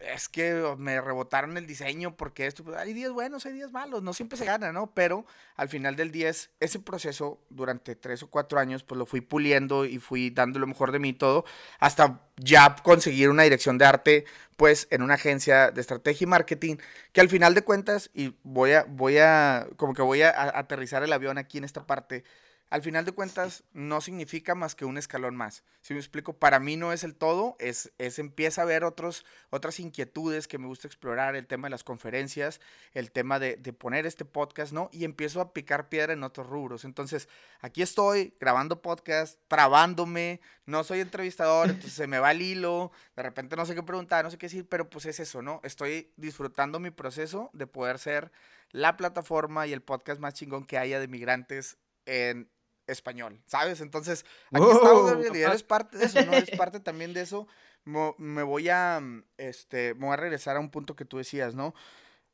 es 0.00 0.28
que 0.28 0.74
me 0.78 1.00
rebotaron 1.00 1.56
el 1.56 1.66
diseño 1.66 2.16
porque 2.16 2.46
esto, 2.46 2.64
pues, 2.64 2.76
hay 2.76 2.92
días 2.92 3.12
buenos, 3.12 3.44
hay 3.46 3.52
días 3.52 3.72
malos, 3.72 4.02
no 4.02 4.12
siempre 4.12 4.38
se 4.38 4.44
gana, 4.44 4.72
¿no? 4.72 4.92
Pero 4.94 5.26
al 5.56 5.68
final 5.68 5.96
del 5.96 6.12
día, 6.12 6.28
ese 6.28 6.78
proceso 6.80 7.40
durante 7.50 7.96
tres 7.96 8.22
o 8.22 8.30
cuatro 8.30 8.58
años, 8.58 8.82
pues 8.82 8.98
lo 8.98 9.06
fui 9.06 9.20
puliendo 9.20 9.84
y 9.84 9.98
fui 9.98 10.30
dando 10.30 10.58
lo 10.58 10.66
mejor 10.66 10.92
de 10.92 10.98
mí 10.98 11.12
todo, 11.12 11.44
hasta 11.78 12.20
ya 12.36 12.76
conseguir 12.82 13.30
una 13.30 13.42
dirección 13.42 13.78
de 13.78 13.84
arte, 13.86 14.24
pues 14.56 14.88
en 14.90 15.02
una 15.02 15.14
agencia 15.14 15.70
de 15.70 15.80
estrategia 15.80 16.24
y 16.24 16.28
marketing, 16.28 16.76
que 17.12 17.20
al 17.20 17.28
final 17.28 17.54
de 17.54 17.62
cuentas, 17.62 18.10
y 18.14 18.34
voy 18.42 18.72
a, 18.72 18.84
voy 18.84 19.18
a, 19.18 19.68
como 19.76 19.94
que 19.94 20.02
voy 20.02 20.22
a 20.22 20.58
aterrizar 20.58 21.02
el 21.02 21.12
avión 21.12 21.38
aquí 21.38 21.58
en 21.58 21.64
esta 21.64 21.86
parte, 21.86 22.24
al 22.70 22.82
final 22.82 23.04
de 23.04 23.12
cuentas 23.12 23.64
no 23.72 24.00
significa 24.00 24.54
más 24.54 24.74
que 24.74 24.84
un 24.84 24.98
escalón 24.98 25.36
más. 25.36 25.64
Si 25.80 25.94
me 25.94 26.00
explico, 26.00 26.34
para 26.34 26.60
mí 26.60 26.76
no 26.76 26.92
es 26.92 27.02
el 27.02 27.14
todo, 27.14 27.56
es, 27.58 27.92
es 27.98 28.18
empieza 28.18 28.62
a 28.62 28.66
ver 28.66 28.84
otros, 28.84 29.24
otras 29.50 29.80
inquietudes 29.80 30.48
que 30.48 30.58
me 30.58 30.66
gusta 30.66 30.86
explorar, 30.86 31.34
el 31.34 31.46
tema 31.46 31.66
de 31.66 31.70
las 31.70 31.84
conferencias, 31.84 32.60
el 32.92 33.10
tema 33.10 33.38
de, 33.38 33.56
de, 33.56 33.72
poner 33.72 34.04
este 34.04 34.24
podcast, 34.24 34.72
¿no? 34.72 34.90
Y 34.92 35.04
empiezo 35.04 35.40
a 35.40 35.54
picar 35.54 35.88
piedra 35.88 36.12
en 36.12 36.22
otros 36.22 36.46
rubros. 36.46 36.84
Entonces, 36.84 37.28
aquí 37.60 37.80
estoy 37.80 38.34
grabando 38.38 38.82
podcast, 38.82 39.38
trabándome, 39.48 40.40
no 40.66 40.84
soy 40.84 41.00
entrevistador, 41.00 41.68
entonces 41.70 41.94
se 41.94 42.06
me 42.06 42.18
va 42.18 42.32
el 42.32 42.42
hilo, 42.42 42.92
de 43.16 43.22
repente 43.22 43.56
no 43.56 43.64
sé 43.64 43.74
qué 43.74 43.82
preguntar, 43.82 44.24
no 44.24 44.30
sé 44.30 44.36
qué 44.36 44.46
decir, 44.46 44.68
pero 44.68 44.90
pues 44.90 45.06
es 45.06 45.20
eso, 45.20 45.40
¿no? 45.40 45.60
Estoy 45.64 46.12
disfrutando 46.16 46.80
mi 46.80 46.90
proceso 46.90 47.50
de 47.54 47.66
poder 47.66 47.98
ser 47.98 48.30
la 48.70 48.96
plataforma 48.98 49.66
y 49.66 49.72
el 49.72 49.80
podcast 49.80 50.20
más 50.20 50.34
chingón 50.34 50.66
que 50.66 50.76
haya 50.76 51.00
de 51.00 51.08
migrantes 51.08 51.78
en 52.04 52.50
español, 52.88 53.40
¿sabes? 53.46 53.80
Entonces, 53.80 54.24
aquí 54.50 54.64
estamos, 54.70 55.12
en 55.12 55.22
realidad 55.22 55.54
es 55.54 55.62
parte 55.62 55.98
de 55.98 56.06
eso, 56.06 56.24
¿no? 56.24 56.32
Es 56.32 56.50
parte 56.58 56.80
también 56.80 57.12
de 57.14 57.20
eso. 57.20 57.46
Me 57.84 58.42
voy 58.42 58.68
a, 58.68 59.00
este, 59.38 59.94
me 59.94 60.06
voy 60.06 60.14
a 60.14 60.16
regresar 60.16 60.56
a 60.56 60.60
un 60.60 60.70
punto 60.70 60.96
que 60.96 61.04
tú 61.04 61.18
decías, 61.18 61.54
¿no? 61.54 61.74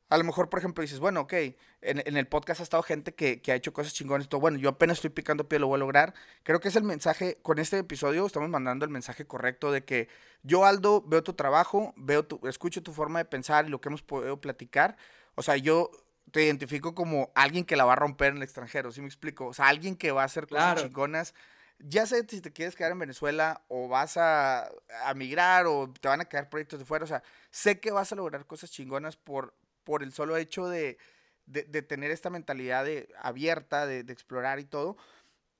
A 0.09 0.17
lo 0.17 0.23
mejor, 0.23 0.49
por 0.49 0.59
ejemplo, 0.59 0.81
dices, 0.81 0.99
bueno, 0.99 1.21
ok, 1.21 1.33
en, 1.81 2.17
el 2.17 2.27
podcast 2.27 2.59
ha 2.59 2.63
estado 2.63 2.83
gente 2.83 3.15
que, 3.15 3.41
que, 3.41 3.51
ha 3.51 3.55
hecho 3.55 3.73
cosas 3.73 3.93
chingones, 3.93 4.29
todo, 4.29 4.39
bueno, 4.39 4.57
yo 4.57 4.69
apenas 4.69 4.97
estoy 4.97 5.09
picando 5.09 5.47
pie, 5.47 5.57
lo 5.57 5.67
voy 5.67 5.77
a 5.77 5.79
lograr. 5.79 6.13
Creo 6.43 6.59
que 6.59 6.67
es 6.67 6.75
el 6.75 6.83
mensaje, 6.83 7.39
con 7.41 7.57
este 7.57 7.79
episodio 7.79 8.25
estamos 8.25 8.49
mandando 8.49 8.85
el 8.85 8.91
mensaje 8.91 9.25
correcto 9.25 9.71
de 9.71 9.83
que 9.83 10.07
yo, 10.43 10.65
Aldo, 10.65 11.01
veo 11.07 11.23
tu 11.23 11.33
trabajo, 11.33 11.93
veo 11.97 12.23
tu, 12.23 12.39
escucho 12.47 12.83
tu 12.83 12.93
forma 12.93 13.19
de 13.19 13.25
pensar 13.25 13.65
y 13.65 13.69
lo 13.69 13.81
que 13.81 13.89
hemos 13.89 14.03
podido 14.03 14.39
platicar. 14.39 14.95
O 15.33 15.41
sea, 15.41 15.57
yo 15.57 15.89
te 16.31 16.43
identifico 16.43 16.95
como 16.95 17.31
alguien 17.35 17.65
que 17.65 17.75
la 17.75 17.85
va 17.85 17.93
a 17.93 17.97
romper 17.97 18.31
en 18.31 18.37
el 18.37 18.43
extranjero, 18.43 18.91
¿sí 18.91 19.01
me 19.01 19.07
explico? 19.07 19.47
O 19.47 19.53
sea, 19.53 19.67
alguien 19.67 19.95
que 19.95 20.11
va 20.11 20.23
a 20.23 20.25
hacer 20.25 20.47
cosas 20.47 20.81
chingonas. 20.81 21.33
Ya 21.79 22.05
sé 22.05 22.25
si 22.27 22.41
te 22.41 22.53
quieres 22.53 22.75
quedar 22.75 22.93
en 22.93 22.99
Venezuela 22.99 23.63
o 23.67 23.87
vas 23.87 24.17
a, 24.17 24.69
a, 25.03 25.13
migrar 25.13 25.65
o 25.67 25.91
te 25.91 26.07
van 26.07 26.21
a 26.21 26.25
quedar 26.25 26.49
proyectos 26.49 26.79
de 26.79 26.85
fuera. 26.85 27.03
O 27.03 27.07
sea, 27.07 27.21
sé 27.51 27.79
que 27.79 27.91
vas 27.91 28.11
a 28.11 28.15
lograr 28.15 28.45
cosas 28.45 28.71
chingonas 28.71 29.17
por, 29.17 29.53
por 29.83 30.01
el 30.01 30.13
solo 30.13 30.37
hecho 30.37 30.67
de, 30.67 30.97
de, 31.45 31.81
tener 31.81 32.11
esta 32.11 32.29
mentalidad 32.29 32.85
de, 32.85 33.09
abierta, 33.21 33.85
de, 33.85 34.03
de 34.03 34.13
explorar 34.13 34.59
y 34.59 34.65
todo. 34.65 34.97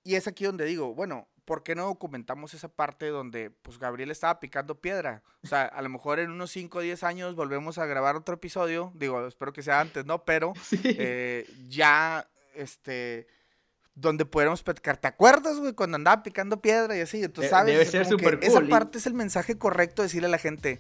Y 0.04 0.15
es 0.15 0.28
aquí 0.28 0.45
donde 0.45 0.65
digo, 0.65 0.93
bueno, 0.93 1.28
¿por 1.45 1.63
qué 1.63 1.75
no 1.75 1.86
documentamos 1.86 2.53
esa 2.53 2.67
parte 2.67 3.08
donde 3.08 3.51
pues 3.62 3.79
Gabriel 3.79 4.12
estaba 4.12 4.39
picando 4.39 4.81
piedra? 4.81 5.23
O 5.43 5.47
sea, 5.47 5.65
a 5.65 5.81
lo 5.81 5.89
mejor 5.89 6.19
en 6.19 6.31
unos 6.31 6.51
5 6.51 6.79
o 6.79 6.81
10 6.81 7.03
años 7.03 7.36
volvemos 7.36 7.77
a 7.77 7.86
grabar 7.86 8.15
otro 8.15 8.36
episodio, 8.36 8.91
digo, 8.95 9.25
espero 9.27 9.53
que 9.53 9.63
sea 9.63 9.79
antes, 9.79 10.05
¿no? 10.05 10.25
Pero 10.25 10.53
eh, 10.84 11.47
ya, 11.69 12.27
este, 12.55 13.27
donde 13.93 14.25
pudiéramos 14.25 14.63
platicar, 14.63 14.97
¿te 14.97 15.08
acuerdas, 15.08 15.58
güey, 15.60 15.73
cuando 15.73 15.95
andaba 15.95 16.23
picando 16.23 16.60
piedra 16.60 16.97
y 16.97 17.01
así? 17.01 17.27
Tú 17.29 17.43
sabes, 17.43 17.73
Debe 17.73 17.86
ser 17.86 18.05
súper 18.05 18.39
cool. 18.39 18.43
Esa 18.43 18.62
parte 18.67 18.97
es 18.97 19.05
el 19.05 19.13
mensaje 19.13 19.58
correcto, 19.58 20.01
decirle 20.01 20.27
a 20.27 20.31
la 20.31 20.39
gente, 20.39 20.79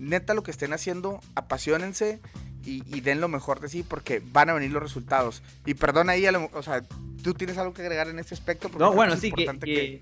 neta 0.00 0.34
lo 0.34 0.42
que 0.42 0.50
estén 0.50 0.72
haciendo, 0.72 1.20
apasionense 1.34 2.20
y, 2.64 3.00
den 3.00 3.20
lo 3.20 3.28
mejor 3.28 3.60
de 3.60 3.68
sí 3.68 3.82
porque 3.82 4.22
van 4.32 4.50
a 4.50 4.54
venir 4.54 4.70
los 4.70 4.82
resultados. 4.82 5.42
Y 5.66 5.74
perdona 5.74 6.12
ahí, 6.12 6.26
o 6.26 6.62
sea, 6.62 6.82
tú 7.22 7.34
tienes 7.34 7.58
algo 7.58 7.72
que 7.72 7.82
agregar 7.82 8.08
en 8.08 8.18
este 8.18 8.34
aspecto. 8.34 8.70
No, 8.78 8.92
bueno, 8.92 9.16
sí, 9.16 9.32
que, 9.32 10.00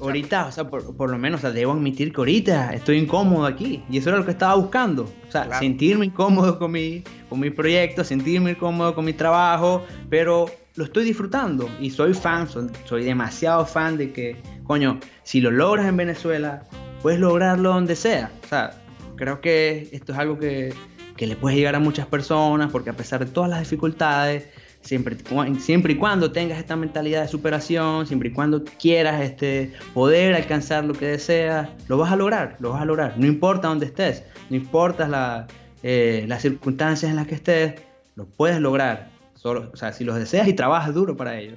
ahorita, 0.00 0.46
o 0.46 0.52
sea, 0.52 0.68
por, 0.68 1.10
lo 1.10 1.18
menos, 1.18 1.40
o 1.40 1.42
sea, 1.42 1.50
debo 1.50 1.72
admitir 1.72 2.12
que 2.12 2.20
ahorita 2.20 2.74
estoy 2.74 2.98
incómodo 2.98 3.46
aquí 3.46 3.84
y 3.88 3.98
eso 3.98 4.10
era 4.10 4.18
lo 4.18 4.24
que 4.24 4.32
estaba 4.32 4.54
buscando. 4.54 5.04
O 5.28 5.30
sea, 5.30 5.58
sentirme 5.58 6.06
incómodo 6.06 6.58
con 6.58 6.72
mi, 6.72 7.02
con 7.28 7.40
mi 7.40 7.50
proyecto, 7.50 8.04
sentirme 8.04 8.52
incómodo 8.52 8.94
con 8.94 9.04
mi 9.04 9.12
trabajo, 9.12 9.84
pero 10.10 10.46
lo 10.76 10.84
estoy 10.84 11.04
disfrutando 11.04 11.70
y 11.80 11.90
soy 11.90 12.14
fan, 12.14 12.48
soy, 12.48 12.68
soy 12.84 13.04
demasiado 13.04 13.64
fan 13.66 13.96
de 13.96 14.12
que, 14.12 14.36
coño, 14.64 14.98
si 15.22 15.40
lo 15.40 15.50
logras 15.50 15.86
en 15.86 15.96
Venezuela, 15.96 16.64
puedes 17.02 17.20
lograrlo 17.20 17.70
donde 17.70 17.94
sea. 17.94 18.32
O 18.44 18.48
sea, 18.48 18.83
creo 19.16 19.40
que 19.40 19.88
esto 19.92 20.12
es 20.12 20.18
algo 20.18 20.38
que, 20.38 20.74
que 21.16 21.26
le 21.26 21.36
puede 21.36 21.56
llegar 21.56 21.74
a 21.74 21.80
muchas 21.80 22.06
personas 22.06 22.70
porque 22.70 22.90
a 22.90 22.94
pesar 22.94 23.24
de 23.24 23.30
todas 23.30 23.50
las 23.50 23.60
dificultades, 23.60 24.48
siempre, 24.84 25.16
siempre 25.58 25.94
y 25.94 25.96
cuando 25.96 26.30
tengas 26.32 26.58
esta 26.58 26.76
mentalidad 26.76 27.22
de 27.22 27.28
superación, 27.28 28.06
siempre 28.06 28.28
y 28.28 28.32
cuando 28.32 28.64
quieras 28.64 29.22
este, 29.22 29.72
poder 29.92 30.34
alcanzar 30.34 30.84
lo 30.84 30.94
que 30.94 31.06
deseas, 31.06 31.70
lo 31.88 31.98
vas 31.98 32.12
a 32.12 32.16
lograr, 32.16 32.56
lo 32.60 32.70
vas 32.70 32.82
a 32.82 32.84
lograr. 32.84 33.18
No 33.18 33.26
importa 33.26 33.68
dónde 33.68 33.86
estés, 33.86 34.24
no 34.50 34.56
importa 34.56 35.08
la, 35.08 35.46
eh, 35.82 36.24
las 36.28 36.42
circunstancias 36.42 37.10
en 37.10 37.16
las 37.16 37.26
que 37.26 37.34
estés, 37.34 37.74
lo 38.14 38.26
puedes 38.26 38.60
lograr. 38.60 39.10
Solo, 39.34 39.70
o 39.72 39.76
sea, 39.76 39.92
si 39.92 40.04
los 40.04 40.16
deseas 40.16 40.48
y 40.48 40.54
trabajas 40.54 40.94
duro 40.94 41.16
para 41.16 41.38
ello. 41.38 41.56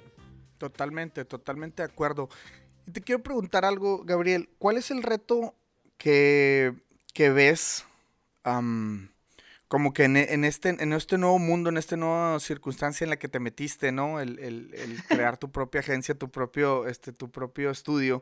Totalmente, 0.57 1.23
totalmente 1.25 1.83
de 1.83 1.89
acuerdo. 1.89 2.29
Y 2.85 2.91
te 2.91 3.01
quiero 3.01 3.21
preguntar 3.21 3.63
algo, 3.63 4.03
Gabriel. 4.03 4.49
¿Cuál 4.57 4.77
es 4.77 4.91
el 4.91 5.03
reto 5.03 5.55
que, 5.97 6.73
que 7.17 7.31
ves 7.31 7.83
como 8.43 9.91
que 9.91 10.03
en, 10.03 10.17
en, 10.17 10.45
este, 10.45 10.69
en 10.69 10.93
este 10.93 11.17
nuevo 11.17 11.39
mundo, 11.39 11.71
en 11.71 11.77
esta 11.77 11.97
nueva 11.97 12.39
circunstancia 12.39 13.05
en 13.05 13.09
la 13.09 13.17
que 13.17 13.27
te 13.27 13.39
metiste, 13.39 13.91
¿no? 13.91 14.19
El, 14.19 14.37
el, 14.37 14.71
el 14.75 15.03
crear 15.09 15.35
tu 15.37 15.51
propia 15.51 15.79
agencia, 15.79 16.13
tu 16.13 16.29
propio, 16.29 16.85
este, 16.85 17.13
tu 17.13 17.31
propio 17.31 17.71
estudio. 17.71 18.21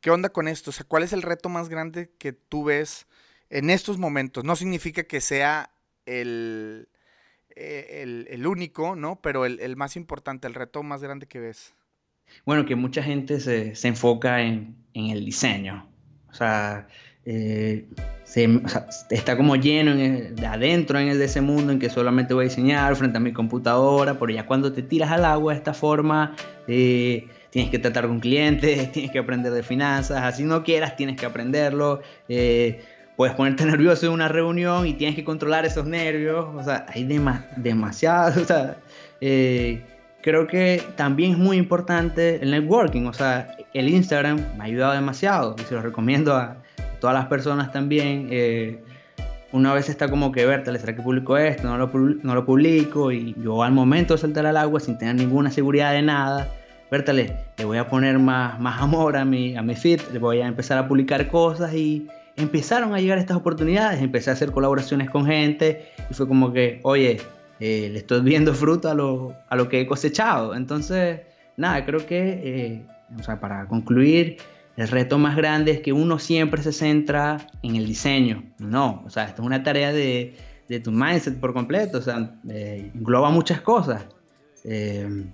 ¿Qué 0.00 0.10
onda 0.10 0.30
con 0.30 0.48
esto? 0.48 0.70
O 0.70 0.72
sea, 0.72 0.84
¿cuál 0.84 1.04
es 1.04 1.12
el 1.12 1.22
reto 1.22 1.48
más 1.48 1.68
grande 1.68 2.10
que 2.18 2.32
tú 2.32 2.64
ves 2.64 3.06
en 3.48 3.70
estos 3.70 3.98
momentos? 3.98 4.42
No 4.42 4.56
significa 4.56 5.04
que 5.04 5.20
sea 5.20 5.70
el, 6.04 6.88
eh, 7.54 8.00
el, 8.02 8.26
el 8.28 8.44
único, 8.48 8.96
¿no? 8.96 9.20
Pero 9.22 9.46
el, 9.46 9.60
el, 9.60 9.76
más 9.76 9.94
importante, 9.94 10.48
el 10.48 10.54
reto 10.54 10.82
más 10.82 11.00
grande 11.00 11.28
que 11.28 11.38
ves. 11.38 11.74
Bueno, 12.44 12.66
que 12.66 12.74
mucha 12.74 13.04
gente 13.04 13.38
se, 13.38 13.76
se 13.76 13.86
enfoca 13.86 14.42
en, 14.42 14.74
en, 14.94 15.10
el 15.10 15.24
diseño. 15.24 15.88
O 16.28 16.34
sea, 16.34 16.88
eh, 17.24 17.86
se, 18.24 18.48
está 19.10 19.36
como 19.36 19.54
lleno 19.56 19.92
en 19.92 20.34
de 20.34 20.46
adentro 20.46 20.98
en 20.98 21.08
el 21.08 21.18
de 21.18 21.26
ese 21.26 21.40
mundo 21.40 21.72
en 21.72 21.78
que 21.78 21.88
solamente 21.88 22.34
voy 22.34 22.46
a 22.46 22.48
diseñar 22.48 22.96
frente 22.96 23.18
a 23.18 23.20
mi 23.20 23.32
computadora, 23.32 24.18
pero 24.18 24.32
ya 24.32 24.46
cuando 24.46 24.72
te 24.72 24.82
tiras 24.82 25.12
al 25.12 25.24
agua 25.24 25.52
de 25.52 25.58
esta 25.58 25.74
forma, 25.74 26.34
eh, 26.66 27.28
tienes 27.50 27.70
que 27.70 27.78
tratar 27.78 28.08
con 28.08 28.20
clientes, 28.20 28.90
tienes 28.92 29.10
que 29.12 29.18
aprender 29.18 29.52
de 29.52 29.62
finanzas, 29.62 30.22
así 30.22 30.44
no 30.44 30.64
quieras, 30.64 30.96
tienes 30.96 31.16
que 31.16 31.26
aprenderlo. 31.26 32.00
Eh, 32.28 32.82
puedes 33.16 33.36
ponerte 33.36 33.64
nervioso 33.66 34.06
en 34.06 34.12
una 34.12 34.28
reunión 34.28 34.86
y 34.86 34.94
tienes 34.94 35.14
que 35.14 35.24
controlar 35.24 35.64
esos 35.64 35.86
nervios, 35.86 36.46
o 36.54 36.62
sea, 36.62 36.86
hay 36.88 37.04
dema 37.04 37.46
demasiado, 37.56 38.44
creo 39.20 40.46
que 40.46 40.82
también 40.96 41.32
es 41.32 41.38
muy 41.38 41.56
importante 41.56 42.42
el 42.42 42.52
networking, 42.52 43.06
o 43.06 43.12
sea, 43.12 43.56
el 43.74 43.88
Instagram 43.88 44.38
me 44.56 44.62
ha 44.62 44.66
ayudado 44.66 44.92
demasiado 44.94 45.56
y 45.58 45.62
se 45.62 45.74
lo 45.74 45.82
recomiendo 45.82 46.34
a 46.34 46.61
todas 47.02 47.14
las 47.14 47.26
personas 47.26 47.72
también. 47.72 48.28
Eh, 48.30 48.80
una 49.50 49.74
vez 49.74 49.88
está 49.88 50.08
como 50.08 50.30
que, 50.30 50.46
Berta, 50.46 50.72
¿será 50.78 50.94
que 50.94 51.02
publico 51.02 51.36
esto? 51.36 51.64
No 51.64 51.76
lo, 51.76 51.90
no 52.22 52.34
lo 52.34 52.46
publico 52.46 53.10
y 53.10 53.34
yo 53.42 53.64
al 53.64 53.72
momento 53.72 54.14
de 54.14 54.20
saltar 54.20 54.46
al 54.46 54.56
agua 54.56 54.78
sin 54.78 54.96
tener 54.96 55.16
ninguna 55.16 55.50
seguridad 55.50 55.92
de 55.92 56.00
nada, 56.00 56.48
Bertale, 56.92 57.36
le 57.58 57.64
voy 57.64 57.78
a 57.78 57.88
poner 57.88 58.18
más, 58.20 58.60
más 58.60 58.80
amor 58.80 59.16
a 59.16 59.24
mi, 59.24 59.56
a 59.56 59.62
mi 59.62 59.74
feed, 59.74 60.00
le 60.12 60.20
voy 60.20 60.40
a 60.40 60.46
empezar 60.46 60.78
a 60.78 60.86
publicar 60.86 61.26
cosas 61.28 61.74
y 61.74 62.06
empezaron 62.36 62.94
a 62.94 63.00
llegar 63.00 63.18
estas 63.18 63.36
oportunidades, 63.36 64.00
empecé 64.00 64.30
a 64.30 64.34
hacer 64.34 64.52
colaboraciones 64.52 65.10
con 65.10 65.26
gente 65.26 65.90
y 66.08 66.14
fue 66.14 66.28
como 66.28 66.52
que, 66.52 66.78
oye, 66.84 67.20
eh, 67.58 67.88
le 67.90 67.98
estoy 67.98 68.20
viendo 68.20 68.54
fruto 68.62 68.88
a 68.88 68.94
lo, 68.94 69.34
a 69.48 69.56
lo 69.56 69.68
que 69.68 69.80
he 69.80 69.86
cosechado. 69.86 70.54
Entonces, 70.54 71.20
nada, 71.56 71.84
creo 71.84 72.06
que, 72.06 72.40
eh, 72.44 72.82
o 73.18 73.22
sea, 73.24 73.40
para 73.40 73.66
concluir, 73.66 74.38
el 74.76 74.88
reto 74.88 75.18
más 75.18 75.36
grande 75.36 75.72
es 75.72 75.80
que 75.80 75.92
uno 75.92 76.18
siempre 76.18 76.62
se 76.62 76.72
centra 76.72 77.46
en 77.62 77.76
el 77.76 77.86
diseño. 77.86 78.52
No, 78.58 79.02
o 79.06 79.10
sea, 79.10 79.24
esto 79.24 79.42
es 79.42 79.46
una 79.46 79.62
tarea 79.62 79.92
de, 79.92 80.36
de 80.68 80.80
tu 80.80 80.92
mindset 80.92 81.38
por 81.38 81.52
completo, 81.52 81.98
o 81.98 82.02
sea, 82.02 82.40
eh, 82.48 82.90
engloba 82.94 83.30
muchas 83.30 83.60
cosas. 83.60 84.06
Eh, 84.64 85.24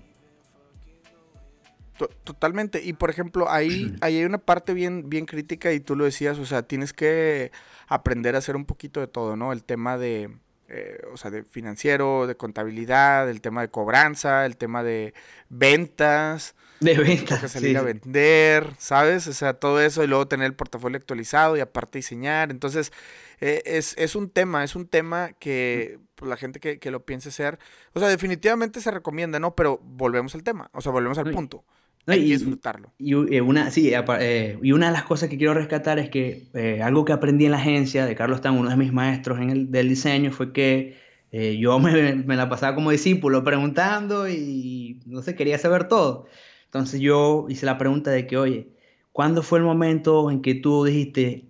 Totalmente. 2.24 2.82
Y 2.82 2.93
por 2.93 3.11
ejemplo, 3.11 3.51
ahí, 3.51 3.97
ahí 4.01 4.18
hay 4.18 4.24
una 4.24 4.39
parte 4.39 4.72
bien, 4.72 5.09
bien 5.09 5.26
crítica 5.26 5.72
y 5.72 5.80
tú 5.80 5.97
lo 5.97 6.05
decías, 6.05 6.39
o 6.39 6.47
sea, 6.47 6.62
tienes 6.62 6.93
que 6.93 7.51
aprender 7.89 8.34
a 8.34 8.39
hacer 8.39 8.57
un 8.57 8.64
poquito 8.64 9.01
de 9.01 9.09
todo, 9.09 9.36
¿no? 9.36 9.53
El 9.53 9.64
tema 9.64 9.99
de, 9.99 10.30
eh, 10.68 11.01
o 11.12 11.16
sea, 11.16 11.30
de 11.30 11.43
financiero, 11.45 12.26
de 12.26 12.36
contabilidad, 12.36 13.28
el 13.28 13.41
tema 13.41 13.62
de 13.62 13.68
cobranza, 13.68 14.47
el 14.47 14.57
tema 14.57 14.82
de 14.82 15.14
ventas. 15.49 16.55
De 16.81 16.95
ventas. 16.97 17.41
Que 17.41 17.49
salir 17.49 17.76
a 17.76 17.83
vender, 17.83 18.72
¿sabes? 18.79 19.26
O 19.26 19.33
sea, 19.33 19.55
todo 19.55 19.81
eso 19.81 20.05
y 20.05 20.07
luego 20.07 20.29
tener 20.29 20.47
el 20.47 20.55
portafolio 20.55 20.97
actualizado 20.97 21.57
y 21.57 21.61
aparte 21.61 21.99
diseñar. 21.99 22.51
Entonces, 22.51 22.93
eh, 23.41 23.62
es, 23.64 23.95
es, 23.99 24.16
un 24.16 24.31
tema, 24.31 24.64
es 24.64 24.74
un 24.74 24.87
tema 24.87 25.33
que 25.39 25.99
pues, 26.14 26.29
la 26.29 26.37
gente 26.37 26.61
que, 26.61 26.79
que, 26.79 26.91
lo 26.91 27.05
piense 27.05 27.31
ser, 27.31 27.59
o 27.95 28.01
sea, 28.01 28.09
definitivamente 28.09 28.81
se 28.81 28.91
recomienda, 28.91 29.39
¿no? 29.39 29.55
Pero 29.55 29.81
volvemos 29.83 30.35
al 30.35 30.43
tema, 30.43 30.70
o 30.72 30.81
sea, 30.81 30.93
volvemos 30.93 31.18
al 31.18 31.31
punto. 31.31 31.64
No, 32.07 32.14
Hay 32.14 32.20
y, 32.20 32.29
que 32.29 32.39
disfrutarlo. 32.39 32.93
Y, 32.99 33.11
y, 33.11 33.41
una, 33.41 33.70
sí, 33.70 33.93
eh, 33.93 34.59
y 34.62 34.72
una 34.72 34.87
de 34.87 34.93
las 34.93 35.05
cosas 35.05 35.29
que 35.29 35.37
quiero 35.37 35.55
rescatar 35.55 35.99
es 35.99 36.11
que 36.11 36.49
eh, 36.55 36.81
algo 36.83 37.05
que 37.05 37.12
aprendí 37.12 37.45
en 37.45 37.53
la 37.53 37.59
agencia 37.59 38.07
de 38.07 38.14
Carlos 38.16 38.41
Tan, 38.41 38.57
uno 38.57 38.70
de 38.70 38.76
mis 38.76 38.93
maestros 38.93 39.39
en 39.39 39.51
el, 39.51 39.70
del 39.70 39.89
diseño, 39.89 40.33
fue 40.33 40.53
que 40.53 40.97
yo 41.31 41.79
me, 41.79 42.14
me, 42.14 42.37
la 42.37 42.49
pasaba 42.49 42.74
como 42.74 42.91
discípulo 42.91 43.45
preguntando 43.45 44.26
y 44.31 44.99
no 45.05 45.20
sé, 45.22 45.35
quería 45.35 45.59
saber 45.59 45.87
todo. 45.87 46.26
Entonces 46.69 47.01
yo 47.01 47.47
hice 47.49 47.64
la 47.64 47.79
pregunta 47.79 48.11
de 48.11 48.27
que, 48.27 48.37
oye, 48.37 48.69
¿cuándo 49.12 49.43
fue 49.43 49.59
el 49.59 49.64
momento 49.64 50.31
en 50.31 50.43
que 50.43 50.55
tú 50.55 50.85
dijiste, 50.85 51.47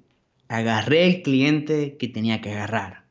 agarré 0.47 1.07
el 1.07 1.23
cliente 1.23 1.97
que 1.97 2.07
tenía 2.07 2.41
que 2.41 2.53
agarrar? 2.53 3.05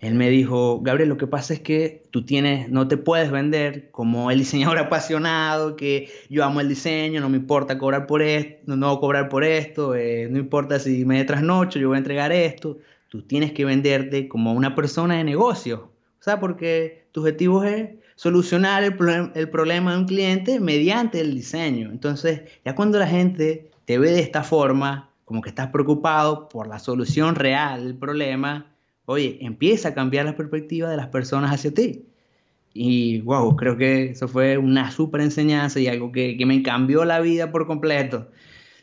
Él 0.00 0.14
me 0.14 0.28
dijo, 0.28 0.80
Gabriel, 0.82 1.08
lo 1.08 1.16
que 1.16 1.26
pasa 1.26 1.54
es 1.54 1.60
que 1.60 2.04
tú 2.10 2.24
tienes, 2.24 2.68
no 2.68 2.86
te 2.86 2.98
puedes 2.98 3.30
vender 3.30 3.90
como 3.90 4.30
el 4.30 4.38
diseñador 4.38 4.78
apasionado, 4.78 5.74
que 5.74 6.10
yo 6.28 6.44
amo 6.44 6.60
el 6.60 6.68
diseño, 6.68 7.20
no 7.22 7.30
me 7.30 7.38
importa 7.38 7.78
cobrar 7.78 8.06
por 8.06 8.20
esto, 8.20 8.76
no, 8.76 9.00
cobrar 9.00 9.30
por 9.30 9.42
esto, 9.42 9.94
eh, 9.94 10.28
no 10.30 10.38
importa 10.38 10.78
si 10.78 11.06
me 11.06 11.24
trasnocho, 11.24 11.78
yo 11.78 11.88
voy 11.88 11.96
a 11.96 11.98
entregar 11.98 12.30
esto. 12.30 12.78
Tú 13.08 13.22
tienes 13.22 13.52
que 13.52 13.64
venderte 13.64 14.28
como 14.28 14.52
una 14.52 14.74
persona 14.74 15.16
de 15.16 15.24
negocio, 15.24 15.92
o 16.20 16.22
sea, 16.22 16.38
porque 16.38 17.08
tu 17.12 17.20
objetivo 17.20 17.64
es 17.64 17.88
solucionar 18.18 18.82
el, 18.82 18.96
problem 18.96 19.30
el 19.36 19.48
problema 19.48 19.92
de 19.92 19.98
un 19.98 20.06
cliente 20.06 20.58
mediante 20.58 21.20
el 21.20 21.36
diseño. 21.36 21.92
Entonces, 21.92 22.42
ya 22.64 22.74
cuando 22.74 22.98
la 22.98 23.06
gente 23.06 23.70
te 23.84 23.96
ve 23.96 24.10
de 24.10 24.18
esta 24.18 24.42
forma, 24.42 25.12
como 25.24 25.40
que 25.40 25.50
estás 25.50 25.68
preocupado 25.68 26.48
por 26.48 26.66
la 26.66 26.80
solución 26.80 27.36
real 27.36 27.84
del 27.84 27.96
problema, 27.96 28.74
oye, 29.04 29.38
empieza 29.40 29.90
a 29.90 29.94
cambiar 29.94 30.26
la 30.26 30.34
perspectiva 30.34 30.90
de 30.90 30.96
las 30.96 31.06
personas 31.06 31.52
hacia 31.52 31.72
ti. 31.72 32.06
Y 32.74 33.20
wow, 33.20 33.54
creo 33.54 33.76
que 33.76 34.10
eso 34.10 34.26
fue 34.26 34.58
una 34.58 34.90
súper 34.90 35.20
enseñanza 35.20 35.78
y 35.78 35.86
algo 35.86 36.10
que, 36.10 36.36
que, 36.36 36.44
me 36.44 36.60
cambió 36.64 37.04
la 37.04 37.20
vida 37.20 37.52
por 37.52 37.68
completo. 37.68 38.32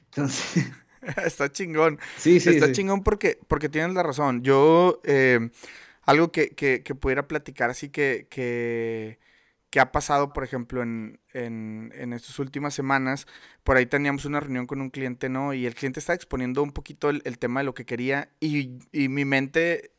Entonces... 0.06 0.72
Está 1.26 1.52
chingón. 1.52 2.00
Sí, 2.16 2.40
sí. 2.40 2.52
Está 2.52 2.68
sí. 2.68 2.72
chingón 2.72 3.04
porque, 3.04 3.38
porque 3.50 3.68
tienes 3.68 3.94
la 3.96 4.02
razón. 4.02 4.44
Yo, 4.44 5.02
eh, 5.04 5.50
algo 6.06 6.32
que, 6.32 6.50
que, 6.56 6.96
pudiera 6.96 7.28
platicar 7.28 7.70
así 7.70 7.90
que, 7.90 8.28
que, 8.30 9.20
que 9.70 9.80
ha 9.80 9.92
pasado, 9.92 10.34
por 10.34 10.44
ejemplo, 10.44 10.82
en, 10.84 11.20
en, 11.34 11.92
en, 11.96 12.14
estas 12.14 12.40
últimas 12.40 12.74
semanas, 12.74 13.28
por 13.64 13.78
ahí 13.78 13.86
teníamos 13.86 14.26
una 14.26 14.40
reunión 14.40 14.68
con 14.68 14.82
un 14.82 14.90
cliente, 14.90 15.30
¿no? 15.30 15.54
Y 15.54 15.66
el 15.66 15.76
cliente 15.76 16.00
está 16.00 16.14
exponiendo 16.14 16.64
un 16.64 16.72
poquito 16.72 17.10
el, 17.10 17.22
el 17.26 17.40
tema 17.40 17.62
de 17.62 17.66
lo 17.66 17.74
que 17.74 17.86
quería 17.86 18.30
y, 18.40 18.80
y 18.92 19.10
mi 19.10 19.26
mente 19.26 19.92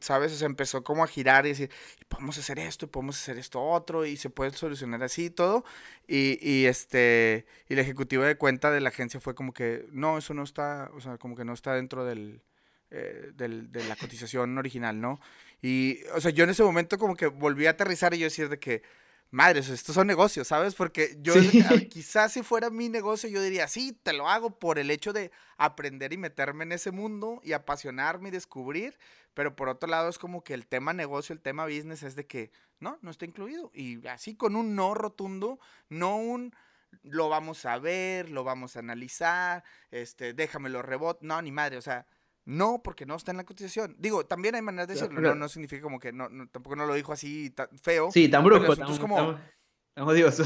¿sabes? 0.00 0.32
se 0.32 0.44
empezó 0.46 0.82
como 0.84 1.04
a 1.04 1.06
girar 1.06 1.46
y 1.46 1.50
decir, 1.50 1.70
podemos 2.08 2.38
hacer 2.38 2.58
esto, 2.58 2.90
podemos 2.90 3.20
hacer 3.20 3.38
esto 3.38 3.62
otro, 3.62 4.06
y 4.06 4.16
se 4.16 4.30
puede 4.30 4.52
solucionar 4.52 5.02
así 5.02 5.30
todo. 5.30 5.64
Y, 6.08 6.38
y, 6.40 6.66
este, 6.66 7.46
y 7.68 7.74
el 7.74 7.78
ejecutivo 7.80 8.24
de 8.24 8.36
cuenta 8.36 8.70
de 8.70 8.80
la 8.80 8.88
agencia 8.90 9.20
fue 9.20 9.34
como 9.34 9.52
que, 9.52 9.86
no, 9.92 10.18
eso 10.18 10.34
no 10.34 10.42
está, 10.42 10.90
o 10.94 11.00
sea, 11.00 11.18
como 11.18 11.36
que 11.36 11.44
no 11.44 11.52
está 11.52 11.74
dentro 11.74 12.04
del, 12.04 12.42
eh, 12.90 13.32
del, 13.34 13.70
de 13.72 13.84
la 13.84 13.96
cotización 13.96 14.56
original, 14.58 15.00
¿no? 15.00 15.20
Y, 15.62 16.00
o 16.14 16.20
sea, 16.20 16.30
yo 16.30 16.44
en 16.44 16.50
ese 16.50 16.62
momento 16.62 16.98
como 16.98 17.16
que 17.16 17.26
volví 17.26 17.66
a 17.66 17.70
aterrizar 17.70 18.14
y 18.14 18.18
yo 18.18 18.26
decir 18.26 18.48
de 18.48 18.58
que, 18.58 18.82
madres, 19.30 19.68
estos 19.68 19.94
son 19.94 20.06
negocios, 20.06 20.48
¿sabes? 20.48 20.74
Porque 20.74 21.16
yo 21.20 21.34
sí. 21.34 21.62
quizás 21.90 22.32
si 22.32 22.42
fuera 22.42 22.70
mi 22.70 22.88
negocio, 22.88 23.28
yo 23.28 23.42
diría, 23.42 23.66
sí, 23.66 23.98
te 24.02 24.12
lo 24.12 24.28
hago 24.28 24.58
por 24.58 24.78
el 24.78 24.90
hecho 24.90 25.12
de 25.12 25.32
aprender 25.56 26.12
y 26.12 26.18
meterme 26.18 26.64
en 26.64 26.72
ese 26.72 26.90
mundo 26.90 27.40
y 27.42 27.52
apasionarme 27.52 28.28
y 28.28 28.32
descubrir, 28.32 28.98
pero 29.32 29.56
por 29.56 29.68
otro 29.68 29.88
lado 29.88 30.08
es 30.08 30.18
como 30.18 30.44
que 30.44 30.54
el 30.54 30.66
tema 30.66 30.92
negocio, 30.92 31.32
el 31.32 31.40
tema 31.40 31.64
business 31.64 32.02
es 32.02 32.14
de 32.14 32.26
que, 32.26 32.52
no, 32.78 32.98
no 33.02 33.10
está 33.10 33.24
incluido. 33.24 33.70
Y 33.74 34.06
así 34.06 34.36
con 34.36 34.56
un 34.56 34.76
no 34.76 34.94
rotundo, 34.94 35.58
no 35.88 36.16
un 36.16 36.54
lo 37.02 37.28
vamos 37.28 37.64
a 37.66 37.78
ver, 37.78 38.30
lo 38.30 38.44
vamos 38.44 38.76
a 38.76 38.80
analizar, 38.80 39.64
este, 39.90 40.32
déjamelo 40.32 40.82
rebot, 40.82 41.20
no, 41.22 41.40
ni 41.42 41.50
madre, 41.50 41.76
o 41.76 41.82
sea, 41.82 42.06
no, 42.44 42.82
porque 42.82 43.06
no 43.06 43.16
está 43.16 43.30
en 43.30 43.38
la 43.38 43.44
cotización. 43.44 43.96
Digo, 43.98 44.26
también 44.26 44.54
hay 44.54 44.62
maneras 44.62 44.88
de 44.88 44.94
decirlo, 44.94 45.20
no, 45.20 45.34
no 45.34 45.48
significa 45.48 45.82
como 45.82 45.98
que 45.98 46.12
no, 46.12 46.28
no, 46.28 46.48
tampoco 46.48 46.76
no 46.76 46.86
lo 46.86 46.94
dijo 46.94 47.12
así 47.12 47.50
tan 47.50 47.68
feo. 47.78 48.10
Sí, 48.10 48.28
tan 48.28 48.44
brusco, 48.44 48.76
tan, 48.76 48.96
como... 48.98 49.16
tan, 49.16 49.50
tan 49.94 50.04
odioso. 50.04 50.44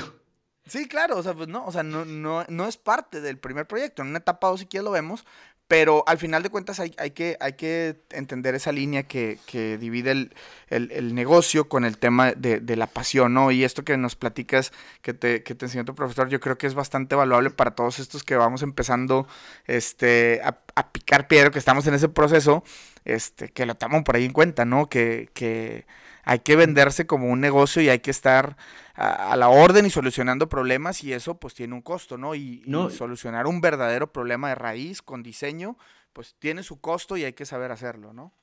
Sí, 0.68 0.86
claro, 0.86 1.16
o 1.16 1.22
sea, 1.22 1.34
pues 1.34 1.48
no, 1.48 1.64
o 1.64 1.72
sea, 1.72 1.82
no, 1.82 2.04
no, 2.04 2.44
no 2.48 2.68
es 2.68 2.76
parte 2.76 3.20
del 3.20 3.38
primer 3.38 3.66
proyecto. 3.66 4.02
En 4.02 4.08
una 4.08 4.18
etapa 4.18 4.48
2 4.48 4.60
si 4.60 4.66
quieres 4.66 4.84
lo 4.84 4.90
vemos, 4.90 5.24
Pero 5.68 6.02
al 6.06 6.16
final 6.16 6.42
de 6.42 6.48
cuentas 6.48 6.80
hay, 6.80 6.94
hay, 6.96 7.10
que, 7.10 7.36
hay 7.40 7.52
que 7.52 7.96
entender 8.10 8.54
esa 8.54 8.72
línea 8.72 9.02
que, 9.02 9.38
que 9.46 9.76
divide 9.76 10.12
el, 10.12 10.34
el, 10.68 10.90
el, 10.92 11.14
negocio 11.14 11.68
con 11.68 11.84
el 11.84 11.98
tema 11.98 12.32
de, 12.32 12.60
de, 12.60 12.74
la 12.76 12.86
pasión, 12.86 13.34
¿no? 13.34 13.50
Y 13.50 13.64
esto 13.64 13.84
que 13.84 13.98
nos 13.98 14.16
platicas, 14.16 14.72
que 15.02 15.12
te, 15.12 15.42
que 15.42 15.54
te 15.54 15.66
enseñó 15.66 15.84
tu 15.84 15.94
profesor, 15.94 16.30
yo 16.30 16.40
creo 16.40 16.56
que 16.56 16.66
es 16.66 16.72
bastante 16.74 17.14
valuable 17.14 17.50
para 17.50 17.72
todos 17.72 17.98
estos 17.98 18.24
que 18.24 18.34
vamos 18.34 18.62
empezando 18.62 19.28
este, 19.66 20.40
a, 20.42 20.58
a 20.74 20.90
picar 20.90 21.28
piedra, 21.28 21.50
que 21.50 21.58
estamos 21.58 21.86
en 21.86 21.92
ese 21.92 22.08
proceso, 22.08 22.64
este, 23.04 23.50
que 23.50 23.66
lo 23.66 23.74
toman 23.74 24.04
por 24.04 24.16
ahí 24.16 24.24
en 24.24 24.32
cuenta, 24.32 24.64
¿no? 24.64 24.88
Que, 24.88 25.28
que 25.34 25.86
hay 26.28 26.40
que 26.40 26.56
venderse 26.56 27.06
como 27.06 27.28
un 27.28 27.40
negocio 27.40 27.80
y 27.80 27.88
hay 27.88 28.00
que 28.00 28.10
estar 28.10 28.58
a, 28.94 29.32
a, 29.32 29.36
la 29.36 29.48
orden 29.48 29.86
y 29.86 29.90
solucionando 29.90 30.50
problemas 30.50 31.02
y 31.02 31.14
eso 31.14 31.40
pues 31.40 31.54
tiene 31.54 31.72
un 31.72 31.80
costo, 31.80 32.18
¿no? 32.18 32.34
Y, 32.34 32.62
no. 32.66 32.90
y, 32.90 32.92
solucionar 32.92 33.46
un 33.46 33.62
verdadero 33.62 34.12
problema 34.12 34.50
de 34.50 34.54
raíz 34.54 35.00
con 35.00 35.22
diseño 35.22 35.78
pues 36.12 36.36
tiene 36.38 36.62
su 36.62 36.82
costo 36.82 37.16
y 37.16 37.24
hay 37.24 37.32
que 37.32 37.46
saber 37.46 37.72
hacerlo, 37.72 38.12
¿no? 38.12 38.34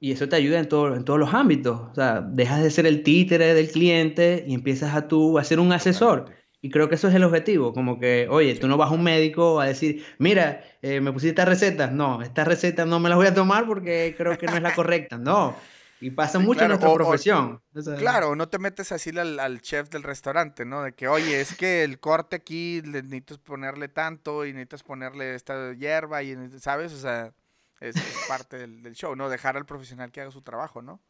Y 0.00 0.10
eso 0.10 0.28
te 0.28 0.34
ayuda 0.34 0.58
en, 0.58 0.68
todo, 0.68 0.96
en 0.96 1.04
todos 1.04 1.20
los 1.20 1.32
ámbitos. 1.34 1.82
O 1.92 1.94
sea, 1.94 2.20
dejas 2.20 2.64
de 2.64 2.70
ser 2.70 2.84
el 2.84 3.04
títere 3.04 3.54
del 3.54 3.70
cliente 3.70 4.44
y 4.48 4.54
empiezas 4.54 4.96
a 4.96 5.06
tú 5.06 5.38
a 5.38 5.44
ser 5.44 5.60
un 5.60 5.72
asesor. 5.72 6.32
Y 6.60 6.70
creo 6.70 6.88
que 6.88 6.96
eso 6.96 7.06
es 7.06 7.14
el 7.14 7.22
objetivo, 7.22 7.72
como 7.72 8.00
que, 8.00 8.26
oye, 8.28 8.56
tú 8.56 8.66
no 8.66 8.76
vas 8.76 8.90
a 8.90 8.94
un 8.94 9.04
médico 9.04 9.60
a 9.60 9.66
decir, 9.66 10.02
mira, 10.18 10.64
eh, 10.82 11.00
me 11.00 11.12
pusiste 11.12 11.28
esta 11.40 11.44
receta. 11.44 11.90
No, 11.92 12.22
esta 12.22 12.42
receta 12.42 12.84
no 12.86 12.98
me 12.98 13.08
la 13.08 13.14
voy 13.14 13.28
a 13.28 13.34
tomar 13.34 13.66
porque 13.66 14.16
creo 14.18 14.36
que 14.36 14.46
no 14.46 14.56
es 14.56 14.62
la 14.62 14.74
correcta. 14.74 15.16
No, 15.16 15.54
y 16.00 16.10
pasa 16.10 16.38
sí, 16.38 16.44
mucho 16.44 16.58
claro, 16.58 16.74
en 16.74 16.80
nuestra 16.80 16.90
o, 16.90 16.94
profesión. 16.94 17.62
O, 17.74 17.78
o 17.78 17.82
sea, 17.82 17.94
claro, 17.96 18.36
no 18.36 18.48
te 18.48 18.58
metes 18.58 18.92
así 18.92 19.10
al, 19.18 19.38
al, 19.38 19.60
chef 19.60 19.88
del 19.90 20.02
restaurante, 20.02 20.64
¿no? 20.64 20.82
De 20.82 20.92
que, 20.92 21.08
oye, 21.08 21.40
es 21.40 21.54
que 21.54 21.84
el 21.84 21.98
corte 21.98 22.36
aquí 22.36 22.82
le 22.82 23.02
necesitas 23.02 23.38
ponerle 23.38 23.88
tanto 23.88 24.44
y 24.44 24.52
necesitas 24.52 24.82
ponerle 24.82 25.34
esta 25.34 25.72
hierba 25.74 26.22
y, 26.22 26.36
¿sabes? 26.58 26.92
O 26.92 26.98
sea, 26.98 27.32
es, 27.80 27.96
es 27.96 28.24
parte 28.28 28.58
del, 28.58 28.82
del, 28.82 28.94
show, 28.94 29.14
¿no? 29.16 29.28
Dejar 29.28 29.56
al 29.56 29.66
profesional 29.66 30.12
que 30.12 30.20
haga 30.20 30.30
su 30.30 30.42
trabajo, 30.42 30.82
¿no? 30.82 31.00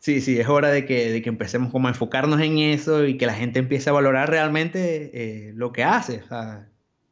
Sí, 0.00 0.22
sí, 0.22 0.40
es 0.40 0.48
hora 0.48 0.70
de 0.70 0.86
que, 0.86 1.12
de 1.12 1.20
que 1.20 1.28
empecemos 1.28 1.70
como 1.70 1.88
a 1.88 1.90
enfocarnos 1.90 2.40
en 2.40 2.58
eso 2.58 3.04
y 3.04 3.18
que 3.18 3.26
la 3.26 3.34
gente 3.34 3.58
empiece 3.58 3.90
a 3.90 3.92
valorar 3.92 4.30
realmente 4.30 5.10
eh, 5.12 5.52
lo 5.54 5.72
que 5.72 5.84
hace. 5.84 6.22
Sea, 6.26 6.70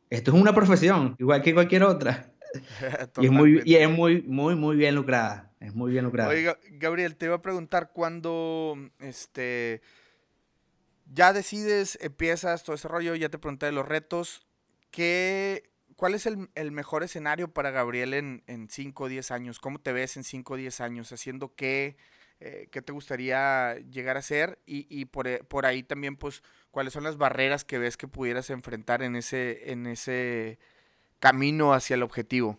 esto 0.09 0.31
es 0.35 0.41
una 0.41 0.55
profesión, 0.55 1.15
igual 1.19 1.43
que 1.43 1.53
cualquier 1.53 1.85
otra. 1.85 2.33
y 3.21 3.27
es, 3.27 3.31
muy, 3.31 3.61
y 3.67 3.75
es 3.75 3.91
muy, 3.91 4.23
muy, 4.23 4.57
muy 4.57 4.77
bien 4.77 4.95
lucrada. 4.95 5.48
Es 5.61 5.75
muy 5.75 5.93
bien 5.93 6.05
lucrada. 6.05 6.31
Oiga, 6.31 6.59
Gabriel, 6.71 7.17
te 7.17 7.27
iba 7.27 7.37
a 7.37 7.43
preguntar 7.43 7.91
cuando 7.93 8.77
este 9.01 9.83
ya 11.13 11.33
decides, 11.33 11.99
empiezas 12.01 12.65
todo 12.65 12.77
ese 12.77 12.89
rollo, 12.89 13.15
ya 13.15 13.29
te 13.29 13.39
pregunté 13.39 13.67
de 13.67 13.73
los 13.73 13.89
retos, 13.89 14.47
¿qué, 14.91 15.71
¿cuál 15.97 16.15
es 16.15 16.27
el, 16.27 16.51
el 16.55 16.71
mejor 16.71 17.03
escenario 17.03 17.49
para 17.49 17.71
Gabriel 17.71 18.15
en, 18.15 18.43
en 18.47 18.69
5 18.69 19.05
o 19.05 19.09
10 19.09 19.31
años? 19.31 19.59
¿Cómo 19.59 19.81
te 19.81 19.93
ves 19.93 20.17
en 20.17 20.25
5 20.25 20.55
o 20.55 20.57
10 20.57 20.81
años? 20.81 21.13
¿Haciendo 21.13 21.55
qué? 21.55 21.97
Eh, 22.41 22.69
¿Qué 22.71 22.83
te 22.83 22.93
gustaría 22.93 23.77
llegar 23.91 24.17
a 24.17 24.23
ser? 24.23 24.59
Y, 24.67 24.87
y 24.91 25.07
por, 25.07 25.27
eh, 25.27 25.43
por, 25.43 25.67
ahí 25.67 25.83
también, 25.83 26.17
pues, 26.17 26.43
¿cuáles 26.71 26.93
son 26.93 27.05
las 27.05 27.17
barreras 27.17 27.65
que 27.65 27.79
ves 27.79 27.97
que 27.97 28.07
pudieras 28.07 28.51
enfrentar 28.51 29.03
en 29.03 29.17
ese, 29.17 29.73
en 29.73 29.87
ese 29.87 30.59
camino 31.19 31.73
hacia 31.73 31.95
el 31.95 32.03
objetivo? 32.03 32.59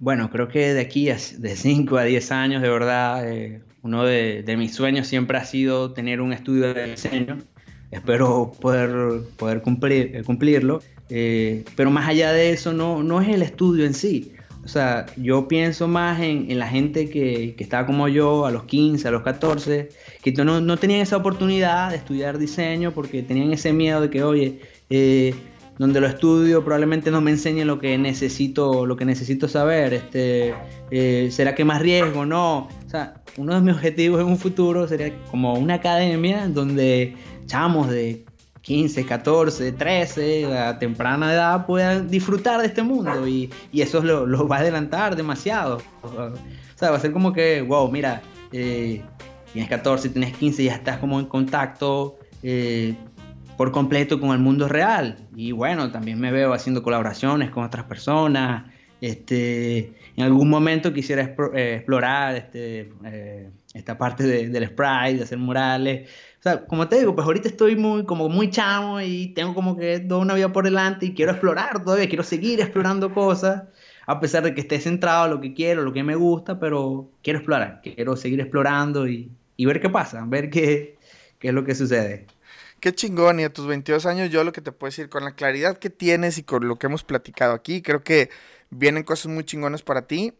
Bueno, 0.00 0.30
creo 0.30 0.46
que 0.46 0.74
de 0.74 0.80
aquí 0.80 1.10
a 1.10 1.16
de 1.16 1.56
5 1.56 1.98
a 1.98 2.04
10 2.04 2.30
años, 2.30 2.62
de 2.62 2.68
verdad, 2.68 3.28
eh, 3.28 3.62
uno 3.82 4.04
de, 4.04 4.54
mis 4.56 4.72
sueños 4.72 5.08
siempre 5.08 5.38
ha 5.38 5.44
sido 5.44 5.92
tener 5.92 6.20
un 6.20 6.32
estudio 6.32 6.72
de 6.72 6.90
diseño. 6.90 7.38
Espero 7.90 8.52
poder, 8.60 9.22
poder 9.36 9.60
cumplir, 9.60 10.14
eh, 10.14 10.22
cumplirlo. 10.22 10.82
Eh, 11.10 11.64
pero 11.74 11.90
más 11.90 12.08
allá 12.08 12.32
de 12.32 12.50
eso, 12.52 12.72
no, 12.72 13.02
no 13.02 13.20
es 13.20 13.28
el 13.28 13.42
estudio 13.42 13.84
en 13.86 13.94
sí. 13.94 14.34
O 14.64 14.68
sea, 14.68 15.06
yo 15.16 15.48
pienso 15.48 15.88
más 15.88 16.20
en, 16.20 16.56
la 16.58 16.68
gente 16.68 17.10
que, 17.10 17.56
que, 17.56 17.64
estaba 17.64 17.84
como 17.84 18.06
yo 18.06 18.46
a 18.46 18.52
los 18.52 18.64
15, 18.64 19.08
a 19.08 19.10
los 19.10 19.22
14, 19.22 19.88
que 20.22 20.32
no, 20.32 20.60
no 20.60 20.76
tenían 20.76 21.00
esa 21.00 21.16
oportunidad 21.16 21.90
de 21.90 21.96
estudiar 21.96 22.38
diseño 22.38 22.92
porque 22.92 23.24
tenían 23.24 23.52
ese 23.52 23.72
miedo 23.72 24.00
de 24.00 24.10
que, 24.10 24.22
oye, 24.22 24.60
donde 25.78 26.00
lo 26.00 26.06
estudio 26.06 26.64
probablemente 26.64 27.10
no 27.10 27.20
me 27.20 27.30
enseñe 27.30 27.64
lo 27.64 27.78
que 27.78 27.96
necesito, 27.98 28.84
lo 28.84 28.96
que 28.96 29.04
necesito 29.04 29.48
saber. 29.48 29.94
Este, 29.94 30.54
eh, 30.90 31.28
¿Será 31.30 31.54
que 31.54 31.64
más 31.64 31.80
riesgo? 31.80 32.26
No. 32.26 32.68
O 32.86 32.90
sea, 32.90 33.22
uno 33.36 33.54
de 33.54 33.60
mis 33.60 33.74
objetivos 33.76 34.20
en 34.20 34.26
un 34.26 34.38
futuro 34.38 34.88
sería 34.88 35.12
como 35.30 35.54
una 35.54 35.74
academia 35.74 36.48
donde 36.48 37.16
chamos 37.46 37.88
de 37.88 38.24
15, 38.62 39.06
14, 39.06 39.72
13, 39.72 40.58
a 40.58 40.78
temprana 40.78 41.32
edad 41.32 41.64
puedan 41.64 42.08
disfrutar 42.10 42.60
de 42.60 42.66
este 42.66 42.82
mundo 42.82 43.26
y, 43.26 43.48
y 43.72 43.80
eso 43.80 44.02
lo, 44.02 44.46
va 44.46 44.56
a 44.56 44.60
adelantar 44.60 45.16
demasiado. 45.16 45.80
O 46.02 46.32
sea, 46.74 46.90
va 46.90 46.96
a 46.96 47.00
ser 47.00 47.12
como 47.12 47.32
que, 47.32 47.62
wow, 47.62 47.90
mira, 47.90 48.20
eh, 48.52 49.02
tienes 49.52 49.70
14, 49.70 50.10
tienes 50.10 50.36
15, 50.36 50.64
ya 50.64 50.74
estás 50.74 50.98
como 50.98 51.18
en 51.18 51.26
contacto. 51.26 52.18
Eh, 52.42 52.94
por 53.58 53.72
completo 53.72 54.20
con 54.20 54.30
el 54.30 54.38
mundo 54.38 54.68
real. 54.68 55.16
Y 55.34 55.50
bueno, 55.50 55.90
también 55.90 56.20
me 56.20 56.30
veo 56.30 56.54
haciendo 56.54 56.82
colaboraciones 56.82 57.50
con 57.50 57.64
otras 57.64 57.84
personas. 57.86 58.72
Este, 59.00 59.92
en 60.16 60.24
algún 60.24 60.48
momento 60.48 60.94
quisiera 60.94 61.34
eh, 61.54 61.74
explorar 61.76 62.36
este, 62.36 62.92
eh, 63.04 63.50
esta 63.74 63.98
parte 63.98 64.24
de, 64.24 64.48
del 64.48 64.68
sprite, 64.68 65.16
de 65.16 65.22
hacer 65.24 65.38
murales. 65.38 66.08
O 66.38 66.42
sea, 66.42 66.66
como 66.66 66.86
te 66.88 67.00
digo, 67.00 67.16
pues 67.16 67.26
ahorita 67.26 67.48
estoy 67.48 67.74
muy, 67.74 68.04
como 68.04 68.28
muy 68.28 68.48
chamo 68.48 69.00
y 69.00 69.34
tengo 69.34 69.54
como 69.54 69.76
que 69.76 69.98
toda 69.98 70.20
una 70.20 70.34
vida 70.34 70.52
por 70.52 70.62
delante 70.62 71.06
y 71.06 71.14
quiero 71.14 71.32
explorar 71.32 71.82
todavía, 71.82 72.08
quiero 72.08 72.22
seguir 72.22 72.60
explorando 72.60 73.12
cosas, 73.12 73.64
a 74.06 74.20
pesar 74.20 74.44
de 74.44 74.54
que 74.54 74.60
esté 74.60 74.78
centrado 74.78 75.24
en 75.24 75.30
lo 75.32 75.40
que 75.40 75.52
quiero, 75.52 75.82
lo 75.82 75.92
que 75.92 76.04
me 76.04 76.14
gusta, 76.14 76.60
pero 76.60 77.10
quiero 77.24 77.40
explorar, 77.40 77.80
quiero 77.82 78.14
seguir 78.14 78.40
explorando 78.40 79.08
y, 79.08 79.32
y 79.56 79.66
ver 79.66 79.80
qué 79.80 79.90
pasa, 79.90 80.24
ver 80.28 80.48
qué, 80.48 80.96
qué 81.40 81.48
es 81.48 81.54
lo 81.54 81.64
que 81.64 81.74
sucede. 81.74 82.26
Qué 82.80 82.94
chingón, 82.94 83.40
y 83.40 83.44
a 83.44 83.52
tus 83.52 83.66
22 83.66 84.06
años 84.06 84.30
yo 84.30 84.44
lo 84.44 84.52
que 84.52 84.60
te 84.60 84.72
puedo 84.72 84.90
decir, 84.90 85.08
con 85.08 85.24
la 85.24 85.34
claridad 85.34 85.78
que 85.78 85.90
tienes 85.90 86.38
y 86.38 86.44
con 86.44 86.68
lo 86.68 86.76
que 86.78 86.86
hemos 86.86 87.02
platicado 87.04 87.52
aquí, 87.54 87.82
creo 87.82 88.04
que 88.04 88.30
vienen 88.70 89.02
cosas 89.02 89.26
muy 89.26 89.44
chingonas 89.44 89.82
para 89.82 90.06
ti. 90.06 90.34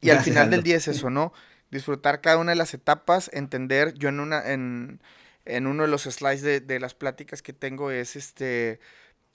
Y 0.00 0.08
Gracias, 0.08 0.18
al 0.18 0.24
final 0.24 0.42
Aldo. 0.44 0.56
del 0.56 0.62
día 0.64 0.76
es 0.76 0.88
eso, 0.88 1.10
¿no? 1.10 1.32
Disfrutar 1.70 2.20
cada 2.20 2.38
una 2.38 2.52
de 2.52 2.56
las 2.56 2.74
etapas, 2.74 3.30
entender, 3.32 3.94
yo 3.94 4.10
en 4.10 4.20
una, 4.20 4.52
en, 4.52 5.00
en 5.44 5.66
uno 5.66 5.82
de 5.84 5.88
los 5.88 6.02
slides 6.02 6.42
de, 6.42 6.60
de, 6.60 6.78
las 6.78 6.94
pláticas 6.94 7.42
que 7.42 7.52
tengo 7.52 7.90
es 7.90 8.16
este, 8.16 8.80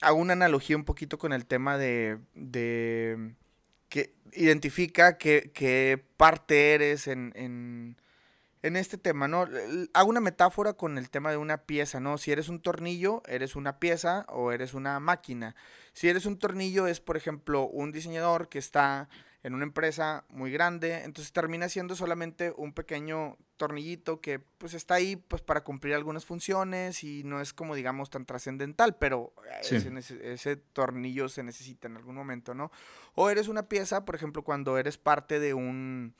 hago 0.01 0.17
una 0.17 0.33
analogía 0.33 0.75
un 0.77 0.85
poquito 0.85 1.17
con 1.17 1.33
el 1.33 1.45
tema 1.45 1.77
de, 1.77 2.19
de 2.35 3.33
que 3.89 4.13
identifica 4.33 5.17
qué, 5.17 5.51
qué 5.53 6.03
parte 6.17 6.73
eres 6.73 7.07
en, 7.07 7.33
en 7.35 7.97
en 8.63 8.77
este 8.77 8.97
tema, 8.97 9.27
¿no? 9.27 9.45
Hago 9.93 10.09
una 10.09 10.21
metáfora 10.21 10.73
con 10.73 10.97
el 10.97 11.09
tema 11.09 11.31
de 11.31 11.37
una 11.37 11.57
pieza, 11.57 11.99
¿no? 11.99 12.17
Si 12.17 12.31
eres 12.31 12.47
un 12.47 12.61
tornillo, 12.61 13.21
eres 13.27 13.57
una 13.57 13.77
pieza 13.77 14.25
o 14.29 14.53
eres 14.53 14.73
una 14.73 14.99
máquina. 15.01 15.53
Si 15.91 16.07
eres 16.07 16.25
un 16.25 16.39
tornillo, 16.39 16.87
es, 16.87 17.01
por 17.01 17.17
ejemplo, 17.17 17.67
un 17.67 17.91
diseñador 17.91 18.47
que 18.47 18.59
está 18.59 19.09
en 19.43 19.53
una 19.53 19.65
empresa 19.65 20.23
muy 20.29 20.49
grande, 20.53 21.03
entonces 21.03 21.33
termina 21.33 21.67
siendo 21.67 21.95
solamente 21.97 22.53
un 22.55 22.71
pequeño 22.71 23.37
tornillito 23.57 24.21
que 24.21 24.39
pues 24.39 24.73
está 24.73 24.93
ahí 24.93 25.17
pues 25.17 25.41
para 25.41 25.65
cumplir 25.65 25.95
algunas 25.95 26.23
funciones 26.23 27.03
y 27.03 27.25
no 27.25 27.41
es 27.41 27.51
como 27.51 27.75
digamos 27.75 28.09
tan 28.09 28.25
trascendental, 28.25 28.95
pero 28.95 29.33
sí. 29.61 29.75
ese, 29.75 30.33
ese, 30.33 30.55
tornillo 30.55 31.27
se 31.27 31.43
necesita 31.43 31.89
en 31.89 31.97
algún 31.97 32.15
momento, 32.15 32.53
¿no? 32.53 32.71
O 33.15 33.29
eres 33.29 33.49
una 33.49 33.67
pieza, 33.67 34.05
por 34.05 34.15
ejemplo, 34.15 34.43
cuando 34.43 34.77
eres 34.77 34.97
parte 34.97 35.41
de 35.41 35.53
un 35.53 36.15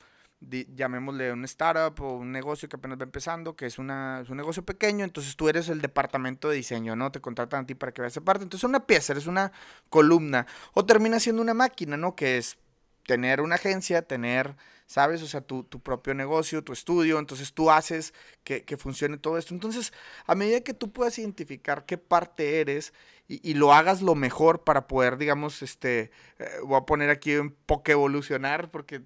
llamémosle 0.48 1.32
un 1.32 1.44
startup 1.44 2.00
o 2.02 2.16
un 2.16 2.32
negocio 2.32 2.68
que 2.68 2.76
apenas 2.76 2.98
va 2.98 3.04
empezando, 3.04 3.56
que 3.56 3.66
es, 3.66 3.78
una, 3.78 4.20
es 4.22 4.30
un 4.30 4.36
negocio 4.36 4.64
pequeño, 4.64 5.04
entonces 5.04 5.36
tú 5.36 5.48
eres 5.48 5.68
el 5.68 5.80
departamento 5.80 6.48
de 6.48 6.56
diseño, 6.56 6.96
¿no? 6.96 7.10
Te 7.12 7.20
contratan 7.20 7.64
a 7.64 7.66
ti 7.66 7.74
para 7.74 7.92
que 7.92 8.02
veas 8.02 8.12
esa 8.12 8.20
parte. 8.20 8.44
Entonces 8.44 8.64
una 8.64 8.86
pieza, 8.86 9.12
eres 9.12 9.26
una 9.26 9.52
columna. 9.88 10.46
O 10.72 10.84
termina 10.84 11.20
siendo 11.20 11.42
una 11.42 11.54
máquina, 11.54 11.96
¿no? 11.96 12.14
Que 12.14 12.38
es 12.38 12.58
tener 13.06 13.40
una 13.40 13.56
agencia, 13.56 14.02
tener, 14.02 14.56
¿sabes? 14.86 15.22
O 15.22 15.26
sea, 15.26 15.40
tu, 15.40 15.64
tu 15.64 15.80
propio 15.80 16.14
negocio, 16.14 16.64
tu 16.64 16.72
estudio, 16.72 17.18
entonces 17.18 17.52
tú 17.52 17.70
haces 17.70 18.14
que, 18.42 18.64
que, 18.64 18.76
funcione 18.76 19.18
todo 19.18 19.38
esto. 19.38 19.54
Entonces, 19.54 19.92
a 20.26 20.34
medida 20.34 20.60
que 20.60 20.74
tú 20.74 20.90
puedas 20.92 21.18
identificar 21.18 21.86
qué 21.86 21.98
parte 21.98 22.60
eres 22.60 22.92
y, 23.26 23.54
lo 23.54 23.72
hagas 23.72 24.02
lo 24.02 24.14
mejor 24.14 24.64
para 24.64 24.86
poder, 24.86 25.16
digamos, 25.16 25.62
este, 25.62 26.10
eh, 26.38 26.48
voy 26.62 26.76
a 26.76 26.84
poner 26.84 27.08
aquí 27.08 27.36
un 27.36 27.56
poco 27.66 27.90
evolucionar, 27.90 28.70
porque 28.70 28.96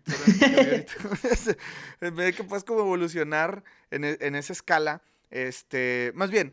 en 2.01 2.17
vez 2.17 2.27
de 2.27 2.33
que 2.33 2.43
puedas 2.43 2.65
como 2.65 2.81
evolucionar 2.81 3.63
en, 3.91 4.05
e, 4.05 4.19
en 4.21 4.35
esa 4.35 4.53
escala, 4.53 5.03
este, 5.31 6.11
más 6.15 6.31
bien, 6.31 6.53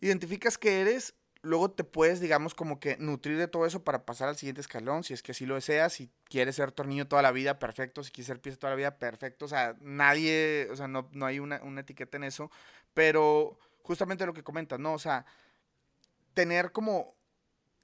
identificas 0.00 0.58
qué 0.58 0.80
eres 0.80 1.14
luego 1.42 1.70
te 1.70 1.84
puedes, 1.84 2.20
digamos, 2.20 2.54
como 2.54 2.80
que 2.80 2.96
nutrir 2.98 3.36
de 3.36 3.48
todo 3.48 3.66
eso 3.66 3.82
para 3.82 4.04
pasar 4.04 4.28
al 4.28 4.36
siguiente 4.36 4.60
escalón, 4.60 5.04
si 5.04 5.12
es 5.12 5.22
que 5.22 5.32
así 5.32 5.44
lo 5.44 5.56
deseas, 5.56 5.92
si 5.92 6.08
quieres 6.24 6.56
ser 6.56 6.72
tornillo 6.72 7.08
toda 7.08 7.20
la 7.20 7.32
vida, 7.32 7.58
perfecto, 7.58 8.02
si 8.04 8.12
quieres 8.12 8.28
ser 8.28 8.40
pieza 8.40 8.58
toda 8.58 8.70
la 8.70 8.76
vida, 8.76 8.98
perfecto, 8.98 9.44
o 9.44 9.48
sea, 9.48 9.76
nadie, 9.80 10.68
o 10.70 10.76
sea, 10.76 10.88
no, 10.88 11.08
no 11.12 11.26
hay 11.26 11.40
una, 11.40 11.60
una 11.62 11.80
etiqueta 11.80 12.16
en 12.16 12.24
eso, 12.24 12.50
pero 12.94 13.58
justamente 13.82 14.24
lo 14.24 14.34
que 14.34 14.44
comentas, 14.44 14.78
¿no? 14.78 14.94
O 14.94 14.98
sea, 14.98 15.26
tener 16.34 16.72
como 16.72 17.16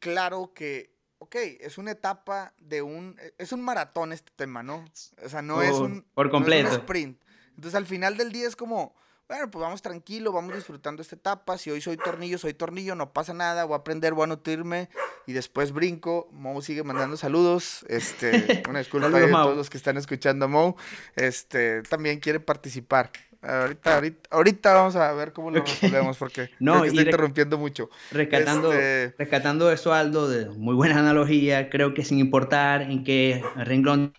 claro 0.00 0.52
que 0.54 0.98
ok, 1.18 1.36
es 1.60 1.78
una 1.78 1.90
etapa 1.90 2.54
de 2.58 2.82
un, 2.82 3.16
es 3.38 3.52
un 3.52 3.60
maratón 3.62 4.12
este 4.12 4.32
tema, 4.34 4.62
¿no? 4.62 4.84
O 5.24 5.28
sea, 5.28 5.42
no, 5.42 5.62
es, 5.62 5.72
un, 5.72 6.04
por 6.14 6.30
completo. 6.30 6.70
sprint. 6.70 7.20
Entonces 7.50 7.74
al 7.74 7.86
final 7.86 8.16
del 8.16 8.30
día 8.30 8.46
es 8.46 8.54
como, 8.54 8.94
bueno, 9.26 9.50
pues 9.50 9.60
vamos 9.60 9.82
tranquilo, 9.82 10.32
vamos 10.32 10.54
disfrutando 10.54 11.02
esta 11.02 11.16
etapa. 11.16 11.58
Si 11.58 11.70
hoy 11.70 11.80
soy 11.80 11.96
tornillo, 11.96 12.38
soy 12.38 12.54
tornillo, 12.54 12.94
no 12.94 13.12
pasa 13.12 13.34
nada, 13.34 13.64
voy 13.64 13.74
a 13.74 13.78
aprender, 13.78 14.14
voy 14.14 14.24
a 14.24 14.26
nutrirme 14.28 14.88
y 15.26 15.32
después 15.32 15.72
brinco. 15.72 16.28
Mo 16.32 16.62
sigue 16.62 16.84
mandando 16.84 17.16
saludos. 17.16 17.84
Este, 17.88 18.62
una 18.68 18.78
disculpa 18.78 19.08
a 19.08 19.10
todos 19.10 19.56
los 19.56 19.70
que 19.70 19.76
están 19.76 19.96
escuchando 19.96 20.44
a 20.44 20.48
Mo. 20.48 20.76
Este, 21.16 21.82
también 21.82 22.20
quiere 22.20 22.38
participar. 22.38 23.10
Ahorita, 23.40 23.94
ahorita, 23.94 24.28
ahorita 24.30 24.74
vamos 24.74 24.96
a 24.96 25.12
ver 25.12 25.32
cómo 25.32 25.50
lo 25.50 25.60
resolvemos 25.60 26.16
porque 26.16 26.50
no, 26.58 26.82
que 26.82 26.88
interrumpiendo 26.88 27.56
mucho. 27.56 27.88
Rescatando, 28.10 28.72
este... 28.72 29.14
rescatando 29.16 29.70
eso, 29.70 29.94
Aldo, 29.94 30.28
de 30.28 30.48
muy 30.50 30.74
buena 30.74 30.98
analogía, 30.98 31.70
creo 31.70 31.94
que 31.94 32.04
sin 32.04 32.18
importar 32.18 32.82
en 32.82 33.04
qué 33.04 33.44
renglón 33.56 34.12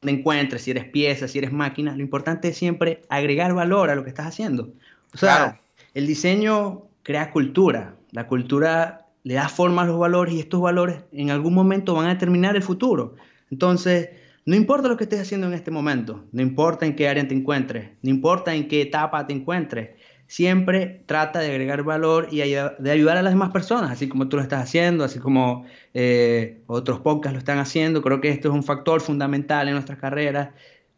te 0.00 0.10
encuentres, 0.10 0.62
si 0.62 0.70
eres 0.70 0.86
pieza, 0.86 1.28
si 1.28 1.38
eres 1.38 1.52
máquina, 1.52 1.94
lo 1.94 2.02
importante 2.02 2.48
es 2.48 2.56
siempre 2.56 3.02
agregar 3.10 3.54
valor 3.54 3.90
a 3.90 3.94
lo 3.94 4.04
que 4.04 4.08
estás 4.08 4.26
haciendo. 4.26 4.72
O 5.14 5.18
sea, 5.18 5.60
el 5.92 6.06
diseño 6.06 6.88
crea 7.02 7.30
cultura, 7.30 7.94
la 8.10 8.26
cultura 8.26 9.06
le 9.22 9.34
da 9.34 9.48
forma 9.48 9.82
a 9.82 9.84
los 9.84 9.98
valores 9.98 10.34
y 10.34 10.40
estos 10.40 10.60
valores 10.60 11.02
en 11.12 11.30
algún 11.30 11.54
momento 11.54 11.94
van 11.94 12.06
a 12.06 12.14
determinar 12.14 12.56
el 12.56 12.62
futuro. 12.62 13.16
Entonces, 13.50 14.08
no 14.44 14.56
importa 14.56 14.88
lo 14.88 14.96
que 14.96 15.04
estés 15.04 15.20
haciendo 15.20 15.46
en 15.46 15.54
este 15.54 15.70
momento, 15.70 16.24
no 16.32 16.42
importa 16.42 16.86
en 16.86 16.96
qué 16.96 17.08
área 17.08 17.26
te 17.26 17.34
encuentres, 17.34 17.90
no 18.02 18.10
importa 18.10 18.54
en 18.54 18.68
qué 18.68 18.82
etapa 18.82 19.26
te 19.26 19.32
encuentres, 19.32 19.90
siempre 20.32 21.02
trata 21.04 21.40
de 21.40 21.50
agregar 21.50 21.82
valor 21.82 22.28
y 22.30 22.38
de 22.38 22.90
ayudar 22.90 23.18
a 23.18 23.22
las 23.22 23.34
demás 23.34 23.50
personas, 23.50 23.90
así 23.90 24.08
como 24.08 24.30
tú 24.30 24.38
lo 24.38 24.42
estás 24.42 24.62
haciendo, 24.62 25.04
así 25.04 25.18
como 25.18 25.66
eh, 25.92 26.62
otros 26.68 27.00
podcasts 27.00 27.34
lo 27.34 27.38
están 27.38 27.58
haciendo. 27.58 28.00
Creo 28.00 28.22
que 28.22 28.30
esto 28.30 28.48
es 28.48 28.54
un 28.54 28.62
factor 28.62 29.02
fundamental 29.02 29.68
en 29.68 29.74
nuestras 29.74 29.98
carreras. 29.98 30.48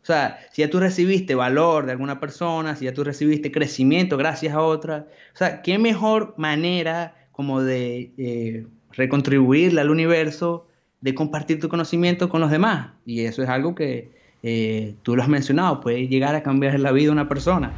O 0.03 0.07
sea, 0.07 0.39
si 0.53 0.63
ya 0.63 0.71
tú 0.71 0.79
recibiste 0.79 1.35
valor 1.35 1.85
de 1.87 1.91
alguna 1.91 2.21
persona, 2.21 2.77
si 2.77 2.85
ya 2.85 2.95
tú 2.95 3.03
recibiste 3.03 3.51
crecimiento 3.51 4.17
gracias 4.17 4.55
a 4.55 4.61
otra, 4.61 5.09
o 5.35 5.37
sea, 5.37 5.63
¿qué 5.63 5.79
mejor 5.79 6.35
manera 6.37 7.17
como 7.33 7.61
de 7.61 8.13
eh, 8.17 8.67
recontribuirle 8.93 9.81
al 9.81 9.91
universo 9.91 10.69
de 11.05 11.15
compartir 11.15 11.61
tu 11.61 11.69
conocimiento 11.69 12.31
con 12.31 12.41
los 12.41 12.51
demás. 12.51 12.89
Y 13.05 13.27
eso 13.27 13.43
es 13.43 13.51
algo 13.51 13.75
que 13.75 14.11
eh, 14.43 14.95
tú 15.03 15.15
lo 15.15 15.23
has 15.23 15.29
mencionado, 15.29 15.83
puede 15.83 16.09
llegar 16.09 16.35
a 16.35 16.43
cambiar 16.43 16.81
la 16.81 16.93
vida 16.93 17.09
de 17.09 17.11
una 17.11 17.29
persona. 17.29 17.73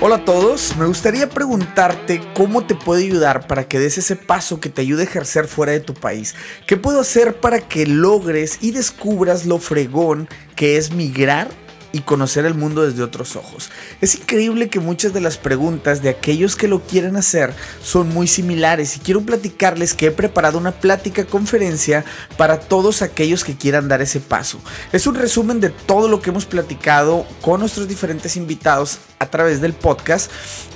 Hola 0.00 0.16
a 0.16 0.24
todos, 0.24 0.76
me 0.76 0.86
gustaría 0.86 1.28
preguntarte 1.28 2.20
cómo 2.34 2.66
te 2.66 2.74
puede 2.74 3.04
ayudar 3.04 3.46
para 3.46 3.68
que 3.68 3.78
des 3.78 3.96
ese 3.96 4.16
paso 4.16 4.58
que 4.58 4.70
te 4.70 4.80
ayude 4.80 5.02
a 5.02 5.04
ejercer 5.04 5.46
fuera 5.46 5.70
de 5.70 5.78
tu 5.78 5.94
país. 5.94 6.34
¿Qué 6.66 6.76
puedo 6.76 6.98
hacer 6.98 7.36
para 7.36 7.60
que 7.60 7.86
logres 7.86 8.58
y 8.60 8.72
descubras 8.72 9.46
lo 9.46 9.58
fregón 9.58 10.26
que 10.56 10.78
es 10.78 10.92
migrar 10.92 11.46
y 11.92 12.00
conocer 12.00 12.44
el 12.44 12.54
mundo 12.54 12.82
desde 12.82 13.02
otros 13.02 13.36
ojos. 13.36 13.70
Es 14.00 14.14
increíble 14.14 14.68
que 14.68 14.80
muchas 14.80 15.12
de 15.12 15.20
las 15.20 15.38
preguntas 15.38 16.02
de 16.02 16.08
aquellos 16.08 16.56
que 16.56 16.68
lo 16.68 16.80
quieren 16.80 17.16
hacer 17.16 17.54
son 17.82 18.08
muy 18.08 18.26
similares 18.26 18.96
y 18.96 19.00
quiero 19.00 19.22
platicarles 19.22 19.94
que 19.94 20.06
he 20.06 20.10
preparado 20.10 20.58
una 20.58 20.72
plática 20.72 21.24
conferencia 21.24 22.04
para 22.36 22.60
todos 22.60 23.02
aquellos 23.02 23.44
que 23.44 23.56
quieran 23.56 23.88
dar 23.88 24.02
ese 24.02 24.20
paso. 24.20 24.60
Es 24.92 25.06
un 25.06 25.14
resumen 25.14 25.60
de 25.60 25.70
todo 25.70 26.08
lo 26.08 26.20
que 26.20 26.30
hemos 26.30 26.46
platicado 26.46 27.26
con 27.40 27.60
nuestros 27.60 27.88
diferentes 27.88 28.36
invitados 28.36 28.98
a 29.18 29.26
través 29.26 29.60
del 29.60 29.72
podcast 29.72 30.30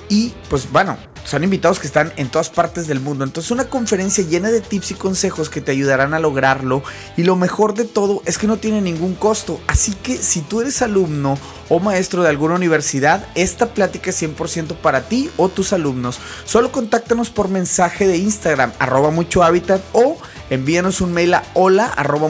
y 0.09 0.33
pues 0.49 0.71
bueno, 0.71 0.97
son 1.25 1.43
invitados 1.43 1.79
que 1.79 1.87
están 1.87 2.13
en 2.17 2.29
todas 2.29 2.49
partes 2.49 2.87
del 2.87 2.99
mundo. 2.99 3.23
Entonces 3.23 3.51
una 3.51 3.65
conferencia 3.65 4.23
llena 4.23 4.51
de 4.51 4.61
tips 4.61 4.91
y 4.91 4.93
consejos 4.93 5.49
que 5.49 5.59
te 5.59 5.71
ayudarán 5.71 6.13
a 6.13 6.19
lograrlo. 6.19 6.83
Y 7.17 7.23
lo 7.23 7.35
mejor 7.35 7.73
de 7.73 7.83
todo 7.83 8.21
es 8.25 8.37
que 8.37 8.47
no 8.47 8.57
tiene 8.57 8.79
ningún 8.81 9.15
costo. 9.15 9.59
Así 9.67 9.93
que 9.95 10.17
si 10.17 10.41
tú 10.41 10.61
eres 10.61 10.81
alumno 10.81 11.37
o 11.67 11.79
maestro 11.79 12.21
de 12.21 12.29
alguna 12.29 12.55
universidad, 12.55 13.27
esta 13.33 13.73
plática 13.73 14.11
es 14.11 14.21
100% 14.21 14.75
para 14.75 15.09
ti 15.09 15.31
o 15.37 15.49
tus 15.49 15.73
alumnos. 15.73 16.19
Solo 16.45 16.71
contáctanos 16.71 17.31
por 17.31 17.49
mensaje 17.49 18.07
de 18.07 18.17
Instagram, 18.17 18.71
arroba 18.77 19.09
mucho 19.09 19.43
hábitat 19.43 19.81
o 19.93 20.17
envíanos 20.51 21.01
un 21.01 21.11
mail 21.11 21.33
a 21.33 21.43
hola 21.55 21.85
arroba 21.85 22.29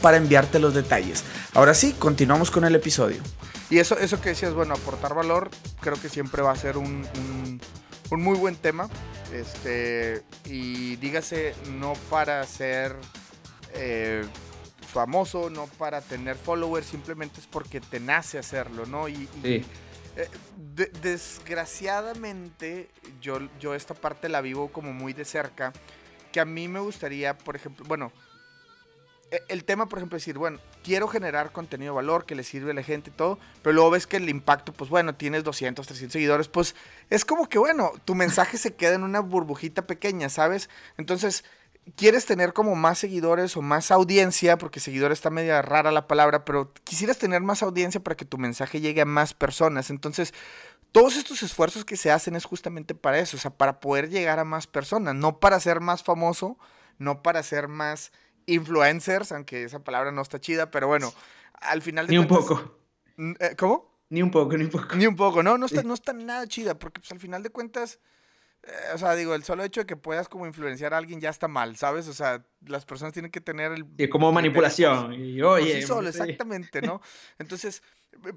para 0.00 0.16
enviarte 0.16 0.58
los 0.58 0.74
detalles. 0.74 1.22
Ahora 1.52 1.74
sí, 1.74 1.94
continuamos 1.98 2.50
con 2.50 2.64
el 2.64 2.74
episodio. 2.74 3.18
Y 3.74 3.80
eso, 3.80 3.98
eso 3.98 4.20
que 4.20 4.28
decías, 4.28 4.54
bueno, 4.54 4.74
aportar 4.74 5.14
valor, 5.14 5.50
creo 5.80 6.00
que 6.00 6.08
siempre 6.08 6.42
va 6.42 6.52
a 6.52 6.56
ser 6.56 6.76
un, 6.76 7.04
un, 8.12 8.22
muy 8.22 8.38
buen 8.38 8.54
tema. 8.54 8.88
Este, 9.32 10.22
y 10.44 10.94
dígase, 10.94 11.56
no 11.72 11.94
para 12.08 12.46
ser 12.46 12.94
eh, 13.72 14.24
famoso, 14.86 15.50
no 15.50 15.66
para 15.66 16.00
tener 16.02 16.36
followers, 16.36 16.86
simplemente 16.86 17.40
es 17.40 17.48
porque 17.48 17.80
te 17.80 17.98
nace 17.98 18.38
hacerlo, 18.38 18.86
¿no? 18.86 19.08
Y, 19.08 19.28
eh, 19.42 19.64
desgraciadamente, 21.02 22.92
yo, 23.20 23.40
yo 23.58 23.74
esta 23.74 23.94
parte 23.94 24.28
la 24.28 24.40
vivo 24.40 24.70
como 24.70 24.92
muy 24.92 25.14
de 25.14 25.24
cerca, 25.24 25.72
que 26.30 26.38
a 26.38 26.44
mí 26.44 26.68
me 26.68 26.78
gustaría, 26.78 27.36
por 27.36 27.56
ejemplo, 27.56 27.84
bueno, 27.88 28.12
e, 29.32 29.42
el 29.48 29.64
tema, 29.64 29.88
por 29.88 29.98
ejemplo, 29.98 30.16
decir, 30.16 30.38
bueno, 30.38 30.60
quiero 30.84 31.08
generar 31.08 31.50
contenido 31.50 31.94
de 31.94 31.96
valor 31.96 32.26
que 32.26 32.36
le 32.36 32.44
sirve 32.44 32.70
a 32.70 32.74
la 32.74 32.82
gente 32.82 33.10
y 33.10 33.12
todo, 33.12 33.38
pero 33.62 33.72
luego 33.72 33.90
ves 33.90 34.06
que 34.06 34.18
el 34.18 34.28
impacto, 34.28 34.72
pues 34.72 34.90
bueno, 34.90 35.14
tienes 35.14 35.42
200, 35.42 35.84
300 35.84 36.12
seguidores, 36.12 36.48
pues 36.48 36.76
es 37.10 37.24
como 37.24 37.48
que, 37.48 37.58
bueno, 37.58 37.92
tu 38.04 38.14
mensaje 38.14 38.58
se 38.58 38.74
queda 38.74 38.94
en 38.94 39.02
una 39.02 39.20
burbujita 39.20 39.86
pequeña, 39.86 40.28
¿sabes? 40.28 40.68
Entonces, 40.98 41.44
quieres 41.96 42.26
tener 42.26 42.52
como 42.52 42.76
más 42.76 42.98
seguidores 42.98 43.56
o 43.56 43.62
más 43.62 43.90
audiencia, 43.90 44.58
porque 44.58 44.78
seguidor 44.78 45.10
está 45.10 45.30
media 45.30 45.62
rara 45.62 45.90
la 45.90 46.06
palabra, 46.06 46.44
pero 46.44 46.72
quisieras 46.84 47.18
tener 47.18 47.40
más 47.40 47.62
audiencia 47.62 48.00
para 48.00 48.16
que 48.16 48.26
tu 48.26 48.38
mensaje 48.38 48.80
llegue 48.80 49.00
a 49.00 49.06
más 49.06 49.32
personas. 49.34 49.90
Entonces, 49.90 50.34
todos 50.92 51.16
estos 51.16 51.42
esfuerzos 51.42 51.84
que 51.84 51.96
se 51.96 52.10
hacen 52.10 52.36
es 52.36 52.44
justamente 52.44 52.94
para 52.94 53.18
eso, 53.18 53.36
o 53.38 53.40
sea, 53.40 53.50
para 53.50 53.80
poder 53.80 54.10
llegar 54.10 54.38
a 54.38 54.44
más 54.44 54.66
personas, 54.66 55.14
no 55.14 55.40
para 55.40 55.58
ser 55.58 55.80
más 55.80 56.02
famoso, 56.02 56.58
no 56.98 57.22
para 57.22 57.42
ser 57.42 57.68
más 57.68 58.12
influencers, 58.46 59.32
aunque 59.32 59.64
esa 59.64 59.82
palabra 59.82 60.12
no 60.12 60.22
está 60.22 60.40
chida, 60.40 60.70
pero 60.70 60.86
bueno, 60.86 61.12
al 61.54 61.82
final 61.82 62.06
de 62.06 62.12
Ni 62.12 62.18
un 62.18 62.28
poco. 62.28 62.78
Eh, 63.16 63.54
¿Cómo? 63.58 63.94
Ni 64.10 64.22
un 64.22 64.30
poco, 64.30 64.56
ni 64.56 64.64
un 64.64 64.70
poco. 64.70 64.94
Ni 64.96 65.06
un 65.06 65.16
poco, 65.16 65.42
no, 65.42 65.58
no 65.58 65.66
está, 65.66 65.82
no 65.82 65.94
está 65.94 66.12
nada 66.12 66.46
chida, 66.46 66.78
porque 66.78 67.00
pues 67.00 67.10
al 67.12 67.20
final 67.20 67.42
de 67.42 67.50
cuentas, 67.50 67.98
eh, 68.66 68.94
o 68.94 68.98
sea, 68.98 69.14
digo, 69.14 69.34
el 69.34 69.44
solo 69.44 69.62
hecho 69.64 69.80
de 69.80 69.86
que 69.86 69.96
puedas 69.96 70.28
como 70.28 70.46
influenciar 70.46 70.94
a 70.94 70.98
alguien 70.98 71.20
ya 71.20 71.30
está 71.30 71.48
mal, 71.48 71.76
¿sabes? 71.76 72.08
O 72.08 72.14
sea, 72.14 72.44
las 72.66 72.84
personas 72.84 73.12
tienen 73.12 73.30
que 73.30 73.40
tener 73.40 73.72
el... 73.72 73.84
Y 73.98 74.08
como 74.08 74.32
manipulación, 74.32 75.12
y 75.14 75.40
oye... 75.42 75.80
Sí 75.80 75.86
solo, 75.86 76.08
exactamente, 76.08 76.80
¿no? 76.80 77.00
Entonces, 77.38 77.82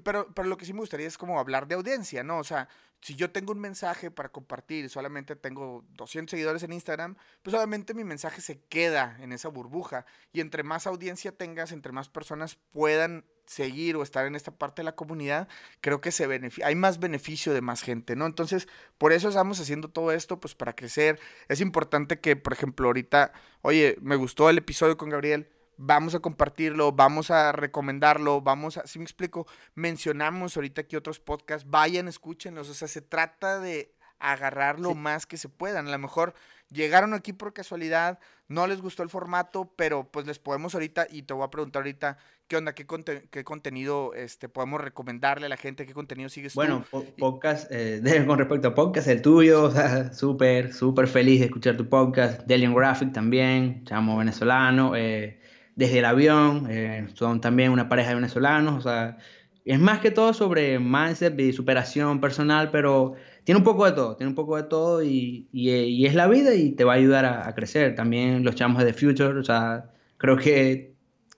pero, 0.02 0.32
pero 0.34 0.48
lo 0.48 0.56
que 0.56 0.66
sí 0.66 0.72
me 0.72 0.80
gustaría 0.80 1.06
es 1.06 1.16
como 1.16 1.38
hablar 1.38 1.66
de 1.66 1.76
audiencia, 1.76 2.22
¿no? 2.22 2.38
O 2.38 2.44
sea, 2.44 2.68
si 3.00 3.14
yo 3.14 3.30
tengo 3.30 3.52
un 3.52 3.60
mensaje 3.60 4.10
para 4.10 4.28
compartir 4.28 4.84
y 4.84 4.88
solamente 4.88 5.36
tengo 5.36 5.84
200 5.90 6.30
seguidores 6.30 6.62
en 6.62 6.72
Instagram, 6.72 7.16
pues 7.42 7.54
obviamente 7.54 7.94
mi 7.94 8.04
mensaje 8.04 8.40
se 8.40 8.60
queda 8.60 9.16
en 9.20 9.32
esa 9.32 9.48
burbuja. 9.48 10.04
Y 10.32 10.40
entre 10.40 10.62
más 10.62 10.86
audiencia 10.86 11.32
tengas, 11.32 11.72
entre 11.72 11.92
más 11.92 12.08
personas 12.08 12.56
puedan 12.72 13.24
seguir 13.48 13.96
o 13.96 14.02
estar 14.02 14.26
en 14.26 14.36
esta 14.36 14.52
parte 14.52 14.82
de 14.82 14.84
la 14.84 14.94
comunidad, 14.94 15.48
creo 15.80 16.00
que 16.00 16.12
se 16.12 16.28
hay 16.64 16.74
más 16.74 17.00
beneficio 17.00 17.54
de 17.54 17.62
más 17.62 17.82
gente, 17.82 18.14
¿no? 18.14 18.26
Entonces, 18.26 18.68
por 18.98 19.12
eso 19.12 19.28
estamos 19.28 19.58
haciendo 19.58 19.88
todo 19.88 20.12
esto, 20.12 20.38
pues 20.38 20.54
para 20.54 20.74
crecer. 20.74 21.18
Es 21.48 21.60
importante 21.60 22.20
que, 22.20 22.36
por 22.36 22.52
ejemplo, 22.52 22.86
ahorita, 22.86 23.32
oye, 23.62 23.96
me 24.02 24.16
gustó 24.16 24.50
el 24.50 24.58
episodio 24.58 24.96
con 24.96 25.08
Gabriel, 25.08 25.48
vamos 25.78 26.14
a 26.14 26.20
compartirlo, 26.20 26.92
vamos 26.92 27.30
a 27.30 27.52
recomendarlo, 27.52 28.42
vamos 28.42 28.76
a, 28.76 28.86
si 28.86 28.98
me 28.98 29.04
explico, 29.04 29.46
mencionamos 29.74 30.56
ahorita 30.56 30.82
aquí 30.82 30.96
otros 30.96 31.20
podcasts, 31.20 31.68
vayan, 31.68 32.08
escúchenlos, 32.08 32.68
o 32.68 32.74
sea, 32.74 32.88
se 32.88 33.00
trata 33.00 33.60
de 33.60 33.94
agarrar 34.20 34.80
lo 34.80 34.94
más 34.94 35.26
que 35.26 35.36
se 35.36 35.48
puedan. 35.48 35.88
A 35.88 35.90
lo 35.90 35.98
mejor 35.98 36.34
llegaron 36.70 37.14
aquí 37.14 37.32
por 37.32 37.52
casualidad, 37.52 38.18
no 38.48 38.66
les 38.66 38.80
gustó 38.80 39.02
el 39.02 39.10
formato, 39.10 39.72
pero 39.76 40.08
pues 40.10 40.26
les 40.26 40.38
podemos 40.38 40.74
ahorita, 40.74 41.06
y 41.10 41.22
te 41.22 41.34
voy 41.34 41.44
a 41.44 41.50
preguntar 41.50 41.80
ahorita, 41.80 42.18
¿qué 42.46 42.56
onda? 42.56 42.74
¿Qué, 42.74 42.86
qué 43.30 43.44
contenido 43.44 44.14
este, 44.14 44.48
podemos 44.48 44.80
recomendarle 44.80 45.46
a 45.46 45.48
la 45.48 45.56
gente? 45.56 45.86
¿Qué 45.86 45.94
contenido 45.94 46.28
sigues 46.28 46.54
bueno, 46.54 46.84
tú? 46.90 46.98
Bueno, 46.98 47.14
podcast, 47.18 47.70
eh, 47.70 48.00
con 48.26 48.38
respecto 48.38 48.68
a 48.68 48.74
podcast, 48.74 49.08
el 49.08 49.22
tuyo, 49.22 49.64
o 49.64 49.70
sea, 49.70 50.12
súper, 50.12 50.72
súper 50.72 51.08
feliz 51.08 51.40
de 51.40 51.46
escuchar 51.46 51.76
tu 51.76 51.88
podcast. 51.88 52.42
Delian 52.46 52.74
Graphic 52.74 53.12
también, 53.12 53.84
chamo 53.84 54.16
venezolano. 54.16 54.96
Eh, 54.96 55.40
desde 55.76 56.00
el 56.00 56.06
avión, 56.06 56.66
eh, 56.70 57.06
son 57.14 57.40
también 57.40 57.70
una 57.70 57.88
pareja 57.88 58.08
de 58.08 58.16
venezolanos, 58.16 58.74
o 58.74 58.80
sea, 58.80 59.16
es 59.64 59.78
más 59.78 60.00
que 60.00 60.10
todo 60.10 60.32
sobre 60.32 60.80
mindset 60.80 61.38
y 61.38 61.52
superación 61.52 62.20
personal, 62.20 62.70
pero 62.72 63.14
tiene 63.48 63.60
un 63.60 63.64
poco 63.64 63.86
de 63.86 63.92
todo, 63.92 64.14
tiene 64.14 64.28
un 64.28 64.34
poco 64.34 64.58
de 64.58 64.64
todo 64.64 65.02
y, 65.02 65.48
y, 65.54 66.04
es 66.04 66.14
la 66.14 66.28
vida 66.28 66.54
y 66.54 66.72
te 66.72 66.84
va 66.84 66.92
a 66.92 66.96
ayudar 66.96 67.24
a, 67.24 67.54
crecer. 67.54 67.94
También 67.94 68.44
los 68.44 68.54
chamos 68.56 68.84
de 68.84 68.92
The 68.92 68.92
Future, 68.92 69.38
o 69.38 69.42
sea, 69.42 69.90
creo 70.18 70.36
que 70.36 70.92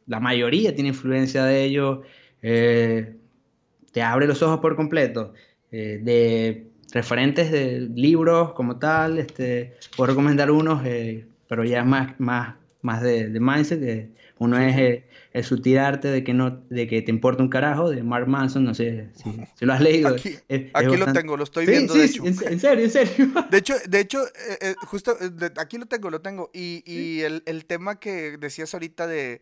la 0.08 0.18
mayoría 0.18 0.74
tiene 0.74 0.88
influencia 0.88 1.44
de 1.44 1.62
ellos, 1.62 2.00
eh, 2.42 3.14
te 3.92 4.02
abre 4.02 4.26
los 4.26 4.42
ojos 4.42 4.58
por 4.58 4.74
completo. 4.74 5.34
Eh, 5.70 6.00
de 6.02 6.66
referentes 6.92 7.52
de 7.52 7.88
libros 7.94 8.54
como 8.54 8.80
tal, 8.80 9.18
este, 9.18 9.76
puedo 9.96 10.08
recomendar 10.08 10.50
unos 10.50 10.82
pero 11.46 11.62
ya 11.62 11.78
es 11.78 11.86
más, 11.86 12.18
más, 12.18 12.56
más 12.82 13.02
de, 13.02 13.28
de 13.28 13.40
mindset. 13.40 13.80
De, 13.80 14.10
uno 14.38 14.58
es 14.58 15.02
el, 15.32 15.44
sutil 15.44 15.78
arte 15.78 16.08
de 16.08 16.24
que, 16.24 16.32
no, 16.32 16.62
de 16.70 16.88
que 16.88 17.02
te 17.02 17.10
importa 17.10 17.42
un 17.42 17.50
carajo, 17.50 17.90
de 17.90 18.02
Mark 18.02 18.26
Manson, 18.26 18.64
no 18.64 18.74
sé 18.74 19.10
si, 19.14 19.64
lo 19.64 19.72
has 19.74 19.82
leído. 19.82 20.08
Aquí, 20.08 20.96
lo 20.96 21.12
tengo, 21.12 21.36
lo 21.36 21.44
estoy 21.44 21.66
viendo, 21.66 21.92
de 21.92 22.06
hecho. 22.06 22.24
En, 22.24 22.34
serio, 22.58 22.84
en 22.84 22.90
serio. 22.90 23.30
De 23.50 23.58
hecho, 23.58 23.74
de 23.86 24.00
hecho 24.00 24.24
eh, 24.48 24.58
eh, 24.62 24.74
justo, 24.86 25.14
eh, 25.20 25.50
aquí 25.58 25.76
lo 25.76 25.84
tengo, 25.86 26.08
lo 26.08 26.22
tengo. 26.22 26.50
Y, 26.54 26.82
y 26.86 27.20
el, 27.20 27.42
el 27.44 27.66
tema 27.66 28.00
que 28.00 28.38
decías 28.38 28.72
ahorita 28.72 29.06
de 29.06 29.32
eh, 29.34 29.40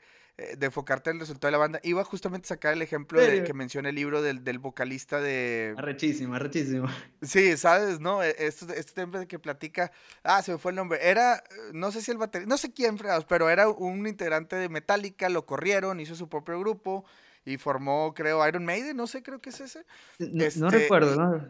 de 0.57 0.67
enfocarte 0.67 1.11
en 1.11 1.17
el 1.17 1.21
resultado 1.21 1.49
de 1.49 1.53
la 1.53 1.59
banda. 1.59 1.81
Iba 1.83 2.05
justamente 2.05 2.47
a 2.47 2.49
sacar 2.49 2.73
el 2.73 2.83
ejemplo 2.83 3.21
de 3.21 3.43
que 3.43 3.53
menciona 3.55 3.89
el 3.89 3.97
libro 3.97 4.23
del, 4.23 4.45
del 4.45 4.59
vocalista 4.59 5.21
de... 5.21 5.75
Arrechísimo, 5.77 6.35
arrechísimo. 6.35 6.89
Sí, 7.23 7.57
¿sabes? 7.57 7.99
¿No? 7.99 8.23
Este, 8.23 8.79
este 8.79 8.93
tema 8.93 9.19
de 9.19 9.27
que 9.27 9.39
platica... 9.39 9.91
Ah, 10.23 10.41
se 10.43 10.53
me 10.53 10.59
fue 10.59 10.71
el 10.71 10.77
nombre. 10.77 10.99
Era, 11.03 11.43
no 11.73 11.91
sé 11.91 12.03
si 12.03 12.13
el 12.13 12.19
baterista, 12.19 12.49
no 12.49 12.57
sé 12.57 12.73
quién, 12.73 12.97
pero 13.29 13.51
era 13.51 13.69
un 13.69 14.07
integrante 14.07 14.57
de 14.57 14.69
Metallica, 14.69 15.29
lo 15.29 15.45
corrieron, 15.45 15.99
hizo 16.01 16.15
su 16.15 16.29
propio 16.29 16.59
grupo 16.61 17.05
y 17.45 17.57
formó, 17.57 18.13
creo, 18.15 18.47
Iron 18.47 18.65
Maiden, 18.65 18.97
no 18.97 19.07
sé, 19.07 19.23
creo 19.23 19.41
que 19.41 19.51
es 19.51 19.61
ese. 19.61 19.85
No, 20.19 20.45
este, 20.45 20.69
recuerdo, 20.69 21.17
¿no? 21.17 21.45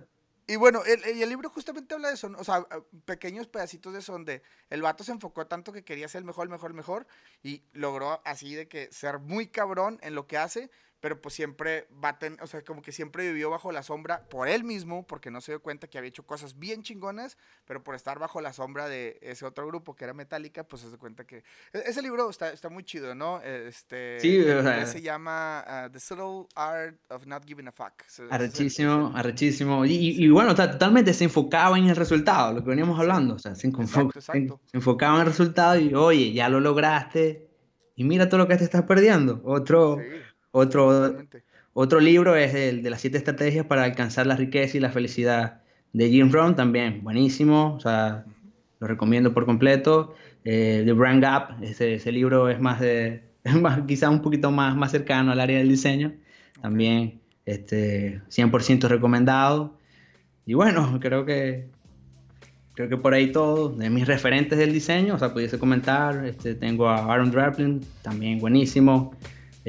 Y 0.51 0.57
bueno, 0.57 0.83
el, 0.87 1.05
el, 1.05 1.29
libro 1.29 1.51
justamente 1.51 1.95
habla 1.95 2.09
de 2.09 2.15
eso, 2.15 2.33
o 2.39 2.43
sea, 2.43 2.67
pequeños 3.05 3.47
pedacitos 3.49 3.93
de 3.93 3.99
eso 3.99 4.13
donde 4.13 4.43
el 4.71 4.81
vato 4.81 5.05
se 5.05 5.13
enfocó 5.13 5.47
tanto 5.47 5.75
que 5.75 5.85
quería 5.85 6.09
ser 6.09 6.21
el 6.21 6.25
mejor, 6.25 6.47
el 6.47 6.51
mejor, 6.51 6.71
el 6.71 6.75
mejor, 6.75 7.07
y 7.43 7.65
logró 7.75 8.23
así 8.25 8.55
de 8.55 8.67
que 8.67 8.91
ser 8.91 9.19
muy 9.19 9.49
cabrón 9.49 9.99
en 10.01 10.15
lo 10.15 10.27
que 10.27 10.39
hace, 10.39 10.71
pero 11.01 11.21
pues 11.21 11.35
siempre 11.35 11.87
va 12.05 12.19
o 12.43 12.47
sea, 12.47 12.63
como 12.63 12.83
que 12.83 12.93
siempre 12.93 13.29
vivió 13.29 13.51
bajo 13.51 13.71
la 13.71 13.83
sombra 13.83 14.25
por 14.29 14.49
él 14.49 14.65
mismo, 14.65 15.07
porque 15.07 15.31
no 15.31 15.41
se 15.41 15.53
dio 15.53 15.63
cuenta 15.63 15.87
que 15.87 15.99
había 15.99 16.09
hecho 16.09 16.25
cosas 16.25 16.59
bien 16.59 16.83
chingonas, 16.83 17.37
pero 17.65 17.85
por 17.85 17.95
estar 17.95 18.19
bajo 18.19 18.41
la 18.41 18.53
sombra 18.53 18.89
de 18.89 19.19
ese 19.23 19.45
otro 19.45 19.67
grupo 19.67 19.95
que 19.95 20.05
era 20.05 20.15
Metallica, 20.15 20.65
pues 20.65 20.83
se 20.83 20.89
dio 20.89 20.99
cuenta 20.99 21.25
que 21.25 21.39
e, 21.73 21.83
ese 21.87 22.03
libro 22.03 22.29
está, 22.29 22.53
está 22.53 22.69
muy 22.69 22.83
chido, 22.83 23.15
¿no? 23.15 23.41
Este, 23.43 24.19
sí, 24.21 24.43
se 24.87 25.03
llama 25.03 25.65
uh, 25.87 25.91
The 25.91 26.01
Subtle 26.01 26.47
Art 26.57 26.97
of 27.11 27.27
Not 27.27 27.47
Giving 27.47 27.69
a 27.69 27.73
Fuck. 27.73 28.03
Arrechísimo, 28.31 29.13
arrechísimo. 29.15 29.85
Y, 29.85 30.25
y, 30.25 30.29
bueno, 30.29 30.55
totalmente 30.55 31.15
se 31.15 31.25
enfocaba 31.25 31.79
en 31.79 31.89
el 31.89 31.97
resultado, 31.97 32.55
lo 32.55 32.65
que 32.65 32.71
veníamos 32.71 32.99
hablando, 32.99 33.35
o 33.35 33.39
sea, 33.39 33.55
se, 33.55 33.71
se 33.71 34.49
enfocaba 34.73 35.15
en 35.17 35.21
el 35.21 35.27
resultado 35.27 35.79
y, 35.79 35.95
oye, 35.95 36.33
ya 36.33 36.49
lo 36.49 36.61
lograste, 36.61 37.49
y 37.95 38.05
mira 38.05 38.29
todo 38.29 38.39
lo 38.39 38.49
que 38.49 38.57
te 38.57 38.65
estás 38.65 38.83
perdiendo. 38.83 39.41
Otro... 39.45 39.99
Otro, 40.51 41.17
otro 41.75 42.01
libro 42.01 42.35
es 42.37 42.55
el 42.55 42.83
de 42.83 42.91
las 42.91 43.01
siete 43.01 43.19
estrategias 43.19 43.67
para 43.67 43.85
alcanzar 43.85 44.27
la 44.27 44.37
riqueza 44.37 44.77
y 44.77 44.81
la 44.81 44.91
felicidad 44.91 45.63
de 45.93 46.09
Jim 46.11 46.31
Rohn, 46.31 46.57
también 46.57 47.03
buenísimo, 47.03 47.75
o 47.75 47.81
sea, 47.81 48.25
lo 48.81 48.87
recomiendo 48.87 49.33
por 49.35 49.47
completo. 49.47 50.15
Eh, 50.45 50.83
The 50.85 50.93
Brand 50.93 51.23
Gap, 51.23 51.63
ese, 51.63 51.95
ese, 51.95 52.13
libro 52.13 52.49
es 52.49 52.61
más 52.61 52.81
de, 52.81 53.23
más, 53.61 53.83
quizá 53.87 54.11
un 54.11 54.23
poquito 54.23 54.51
más, 54.51 54.77
más 54.77 54.91
cercano 54.91 55.33
al 55.33 55.41
área 55.41 55.59
del 55.59 55.69
diseño, 55.69 56.15
también 56.61 57.21
este, 57.45 58.23
100% 58.31 58.89
recomendado. 58.89 59.77
Y 60.47 60.55
bueno, 60.55 60.99
creo 61.01 61.25
que 61.25 61.69
creo 62.75 62.89
que 62.89 62.97
por 62.97 63.13
ahí 63.13 63.33
todo, 63.33 63.71
de 63.71 63.91
mis 63.91 64.07
referentes 64.07 64.57
del 64.57 64.73
diseño, 64.73 65.17
o 65.17 65.19
sea, 65.19 65.33
pudiese 65.33 65.59
comentar, 65.59 66.25
este, 66.25 66.55
tengo 66.55 66.89
a 66.89 67.13
Aaron 67.13 67.33
Draplin, 67.33 67.81
también 68.03 68.39
buenísimo 68.39 69.17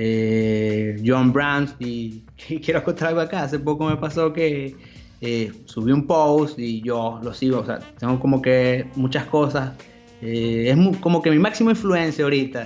eh, 0.01 0.95
John 1.05 1.33
Brands 1.33 1.75
y, 1.77 2.23
quiero 2.63 2.81
contar 2.85 3.19
acá. 3.19 3.43
Hace 3.43 3.59
poco 3.59 3.85
me 3.85 3.97
pasó 3.97 4.31
que 4.31 4.77
eh, 5.19 5.51
subí 5.65 5.91
un 5.91 6.07
post 6.07 6.57
y 6.57 6.81
yo 6.81 7.19
lo 7.21 7.33
sigo, 7.33 7.59
o 7.59 7.65
sea, 7.65 7.79
tengo 7.99 8.17
como 8.17 8.41
que 8.41 8.87
muchas 8.95 9.25
cosas. 9.25 9.73
Eh, 10.21 10.69
es 10.73 10.97
como 10.99 11.21
que 11.21 11.29
mi 11.31 11.39
máximo 11.39 11.69
influencia 11.69 12.23
ahorita. 12.23 12.65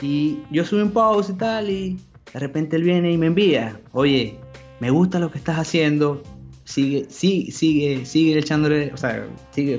Y 0.00 0.38
yo 0.52 0.64
subí 0.64 0.82
un 0.82 0.92
post 0.92 1.30
y 1.30 1.32
tal 1.32 1.68
y 1.68 1.98
de 2.32 2.38
repente 2.38 2.76
él 2.76 2.84
viene 2.84 3.10
y 3.10 3.18
me 3.18 3.26
envía, 3.26 3.80
oye, 3.90 4.36
me 4.78 4.90
gusta 4.90 5.18
lo 5.18 5.32
que 5.32 5.38
estás 5.38 5.58
haciendo, 5.58 6.22
sigue, 6.62 7.06
sigue, 7.08 7.50
sigue, 7.50 8.06
sigue 8.06 8.38
echándole, 8.38 8.92
o 8.94 8.96
sea, 8.96 9.26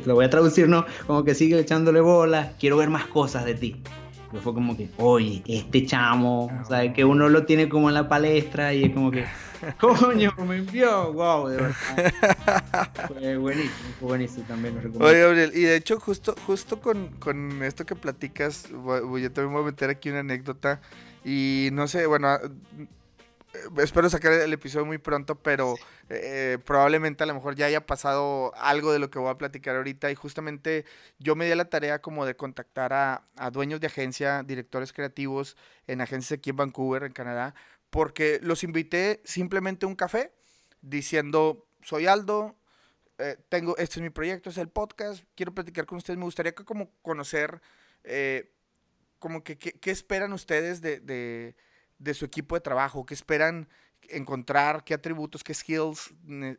lo 0.05 0.15
voy 0.15 0.25
a 0.25 0.29
traducir, 0.29 0.67
¿no? 0.67 0.85
Como 1.07 1.23
que 1.23 1.33
sigue 1.33 1.57
echándole 1.57 2.01
bola, 2.01 2.51
quiero 2.59 2.75
ver 2.75 2.89
más 2.89 3.05
cosas 3.05 3.45
de 3.45 3.53
ti. 3.53 3.77
Yo 4.31 4.39
fue 4.41 4.53
como 4.53 4.77
que, 4.77 4.89
oye, 4.97 5.41
este 5.47 5.85
chamo, 5.85 6.51
o 6.61 6.65
sea, 6.65 6.93
que 6.93 7.03
uno 7.03 7.29
lo 7.29 7.45
tiene 7.45 7.67
como 7.67 7.89
en 7.89 7.95
la 7.95 8.07
palestra 8.07 8.73
y 8.73 8.83
es 8.83 8.93
como 8.93 9.09
que, 9.09 9.25
coño, 9.79 10.33
me 10.47 10.57
envió, 10.57 11.11
wow, 11.13 11.47
de 11.47 11.57
verdad. 11.57 12.91
Fue 13.07 13.37
buenísimo, 13.37 13.89
fue 13.99 14.07
buenísimo 14.09 14.45
también, 14.47 14.75
lo 14.75 14.81
recomiendo. 14.81 15.07
Oye, 15.07 15.21
Gabriel, 15.21 15.51
y 15.55 15.61
de 15.61 15.75
hecho, 15.75 15.99
justo, 15.99 16.35
justo 16.45 16.79
con, 16.79 17.07
con 17.19 17.63
esto 17.63 17.85
que 17.85 17.95
platicas, 17.95 18.69
voy, 18.71 19.23
yo 19.23 19.31
también 19.31 19.53
voy 19.53 19.63
a 19.63 19.65
meter 19.65 19.89
aquí 19.89 20.09
una 20.09 20.19
anécdota. 20.19 20.79
Y 21.25 21.69
no 21.73 21.87
sé, 21.87 22.05
bueno, 22.05 22.37
espero 23.77 24.09
sacar 24.09 24.33
el 24.33 24.53
episodio 24.53 24.85
muy 24.85 24.97
pronto, 24.97 25.35
pero 25.35 25.75
eh, 26.09 26.57
probablemente 26.65 27.23
a 27.23 27.27
lo 27.27 27.33
mejor 27.33 27.55
ya 27.55 27.65
haya 27.65 27.85
pasado 27.85 28.53
algo 28.55 28.91
de 28.91 28.99
lo 28.99 29.09
que 29.09 29.19
voy 29.19 29.29
a 29.29 29.37
platicar 29.37 29.75
ahorita. 29.75 30.11
Y 30.11 30.15
justamente 30.15 30.85
yo 31.17 31.35
me 31.35 31.45
di 31.45 31.55
la 31.55 31.69
tarea 31.69 32.01
como 32.01 32.25
de 32.25 32.35
contactar 32.35 32.93
a, 32.93 33.49
dueños 33.51 33.79
de 33.79 33.87
agencia, 33.87 34.43
directores 34.43 34.93
creativos 34.93 35.57
en 35.87 36.01
agencias 36.01 36.37
aquí 36.37 36.51
en 36.51 36.57
Vancouver, 36.57 37.03
en 37.03 37.13
Canadá, 37.13 37.55
porque 37.89 38.39
los 38.43 38.63
invité 38.63 39.21
simplemente 39.25 39.85
a 39.85 39.89
un 39.89 39.95
café 39.95 40.31
diciendo, 40.81 41.67
soy 41.81 42.07
Aldo, 42.07 42.55
eh, 43.17 43.37
tengo, 43.49 43.75
este 43.77 43.99
es 43.99 44.03
mi 44.03 44.09
proyecto, 44.09 44.49
es 44.49 44.57
el 44.57 44.69
podcast, 44.69 45.23
quiero 45.35 45.53
platicar 45.53 45.85
con 45.85 45.97
ustedes, 45.97 46.17
me 46.17 46.25
gustaría 46.25 46.53
que 46.53 46.63
como 46.63 46.91
conocer, 47.01 47.61
como 49.17 49.43
que 49.43 49.57
qué 49.57 49.91
esperan 49.91 50.31
ustedes 50.31 50.81
de 50.81 50.99
de 51.01 51.55
su 52.13 52.25
equipo 52.25 52.55
de 52.55 52.61
trabajo, 52.61 53.05
qué 53.05 53.13
esperan 53.13 53.67
encontrar, 54.09 54.83
qué 54.83 54.93
atributos, 54.93 55.43
qué 55.43 55.53
skills, 55.53 56.13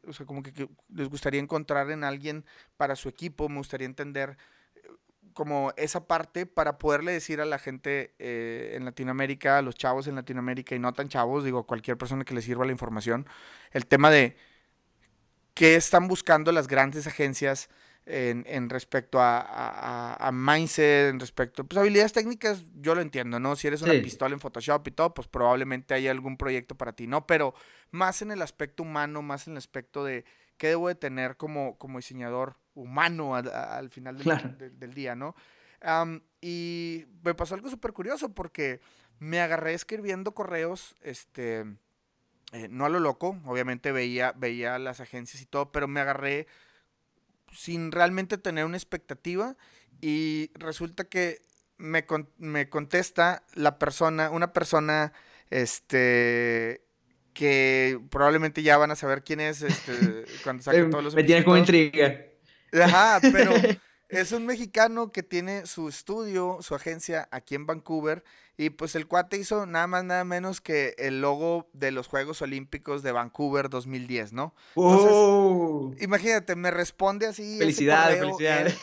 o 0.06 0.12
sea, 0.12 0.26
como 0.26 0.42
que, 0.42 0.68
les 0.88 1.08
gustaría 1.08 1.40
encontrar 1.40 1.90
en 1.90 2.04
alguien 2.04 2.44
para 2.76 2.96
su 2.96 3.08
equipo, 3.08 3.48
me 3.48 3.56
gustaría 3.56 3.86
entender 3.86 4.36
eh, 4.76 4.80
como 5.32 5.72
esa 5.76 6.06
parte 6.06 6.46
para 6.46 6.78
poderle 6.78 7.12
decir 7.12 7.40
a 7.40 7.44
la 7.44 7.58
gente 7.58 8.14
eh, 8.18 8.74
en 8.76 8.84
Latinoamérica, 8.84 9.58
a 9.58 9.62
los 9.62 9.74
chavos 9.74 10.06
en 10.06 10.14
Latinoamérica 10.14 10.74
y 10.74 10.78
no 10.78 10.92
tan 10.92 11.08
chavos, 11.08 11.44
digo, 11.44 11.66
cualquier 11.66 11.96
persona 11.96 12.24
que 12.24 12.34
les 12.34 12.44
sirva 12.44 12.64
la 12.64 12.72
información, 12.72 13.26
el 13.72 13.86
tema 13.86 14.10
de 14.10 14.36
qué 15.54 15.76
están 15.76 16.08
buscando 16.08 16.52
las 16.52 16.68
grandes 16.68 17.06
agencias 17.06 17.68
en, 18.06 18.70
respecto 18.70 19.18
a, 19.20 20.30
mindset, 20.32 21.10
en 21.10 21.20
respecto, 21.20 21.64
pues 21.64 21.78
habilidades 21.78 22.12
técnicas, 22.12 22.62
yo 22.74 22.94
lo 22.94 23.00
entiendo, 23.00 23.38
¿no? 23.38 23.56
Si 23.56 23.66
eres 23.66 23.82
una 23.82 23.92
pistola 23.92 24.34
en 24.34 24.40
Photoshop 24.40 24.86
y 24.88 24.90
todo, 24.90 25.14
pues 25.14 25.28
probablemente 25.28 25.94
hay 25.94 26.08
algún 26.08 26.36
proyecto 26.36 26.74
para 26.74 26.92
ti, 26.92 27.06
¿no? 27.06 27.26
Pero 27.26 27.54
más 27.90 28.22
en 28.22 28.30
el 28.30 28.42
aspecto 28.42 28.82
humano, 28.82 29.22
más 29.22 29.46
en 29.46 29.52
el 29.52 29.58
aspecto 29.58 30.04
de 30.04 30.24
qué 30.56 30.68
debo 30.68 30.88
de 30.88 30.94
tener 30.94 31.36
como, 31.36 31.78
como 31.78 31.98
diseñador 31.98 32.56
humano 32.74 33.34
al 33.34 33.90
final 33.90 34.16
del, 34.18 34.94
día, 34.94 35.14
¿no? 35.14 35.34
y 36.42 37.06
me 37.22 37.34
pasó 37.34 37.54
algo 37.54 37.70
súper 37.70 37.94
curioso 37.94 38.34
porque 38.34 38.80
me 39.18 39.40
agarré 39.40 39.72
escribiendo 39.74 40.32
correos, 40.32 40.94
este, 41.02 41.64
eh, 42.52 42.68
no 42.68 42.84
a 42.84 42.88
lo 42.88 43.00
loco, 43.00 43.40
obviamente 43.46 43.92
veía, 43.92 44.32
veía 44.32 44.78
las 44.78 45.00
agencias 45.00 45.42
y 45.42 45.46
todo, 45.46 45.72
pero 45.72 45.88
me 45.88 46.00
agarré 46.00 46.46
sin 47.50 47.92
realmente 47.92 48.38
tener 48.38 48.64
una 48.64 48.76
expectativa 48.76 49.56
y 50.00 50.50
resulta 50.54 51.04
que 51.04 51.42
me, 51.78 52.04
me 52.38 52.68
contesta 52.68 53.42
la 53.54 53.78
persona, 53.78 54.30
una 54.30 54.52
persona, 54.52 55.12
este, 55.50 56.82
que 57.32 57.98
probablemente 58.10 58.62
ya 58.62 58.76
van 58.76 58.90
a 58.90 58.96
saber 58.96 59.24
quién 59.24 59.40
es 59.40 59.62
este, 59.62 60.24
cuando 60.44 60.62
saque 60.62 60.84
todos 60.84 61.04
los 61.04 61.14
Me 61.14 61.24
tiene 61.24 61.44
como 61.44 61.56
intriga. 61.56 62.24
Ajá, 62.72 63.20
pero 63.20 63.52
es 64.10 64.32
un 64.32 64.44
mexicano 64.44 65.12
que 65.12 65.22
tiene 65.22 65.66
su 65.66 65.88
estudio, 65.88 66.58
su 66.60 66.74
agencia 66.74 67.28
aquí 67.30 67.54
en 67.54 67.66
Vancouver. 67.66 68.24
Y 68.56 68.70
pues 68.70 68.94
el 68.94 69.06
cuate 69.06 69.38
hizo 69.38 69.64
nada 69.64 69.86
más, 69.86 70.04
nada 70.04 70.24
menos 70.24 70.60
que 70.60 70.94
el 70.98 71.22
logo 71.22 71.70
de 71.72 71.92
los 71.92 72.08
Juegos 72.08 72.42
Olímpicos 72.42 73.02
de 73.02 73.12
Vancouver 73.12 73.70
2010, 73.70 74.34
¿no? 74.34 74.54
Entonces, 74.76 76.02
imagínate, 76.02 76.56
me 76.56 76.70
responde 76.70 77.26
así. 77.26 77.58
Felicidades, 77.58 78.18
felicidades. 78.18 78.76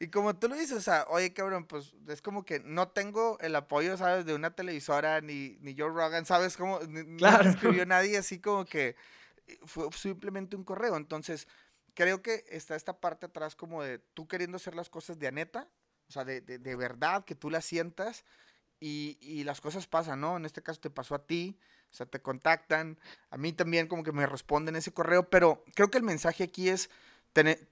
Y 0.00 0.08
como 0.08 0.36
tú 0.36 0.48
lo 0.48 0.54
dices, 0.54 0.76
o 0.76 0.80
sea, 0.80 1.06
oye, 1.08 1.32
cabrón, 1.32 1.64
pues 1.64 1.94
es 2.06 2.22
como 2.22 2.44
que 2.44 2.60
no 2.60 2.88
tengo 2.88 3.36
el 3.40 3.56
apoyo, 3.56 3.96
¿sabes? 3.96 4.24
De 4.24 4.34
una 4.34 4.54
televisora, 4.54 5.20
ni, 5.20 5.56
ni 5.60 5.76
Joe 5.76 5.88
Rogan, 5.88 6.24
¿sabes? 6.24 6.56
Como, 6.56 6.78
claro. 7.16 7.44
no 7.44 7.50
escribió 7.50 7.84
nadie 7.84 8.16
así 8.16 8.38
como 8.38 8.64
que 8.64 8.94
fue 9.64 9.90
simplemente 9.92 10.54
un 10.54 10.62
correo. 10.62 10.96
Entonces, 10.96 11.48
creo 11.98 12.22
que 12.22 12.44
está 12.48 12.76
esta 12.76 13.00
parte 13.00 13.26
atrás 13.26 13.56
como 13.56 13.82
de 13.82 13.98
tú 13.98 14.28
queriendo 14.28 14.54
hacer 14.54 14.76
las 14.76 14.88
cosas 14.88 15.18
de 15.18 15.26
aneta, 15.26 15.66
o 16.08 16.12
sea, 16.12 16.24
de, 16.24 16.40
de, 16.40 16.76
verdad, 16.76 17.24
que 17.24 17.34
tú 17.34 17.50
las 17.50 17.64
sientas 17.64 18.24
y, 18.78 19.18
y, 19.20 19.42
las 19.42 19.60
cosas 19.60 19.88
pasan, 19.88 20.20
¿no? 20.20 20.36
En 20.36 20.44
este 20.44 20.62
caso 20.62 20.78
te 20.78 20.90
pasó 20.90 21.16
a 21.16 21.26
ti, 21.26 21.58
o 21.90 21.94
sea, 21.96 22.06
te 22.06 22.22
contactan, 22.22 23.00
a 23.30 23.36
mí 23.36 23.52
también 23.52 23.88
como 23.88 24.04
que 24.04 24.12
me 24.12 24.26
responden 24.26 24.76
ese 24.76 24.92
correo, 24.92 25.28
pero 25.28 25.64
creo 25.74 25.90
que 25.90 25.98
el 25.98 26.04
mensaje 26.04 26.44
aquí 26.44 26.68
es, 26.68 26.88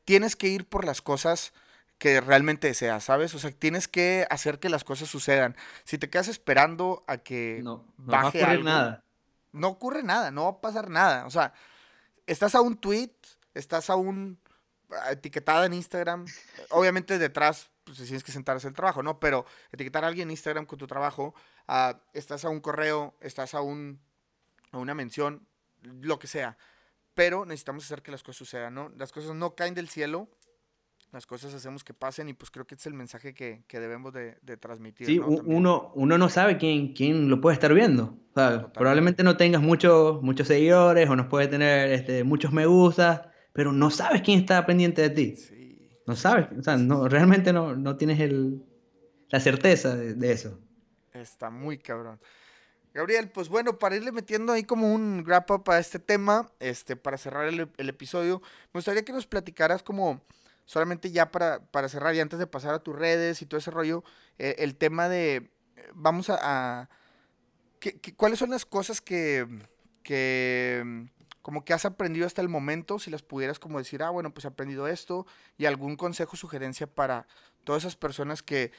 tienes 0.05 0.35
que 0.35 0.49
ir 0.49 0.69
por 0.69 0.85
las 0.85 1.03
cosas 1.03 1.53
que 1.97 2.21
realmente 2.21 2.67
deseas, 2.67 3.05
¿sabes? 3.05 3.33
O 3.33 3.39
sea, 3.39 3.53
tienes 3.53 3.87
que 3.87 4.27
hacer 4.29 4.59
que 4.59 4.71
las 4.71 4.83
cosas 4.83 5.09
sucedan. 5.09 5.55
Si 5.85 5.99
te 5.99 6.11
quedas 6.11 6.27
esperando 6.27 7.05
a 7.07 7.19
que 7.19 7.61
No, 7.63 7.85
no 7.97 8.07
baje 8.07 8.17
va 8.17 8.23
a 8.23 8.29
ocurrir 8.29 8.45
algo, 8.45 8.65
nada. 8.65 9.05
no 9.53 9.69
ocurre 9.69 10.03
nada, 10.03 10.33
no 10.33 10.43
va 10.43 10.51
a 10.51 10.61
pasar 10.61 10.91
nada. 10.91 11.27
O 11.27 11.31
sea, 11.31 11.53
estás 12.27 12.57
a 12.57 12.61
un 12.61 12.77
tweet, 12.77 13.15
estás 13.59 13.91
a 13.91 13.97
un 13.97 14.39
a 14.91 15.13
etiquetada 15.13 15.67
en 15.67 15.75
Instagram. 15.75 16.27
Obviamente 16.71 17.19
detrás 17.19 17.71
pues, 17.85 17.99
tienes 17.99 18.25
que 18.25 18.33
sentar 18.33 18.55
a 18.55 18.59
hacer 18.59 18.69
el 18.69 18.75
trabajo, 18.75 19.03
¿no? 19.03 19.19
Pero 19.19 19.45
etiquetar 19.73 20.05
a 20.05 20.09
alguien 20.09 20.29
en 20.29 20.33
Instagram 20.33 20.67
con 20.67 20.79
tu 20.79 20.87
trabajo, 20.87 21.35
ah, 21.67 22.01
estás 22.13 22.45
a 22.45 22.49
un 22.49 22.61
correo, 22.61 23.17
estás 23.21 23.55
a 23.55 23.61
un 23.61 24.01
a 24.73 24.79
una 24.79 24.95
mención, 24.95 25.47
lo 25.83 26.19
que 26.19 26.27
sea. 26.27 26.57
Pero 27.15 27.47
necesitamos 27.47 27.85
hacer 27.85 28.03
que 28.03 28.11
las 28.11 28.23
cosas 28.23 28.37
sucedan, 28.39 28.75
¿no? 28.75 28.93
Las 28.97 29.13
cosas 29.13 29.35
no 29.35 29.55
caen 29.55 29.75
del 29.75 29.89
cielo. 29.89 30.29
Las 31.13 31.25
cosas 31.25 31.55
hacemos 31.55 31.85
que 31.85 31.95
pasen 31.95 32.29
y 32.29 32.35
pues 32.35 32.51
creo 32.51 32.67
que 32.67 32.75
es 32.75 32.85
el 32.85 32.93
mensaje 32.93 33.33
que, 33.33 33.63
que 33.69 33.81
debemos 33.81 34.13
de, 34.13 34.37
de 34.43 34.57
transmitir. 34.57 35.07
Sí, 35.07 35.19
uno, 35.19 35.93
uno 35.95 36.19
no 36.19 36.29
sabe 36.29 36.59
quién, 36.59 36.93
quién 36.93 37.31
lo 37.31 37.41
puede 37.41 37.55
estar 37.55 37.73
viendo. 37.73 38.05
O 38.05 38.35
sea, 38.35 38.49
Totalmente. 38.49 38.79
probablemente 38.79 39.23
no 39.23 39.37
tengas 39.37 39.63
muchos, 39.63 40.21
muchos 40.21 40.49
seguidores 40.49 41.09
o 41.09 41.17
no 41.17 41.29
puede 41.29 41.47
tener 41.47 41.93
este, 41.93 42.25
muchos 42.25 42.53
me 42.53 42.67
gustas, 42.67 43.23
pero 43.57 43.73
no 43.73 43.91
sabes 43.91 44.21
quién 44.23 44.41
está 44.41 44.65
pendiente 44.67 45.03
de 45.03 45.11
ti. 45.11 45.37
Sí. 45.37 45.91
No 46.07 46.15
sabes, 46.15 46.47
o 46.57 46.63
sea, 46.63 46.77
no, 46.77 47.09
realmente 47.09 47.53
no, 47.53 47.75
no 47.75 47.97
tienes 47.97 48.21
el, 48.21 48.63
la 49.31 49.41
certeza 49.41 49.97
de, 49.97 50.15
de 50.15 50.33
eso. 50.33 50.61
Está 51.13 51.51
muy 51.51 51.79
cabrón. 51.79 52.21
Gabriel, 52.95 53.29
pues 53.31 53.49
bueno, 53.49 53.79
para 53.79 53.97
irle 53.97 54.13
metiendo 54.13 54.53
ahí 54.53 54.63
como 54.63 54.95
un 54.95 55.25
wrap 55.27 55.51
up 55.51 55.71
a 55.71 55.79
este 55.79 55.99
tema, 55.99 56.51
este, 56.61 56.97
para 56.97 57.19
cerrar 57.19 57.47
el, 57.49 57.69
el 57.77 57.89
episodio, 57.89 58.41
me 58.73 58.79
gustaría 58.79 59.05
que 59.05 59.13
nos 59.13 59.27
platicaras 59.27 59.83
como, 59.83 60.21
solamente 60.65 61.11
ya 61.11 61.31
para, 61.31 61.61
para 61.71 61.89
cerrar 61.89 62.15
y 62.15 62.21
antes 62.21 62.39
de 62.39 62.47
pasar 62.47 62.75
a 62.75 62.79
tus 62.83 62.95
redes 62.97 63.43
y 63.43 63.47
todo 63.47 63.59
ese 63.59 63.71
rollo, 63.71 64.05
eh, 64.39 64.55
el 64.59 64.77
tema 64.77 65.09
de, 65.09 65.51
vamos 65.95 66.31
a, 66.31 66.39
a- 66.41 66.89
¿qué- 67.81 67.99
qué- 68.01 68.15
¿cuáles 68.15 68.39
son 68.39 68.51
las 68.51 68.65
cosas 68.65 69.01
que, 69.01 69.47
que, 70.03 71.09
como 71.47 71.65
que 71.65 71.73
has 71.73 71.85
aprendido 71.85 72.27
hasta 72.27 72.43
el 72.43 72.49
momento, 72.49 72.99
si 72.99 73.09
las 73.09 73.23
pudieras 73.23 73.61
como 73.61 73.79
decir, 73.79 74.03
ah, 74.03 74.11
bueno, 74.11 74.35
pues 74.35 74.45
he 74.45 74.49
aprendido 74.49 74.89
esto, 74.89 75.29
y 75.57 75.67
algún 75.67 75.95
consejo, 75.95 76.37
sugerencia 76.37 76.89
para 76.89 77.29
todas 77.63 77.85
esas 77.85 77.95
personas 77.95 78.43
que, 78.43 78.73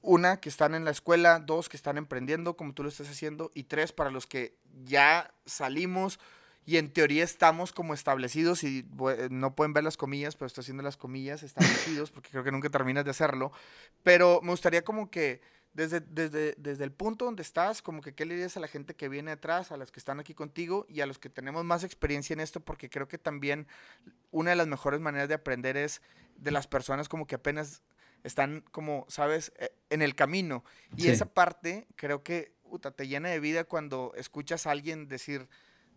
una, 0.00 0.40
que 0.40 0.48
están 0.48 0.74
en 0.74 0.86
la 0.86 0.90
escuela, 0.90 1.38
dos, 1.38 1.68
que 1.68 1.76
están 1.76 1.98
emprendiendo 1.98 2.56
como 2.56 2.72
tú 2.72 2.82
lo 2.82 2.88
estás 2.88 3.10
haciendo, 3.10 3.50
y 3.52 3.64
tres, 3.64 3.92
para 3.92 4.10
los 4.10 4.26
que 4.26 4.56
ya 4.86 5.34
salimos 5.44 6.18
y 6.64 6.78
en 6.78 6.90
teoría 6.90 7.24
estamos 7.24 7.72
como 7.72 7.92
establecidos, 7.92 8.64
y 8.64 8.86
eh, 9.10 9.28
no 9.30 9.54
pueden 9.54 9.74
ver 9.74 9.84
las 9.84 9.98
comillas, 9.98 10.34
pero 10.34 10.46
estoy 10.46 10.62
haciendo 10.62 10.82
las 10.82 10.96
comillas, 10.96 11.42
establecidos, 11.42 12.10
porque 12.10 12.30
creo 12.30 12.42
que 12.42 12.52
nunca 12.52 12.70
terminas 12.70 13.04
de 13.04 13.10
hacerlo, 13.10 13.52
pero 14.02 14.40
me 14.42 14.52
gustaría 14.52 14.82
como 14.82 15.10
que 15.10 15.42
desde, 15.74 16.00
desde, 16.00 16.54
desde 16.58 16.84
el 16.84 16.92
punto 16.92 17.24
donde 17.24 17.42
estás, 17.42 17.82
como 17.82 18.02
que 18.02 18.14
qué 18.14 18.24
le 18.24 18.34
dirías 18.34 18.56
a 18.56 18.60
la 18.60 18.68
gente 18.68 18.94
que 18.94 19.08
viene 19.08 19.30
atrás, 19.30 19.70
a 19.70 19.76
los 19.76 19.92
que 19.92 20.00
están 20.00 20.18
aquí 20.18 20.34
contigo 20.34 20.86
y 20.88 21.00
a 21.00 21.06
los 21.06 21.18
que 21.18 21.30
tenemos 21.30 21.64
más 21.64 21.84
experiencia 21.84 22.34
en 22.34 22.40
esto, 22.40 22.60
porque 22.60 22.90
creo 22.90 23.06
que 23.06 23.18
también 23.18 23.66
una 24.30 24.50
de 24.50 24.56
las 24.56 24.66
mejores 24.66 25.00
maneras 25.00 25.28
de 25.28 25.34
aprender 25.34 25.76
es 25.76 26.02
de 26.36 26.50
las 26.50 26.66
personas 26.66 27.08
como 27.08 27.26
que 27.26 27.36
apenas 27.36 27.82
están 28.24 28.64
como, 28.72 29.06
sabes, 29.08 29.52
Eh, 29.58 29.70
en 29.90 30.02
el 30.02 30.14
camino. 30.14 30.64
Y 30.96 31.02
Sí. 31.02 31.10
esa 31.10 31.26
parte 31.26 31.86
creo 31.96 32.22
que 32.22 32.52
puta, 32.68 32.90
te 32.90 33.08
llena 33.08 33.30
de 33.30 33.40
vida 33.40 33.64
cuando 33.64 34.12
escuchas 34.16 34.66
a 34.66 34.72
alguien 34.72 35.08
decir, 35.08 35.48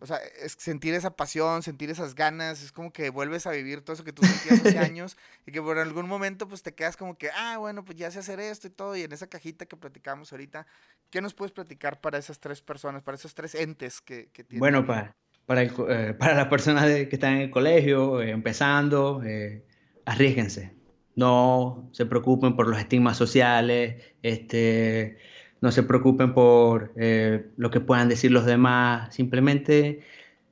o 0.02 0.06
sea, 0.06 0.16
es 0.16 0.56
sentir 0.58 0.94
esa 0.94 1.14
pasión, 1.14 1.62
sentir 1.62 1.88
esas 1.88 2.16
ganas, 2.16 2.60
es 2.60 2.72
como 2.72 2.92
que 2.92 3.08
vuelves 3.08 3.46
a 3.46 3.52
vivir 3.52 3.82
todo 3.82 3.94
eso 3.94 4.02
que 4.02 4.12
tú 4.12 4.22
sentías 4.24 4.66
hace 4.66 4.78
años 4.78 5.16
y 5.46 5.52
que 5.52 5.62
por 5.62 5.78
algún 5.78 6.08
momento 6.08 6.48
pues 6.48 6.64
te 6.64 6.74
quedas 6.74 6.96
como 6.96 7.16
que, 7.16 7.30
ah, 7.30 7.56
bueno, 7.58 7.84
pues 7.84 7.96
ya 7.96 8.10
sé 8.10 8.18
hacer 8.18 8.40
esto 8.40 8.66
y 8.66 8.70
todo, 8.70 8.96
y 8.96 9.02
en 9.02 9.12
esa 9.12 9.28
cajita 9.28 9.64
que 9.64 9.76
platicamos 9.76 10.32
ahorita, 10.32 10.66
¿qué 11.08 11.22
nos 11.22 11.34
puedes 11.34 11.52
platicar 11.52 12.00
para 12.00 12.18
esas 12.18 12.40
tres 12.40 12.60
personas, 12.60 13.02
para 13.02 13.14
esos 13.14 13.32
tres 13.32 13.54
entes 13.54 14.00
que, 14.00 14.28
que 14.32 14.42
tienen? 14.42 14.58
Bueno, 14.58 14.84
para, 14.84 15.14
para, 15.46 15.62
el 15.62 15.72
eh, 15.88 16.14
para 16.18 16.34
las 16.34 16.48
personas 16.48 16.84
que 16.84 17.08
están 17.12 17.34
en 17.34 17.42
el 17.42 17.50
colegio, 17.50 18.20
eh, 18.20 18.30
empezando, 18.30 19.22
eh, 19.24 19.64
arriesguense. 20.04 20.74
No 21.14 21.88
se 21.92 22.06
preocupen 22.06 22.56
por 22.56 22.66
los 22.66 22.78
estigmas 22.80 23.16
sociales, 23.16 24.02
este, 24.22 25.18
no 25.62 25.70
se 25.72 25.84
preocupen 25.84 26.34
por 26.34 26.92
eh, 26.96 27.46
lo 27.56 27.70
que 27.70 27.80
puedan 27.80 28.08
decir 28.08 28.32
los 28.32 28.44
demás. 28.44 29.14
Simplemente 29.14 30.00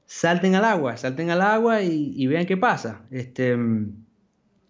salten 0.06 0.54
al 0.54 0.64
agua, 0.64 0.96
salten 0.96 1.30
al 1.30 1.42
agua 1.42 1.82
y, 1.82 2.26
vean 2.28 2.46
qué 2.46 2.56
pasa. 2.56 3.02
Este, 3.10 3.58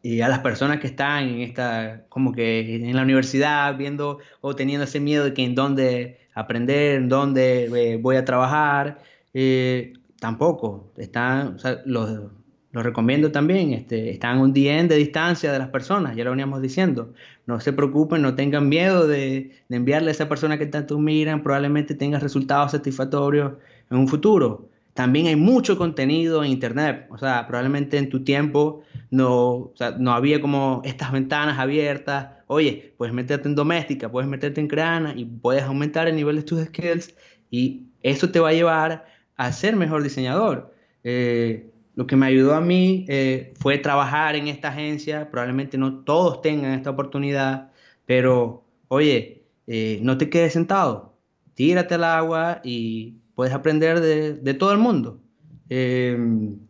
y 0.02 0.22
a 0.22 0.28
las 0.28 0.40
personas 0.40 0.80
que 0.80 0.86
están 0.88 1.28
en 1.28 1.40
esta, 1.42 2.04
como 2.08 2.32
que 2.32 2.76
en 2.76 2.96
la 2.96 3.02
universidad, 3.02 3.76
viendo 3.76 4.18
o 4.40 4.56
teniendo 4.56 4.84
ese 4.84 4.98
miedo 4.98 5.24
de 5.24 5.34
que 5.34 5.44
en 5.44 5.54
dónde 5.54 6.18
aprender, 6.34 6.96
en 6.96 7.08
dónde 7.10 7.64
eh, 7.66 7.96
voy 7.98 8.16
a 8.16 8.24
trabajar, 8.24 8.98
eh, 9.34 9.92
tampoco. 10.20 10.92
Están, 10.96 11.58
los, 11.84 12.30
los 12.72 12.84
recomiendo 12.84 13.32
también, 13.32 13.72
este, 13.72 14.10
están 14.10 14.38
un 14.38 14.52
día 14.52 14.82
de 14.82 14.96
distancia 14.96 15.52
de 15.52 15.58
las 15.58 15.68
personas, 15.68 16.14
ya 16.16 16.24
lo 16.24 16.30
veníamos 16.30 16.62
diciendo. 16.62 17.12
No 17.46 17.58
se 17.60 17.72
preocupen, 17.72 18.22
no 18.22 18.34
tengan 18.36 18.68
miedo 18.68 19.08
de, 19.08 19.50
de 19.68 19.76
enviarle 19.76 20.10
a 20.10 20.12
esa 20.12 20.28
persona 20.28 20.56
que 20.58 20.66
tanto 20.66 20.98
miran, 20.98 21.42
probablemente 21.42 21.94
tengas 21.94 22.22
resultados 22.22 22.72
satisfactorios 22.72 23.54
en 23.90 23.96
un 23.96 24.06
futuro. 24.06 24.68
También 24.94 25.26
hay 25.26 25.36
mucho 25.36 25.76
contenido 25.78 26.44
en 26.44 26.50
internet, 26.50 27.06
o 27.10 27.18
sea, 27.18 27.46
probablemente 27.46 27.96
en 27.98 28.08
tu 28.08 28.22
tiempo 28.22 28.82
no, 29.10 29.52
o 29.52 29.72
sea, 29.74 29.92
no 29.92 30.12
había 30.12 30.40
como 30.40 30.82
estas 30.84 31.12
ventanas 31.12 31.58
abiertas. 31.58 32.28
Oye, 32.46 32.94
puedes 32.96 33.14
meterte 33.14 33.48
en 33.48 33.54
doméstica, 33.54 34.10
puedes 34.10 34.28
meterte 34.28 34.60
en 34.60 34.68
creana 34.68 35.14
y 35.16 35.24
puedes 35.24 35.62
aumentar 35.64 36.08
el 36.08 36.16
nivel 36.16 36.36
de 36.36 36.42
tus 36.42 36.62
skills 36.64 37.14
y 37.50 37.86
eso 38.02 38.30
te 38.30 38.40
va 38.40 38.50
a 38.50 38.52
llevar 38.52 39.06
a 39.36 39.52
ser 39.52 39.76
mejor 39.76 40.02
diseñador. 40.02 40.74
Eh, 41.02 41.70
lo 42.00 42.06
que 42.06 42.16
me 42.16 42.24
ayudó 42.24 42.54
a 42.54 42.62
mí 42.62 43.04
eh, 43.08 43.52
fue 43.58 43.76
trabajar 43.76 44.34
en 44.34 44.48
esta 44.48 44.68
agencia. 44.68 45.30
Probablemente 45.30 45.76
no 45.76 46.02
todos 46.02 46.40
tengan 46.40 46.72
esta 46.72 46.88
oportunidad, 46.88 47.72
pero 48.06 48.64
oye, 48.88 49.44
eh, 49.66 49.98
no 50.02 50.16
te 50.16 50.30
quedes 50.30 50.54
sentado, 50.54 51.18
tírate 51.52 51.96
al 51.96 52.04
agua 52.04 52.62
y 52.64 53.18
puedes 53.34 53.52
aprender 53.52 54.00
de, 54.00 54.32
de 54.32 54.54
todo 54.54 54.72
el 54.72 54.78
mundo. 54.78 55.20
Eh, 55.68 56.16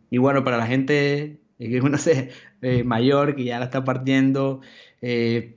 y 0.09 0.17
bueno, 0.17 0.43
para 0.43 0.57
la 0.57 0.67
gente 0.67 1.39
eh, 1.59 1.69
que 1.69 1.79
no 1.79 1.97
sé, 1.97 2.31
eh, 2.61 2.83
mayor, 2.83 3.33
que 3.33 3.45
ya 3.45 3.57
la 3.59 3.65
está 3.65 3.85
partiendo, 3.85 4.59
eh, 5.01 5.55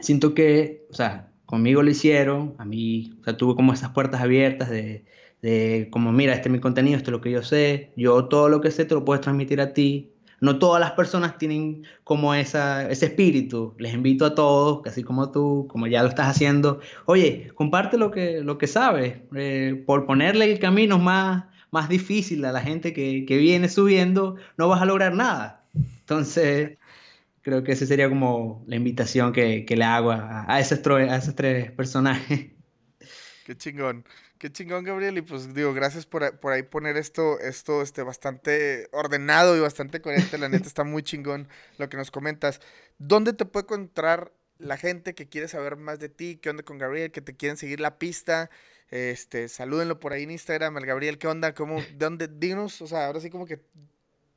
siento 0.00 0.32
que, 0.32 0.86
o 0.90 0.94
sea, 0.94 1.32
conmigo 1.44 1.82
lo 1.82 1.90
hicieron, 1.90 2.54
a 2.58 2.64
mí, 2.64 3.14
o 3.20 3.24
sea, 3.24 3.36
tuve 3.36 3.56
como 3.56 3.72
esas 3.72 3.90
puertas 3.90 4.20
abiertas 4.20 4.70
de, 4.70 5.06
de 5.42 5.88
como, 5.90 6.12
mira, 6.12 6.34
este 6.34 6.48
es 6.48 6.52
mi 6.52 6.60
contenido, 6.60 6.96
esto 6.96 7.10
es 7.10 7.12
lo 7.12 7.20
que 7.20 7.30
yo 7.30 7.42
sé, 7.42 7.92
yo 7.96 8.24
todo 8.26 8.48
lo 8.48 8.60
que 8.60 8.70
sé 8.70 8.84
te 8.84 8.94
lo 8.94 9.04
puedo 9.04 9.20
transmitir 9.20 9.60
a 9.60 9.72
ti. 9.72 10.12
No 10.40 10.60
todas 10.60 10.80
las 10.80 10.92
personas 10.92 11.36
tienen 11.36 11.84
como 12.04 12.32
esa, 12.32 12.88
ese 12.88 13.06
espíritu. 13.06 13.74
Les 13.78 13.92
invito 13.92 14.24
a 14.24 14.36
todos, 14.36 14.86
así 14.86 15.02
como 15.02 15.32
tú, 15.32 15.66
como 15.68 15.88
ya 15.88 16.02
lo 16.02 16.08
estás 16.08 16.28
haciendo, 16.28 16.80
oye, 17.06 17.50
comparte 17.54 17.98
lo 17.98 18.12
que, 18.12 18.40
lo 18.42 18.56
que 18.56 18.68
sabes, 18.68 19.18
eh, 19.34 19.82
por 19.84 20.06
ponerle 20.06 20.50
el 20.52 20.60
camino 20.60 20.98
más, 20.98 21.46
más 21.72 21.88
difícil 21.88 22.44
a 22.44 22.52
la 22.52 22.60
gente 22.60 22.92
que, 22.92 23.24
que 23.26 23.36
viene 23.36 23.68
subiendo, 23.68 24.36
no 24.56 24.68
vas 24.68 24.80
a 24.80 24.86
lograr 24.86 25.12
nada. 25.14 25.64
Entonces, 26.00 26.78
creo 27.42 27.64
que 27.64 27.72
esa 27.72 27.86
sería 27.86 28.08
como 28.08 28.62
la 28.66 28.76
invitación 28.76 29.32
que, 29.32 29.64
que 29.64 29.76
le 29.76 29.84
hago 29.84 30.12
a, 30.12 30.44
a, 30.52 30.60
esos 30.60 30.86
a 30.86 31.16
esos 31.16 31.34
tres 31.34 31.72
personajes. 31.72 32.52
Qué 33.44 33.56
chingón, 33.56 34.04
qué 34.38 34.50
chingón, 34.50 34.84
Gabriel. 34.84 35.18
Y 35.18 35.22
pues 35.22 35.52
digo, 35.54 35.74
gracias 35.74 36.06
por, 36.06 36.38
por 36.38 36.52
ahí 36.52 36.62
poner 36.62 36.96
esto, 36.96 37.38
esto 37.40 37.82
este, 37.82 38.02
bastante 38.02 38.88
ordenado 38.92 39.56
y 39.56 39.60
bastante 39.60 40.00
coherente. 40.00 40.38
La 40.38 40.48
neta 40.48 40.66
está 40.68 40.84
muy 40.84 41.02
chingón 41.02 41.48
lo 41.78 41.88
que 41.88 41.96
nos 41.96 42.10
comentas. 42.10 42.60
¿Dónde 42.98 43.32
te 43.32 43.44
puede 43.44 43.64
encontrar 43.64 44.32
la 44.58 44.76
gente 44.76 45.14
que 45.14 45.28
quiere 45.28 45.48
saber 45.48 45.76
más 45.76 45.98
de 46.00 46.08
ti? 46.08 46.36
¿Qué 46.40 46.50
onda 46.50 46.62
con 46.62 46.78
Gabriel? 46.78 47.12
Que 47.12 47.20
te 47.20 47.36
quieren 47.36 47.56
seguir 47.56 47.80
la 47.80 47.98
pista. 47.98 48.50
Este, 48.90 49.48
salúdenlo 49.48 50.00
por 50.00 50.12
ahí 50.12 50.22
en 50.22 50.30
Instagram, 50.30 50.78
el 50.78 50.86
Gabriel, 50.86 51.18
¿qué 51.18 51.26
onda? 51.28 51.54
¿Cómo, 51.54 51.76
de 51.82 51.96
dónde? 51.98 52.28
Dinos, 52.28 52.80
o 52.80 52.86
sea, 52.86 53.06
ahora 53.06 53.20
sí 53.20 53.28
como 53.30 53.44
que 53.46 53.60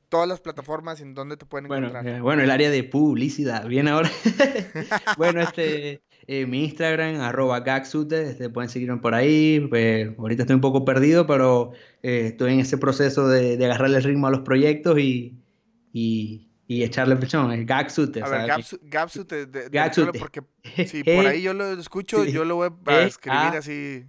todas 0.09 0.27
las 0.27 0.41
plataformas 0.41 0.99
en 1.01 1.13
donde 1.13 1.37
te 1.37 1.45
pueden 1.45 1.67
Bueno, 1.67 1.87
encontrar. 1.87 2.05
eh, 2.05 2.19
bueno, 2.21 2.43
el 2.43 2.51
área 2.51 2.69
de 2.69 2.83
publicidad, 2.83 3.65
bien 3.67 3.87
ahora. 3.87 4.11
bueno, 5.17 5.41
este, 5.41 6.01
eh, 6.33 6.45
mi 6.45 6.63
Instagram, 6.65 7.19
arroba 7.21 7.59
gagsute, 7.59 8.29
este, 8.31 8.49
pueden 8.49 8.69
seguirme 8.69 8.97
por 8.97 9.13
ahí. 9.13 9.65
pues, 9.69 10.09
ahorita 10.17 10.43
estoy 10.43 10.55
un 10.55 10.61
poco 10.61 10.85
perdido, 10.85 11.27
pero 11.27 11.71
eh, 12.03 12.27
estoy 12.27 12.53
en 12.53 12.59
ese 12.61 12.77
proceso 12.77 13.27
de, 13.27 13.57
de 13.57 13.65
agarrarle 13.65 13.97
el 13.97 14.03
ritmo 14.03 14.27
a 14.27 14.31
los 14.31 14.41
proyectos 14.41 14.97
y, 14.99 15.33
y, 15.93 16.47
y 16.67 16.83
echarle 16.83 17.15
presión. 17.17 17.51
Es 17.51 17.65
gagsute, 17.65 18.21
A 18.21 18.29
ver, 18.29 18.45
sea, 18.45 18.47
Gapsu, 18.47 18.79
Gapsu 18.83 19.25
te, 19.25 19.45
de- 19.45 19.69
Gapsute. 19.69 20.11
deletréalo 20.11 20.13
porque 20.13 20.41
si 20.87 21.03
por 21.03 21.25
ahí 21.27 21.41
yo 21.41 21.53
lo 21.53 21.73
escucho, 21.73 22.23
Sí. 22.23 22.31
yo 22.31 22.45
lo 22.45 22.55
voy 22.55 22.69
a 22.85 23.01
E, 23.01 23.07
escribir 23.07 23.55
así. 23.57 24.05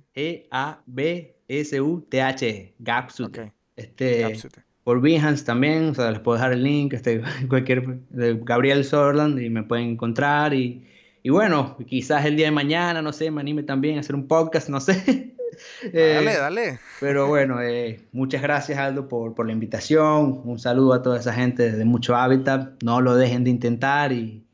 E-A-B-S-U-T-H, 1.49 2.75
Gapsute. 2.79 3.41
Ok, 3.43 3.53
Este, 3.77 4.21
Gapsute. 4.21 4.61
por 4.85 5.01
Behance 5.01 5.45
también, 5.45 5.89
o 5.91 5.95
sea, 5.95 6.11
les 6.11 6.21
puedo 6.21 6.37
dejar 6.37 6.53
el 6.53 6.63
link, 6.63 6.93
este, 6.93 7.21
cualquier, 7.49 7.87
de 8.11 8.39
Gabriel 8.45 8.85
Sorland 8.85 9.41
y 9.41 9.51
me 9.51 9.63
pueden 9.63 9.91
encontrar 9.91 10.55
y, 10.55 10.87
y, 11.23 11.31
bueno, 11.31 11.77
quizás 11.87 12.25
el 12.25 12.37
día 12.37 12.47
de 12.47 12.53
mañana, 12.53 13.03
no 13.03 13.13
sé, 13.13 13.31
me 13.31 13.41
anime 13.41 13.63
también 13.63 13.97
a 13.97 14.01
hacer 14.01 14.15
un 14.15 14.27
podcast, 14.27 14.69
no 14.69 14.81
sé. 14.81 15.35
dale, 15.93 16.33
eh, 16.33 16.37
dale. 16.39 16.81
Pero 17.01 17.29
bueno, 17.29 17.61
eh, 17.61 18.09
muchas 18.13 18.43
gracias 18.43 18.79
Aldo 18.79 19.09
por, 19.09 19.35
por, 19.35 19.47
la 19.47 19.53
invitación, 19.53 20.43
un 20.45 20.59
saludo 20.59 20.95
a 20.95 21.03
toda 21.03 21.19
esa 21.19 21.33
gente 21.33 21.71
de 21.71 21.85
Mucho 21.85 22.17
Hábitat, 22.17 22.83
no 22.83 23.01
lo 23.01 23.15
dejen 23.15 23.45
de 23.45 23.51
intentar 23.51 24.13
y 24.13 24.47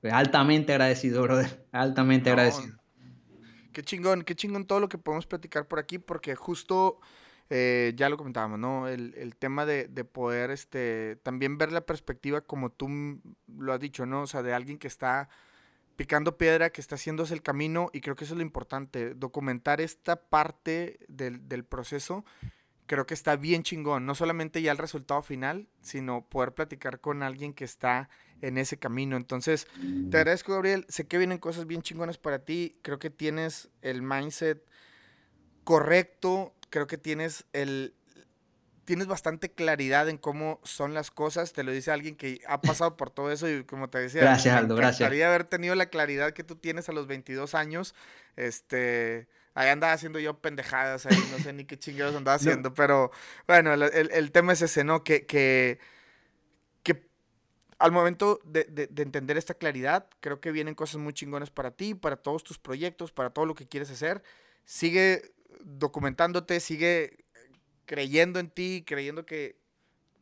pues, 0.00 0.12
altamente 0.12 0.72
agradecido, 0.72 1.22
brother, 1.22 1.64
altamente 1.72 2.30
agradecido. 2.30 2.76
Qué 3.72 3.82
chingón, 3.82 4.22
qué 4.22 4.34
chingón 4.34 4.66
todo 4.66 4.80
lo 4.80 4.88
que 4.88 4.98
podemos 4.98 5.26
platicar 5.26 5.66
por 5.66 5.78
aquí, 5.78 5.98
porque 5.98 6.34
justo 6.34 7.00
eh, 7.48 7.92
ya 7.96 8.08
lo 8.08 8.16
comentábamos, 8.16 8.58
¿no? 8.58 8.88
El, 8.88 9.14
el 9.16 9.36
tema 9.36 9.64
de, 9.64 9.86
de, 9.88 10.04
poder 10.04 10.50
este, 10.50 11.16
también 11.22 11.56
ver 11.56 11.72
la 11.72 11.80
perspectiva 11.82 12.42
como 12.42 12.70
tú 12.70 13.20
lo 13.58 13.72
has 13.72 13.80
dicho, 13.80 14.04
¿no? 14.04 14.22
O 14.22 14.26
sea, 14.26 14.42
de 14.42 14.52
alguien 14.52 14.78
que 14.78 14.88
está 14.88 15.28
picando 15.96 16.38
piedra, 16.38 16.70
que 16.70 16.80
está 16.80 16.94
haciéndose 16.94 17.34
el 17.34 17.42
camino, 17.42 17.90
y 17.92 18.00
creo 18.00 18.16
que 18.16 18.24
eso 18.24 18.34
es 18.34 18.38
lo 18.38 18.42
importante, 18.42 19.14
documentar 19.14 19.80
esta 19.80 20.16
parte 20.16 20.98
del, 21.08 21.48
del 21.48 21.64
proceso, 21.64 22.24
creo 22.86 23.06
que 23.06 23.14
está 23.14 23.36
bien 23.36 23.62
chingón, 23.62 24.04
no 24.04 24.14
solamente 24.14 24.60
ya 24.60 24.72
el 24.72 24.78
resultado 24.78 25.22
final, 25.22 25.68
sino 25.80 26.28
poder 26.28 26.52
platicar 26.52 27.00
con 27.00 27.22
alguien 27.22 27.54
que 27.54 27.64
está 27.64 28.08
en 28.42 28.58
ese 28.58 28.76
camino. 28.78 29.16
Entonces, 29.16 29.66
te 30.10 30.18
agradezco, 30.18 30.52
Gabriel, 30.52 30.84
sé 30.88 31.06
que 31.06 31.18
vienen 31.18 31.38
cosas 31.38 31.66
bien 31.66 31.82
chingonas 31.82 32.18
para 32.18 32.40
ti, 32.44 32.76
creo 32.82 32.98
que 32.98 33.08
tienes 33.08 33.70
el 33.80 34.02
mindset 34.02 34.62
correcto, 35.64 36.54
creo 36.70 36.86
que 36.86 36.98
tienes 36.98 37.46
el 37.52 37.94
tienes 38.84 39.06
bastante 39.06 39.50
claridad 39.50 40.08
en 40.08 40.18
cómo 40.18 40.60
son 40.64 40.94
las 40.94 41.10
cosas, 41.10 41.52
te 41.52 41.62
lo 41.62 41.72
dice 41.72 41.90
alguien 41.90 42.16
que 42.16 42.40
ha 42.46 42.60
pasado 42.60 42.96
por 42.96 43.10
todo 43.10 43.30
eso 43.30 43.48
y 43.48 43.64
como 43.64 43.88
te 43.88 43.98
decía, 43.98 44.22
gracias 44.22 44.56
Aldo, 44.56 44.76
me 44.76 44.82
encantaría 44.82 45.28
haber 45.28 45.44
tenido 45.44 45.74
la 45.74 45.86
claridad 45.86 46.32
que 46.32 46.44
tú 46.44 46.56
tienes 46.56 46.88
a 46.88 46.92
los 46.92 47.06
22 47.06 47.54
años, 47.54 47.94
este, 48.36 49.28
ahí 49.54 49.68
andaba 49.68 49.92
haciendo 49.92 50.18
yo 50.18 50.38
pendejadas 50.38 51.06
ahí, 51.06 51.16
no 51.30 51.38
sé 51.38 51.52
ni 51.52 51.64
qué 51.64 51.78
chingados 51.78 52.14
andaba 52.16 52.36
haciendo, 52.36 52.74
pero 52.74 53.12
bueno, 53.46 53.72
el, 53.72 53.82
el, 53.82 54.32
tema 54.32 54.52
es 54.52 54.62
ese, 54.62 54.82
¿no? 54.82 55.04
Que, 55.04 55.26
que, 55.26 55.78
que 56.82 57.06
al 57.78 57.92
momento 57.92 58.40
de, 58.44 58.64
de, 58.64 58.88
de, 58.88 59.02
entender 59.02 59.36
esta 59.36 59.54
claridad, 59.54 60.08
creo 60.20 60.40
que 60.40 60.50
vienen 60.50 60.74
cosas 60.74 60.96
muy 60.96 61.12
chingonas 61.12 61.50
para 61.50 61.70
ti, 61.70 61.94
para 61.94 62.16
todos 62.16 62.42
tus 62.42 62.58
proyectos, 62.58 63.12
para 63.12 63.30
todo 63.30 63.46
lo 63.46 63.54
que 63.54 63.68
quieres 63.68 63.90
hacer. 63.90 64.22
Sigue 64.64 65.34
documentándote, 65.64 66.60
sigue 66.60 67.21
creyendo 67.86 68.38
en 68.38 68.48
ti, 68.48 68.84
creyendo 68.86 69.24
que 69.26 69.56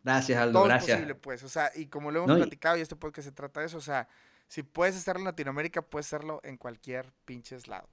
gracias, 0.04 0.38
Aldo, 0.38 0.64
gracias. 0.64 0.88
es 0.88 0.94
posible, 0.96 1.14
pues, 1.14 1.42
o 1.42 1.48
sea, 1.48 1.70
y 1.74 1.86
como 1.86 2.10
lo 2.10 2.24
hemos 2.24 2.36
platicado 2.36 2.76
y 2.76 2.80
este 2.80 2.96
podcast 2.96 3.28
se 3.28 3.32
trata 3.32 3.60
de 3.60 3.66
eso, 3.66 3.78
o 3.78 3.82
sea, 3.82 4.08
si 4.48 4.62
puedes 4.62 4.96
hacerlo 4.96 5.20
en 5.20 5.26
Latinoamérica, 5.26 5.82
puedes 5.82 6.06
hacerlo 6.06 6.40
en 6.42 6.56
cualquier 6.56 7.12
pinches 7.24 7.68
lado. 7.68 7.88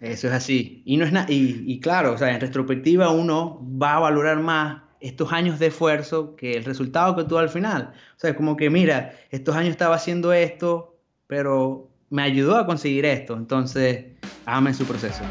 Eso 0.00 0.28
es 0.28 0.32
así. 0.32 0.82
Y 0.86 0.96
no 0.96 1.04
es 1.04 1.12
y, 1.28 1.64
y 1.66 1.80
claro, 1.80 2.12
o 2.12 2.18
sea, 2.18 2.34
en 2.34 2.40
retrospectiva 2.40 3.10
uno 3.10 3.60
va 3.80 3.96
a 3.96 3.98
valorar 4.00 4.38
más 4.38 4.82
estos 5.00 5.32
años 5.32 5.58
de 5.58 5.66
esfuerzo 5.66 6.34
que 6.34 6.56
el 6.56 6.64
resultado 6.64 7.14
que 7.14 7.24
tuvo 7.24 7.38
al 7.38 7.50
final. 7.50 7.92
O 8.16 8.18
sea, 8.18 8.30
es 8.30 8.36
como 8.36 8.56
que, 8.56 8.70
mira, 8.70 9.14
estos 9.30 9.54
años 9.54 9.70
estaba 9.70 9.96
haciendo 9.96 10.32
esto, 10.32 10.96
pero 11.26 11.90
me 12.08 12.22
ayudó 12.22 12.56
a 12.56 12.64
conseguir 12.64 13.04
esto. 13.04 13.36
Entonces, 13.36 14.06
en 14.46 14.74
su 14.74 14.86
proceso. 14.86 15.22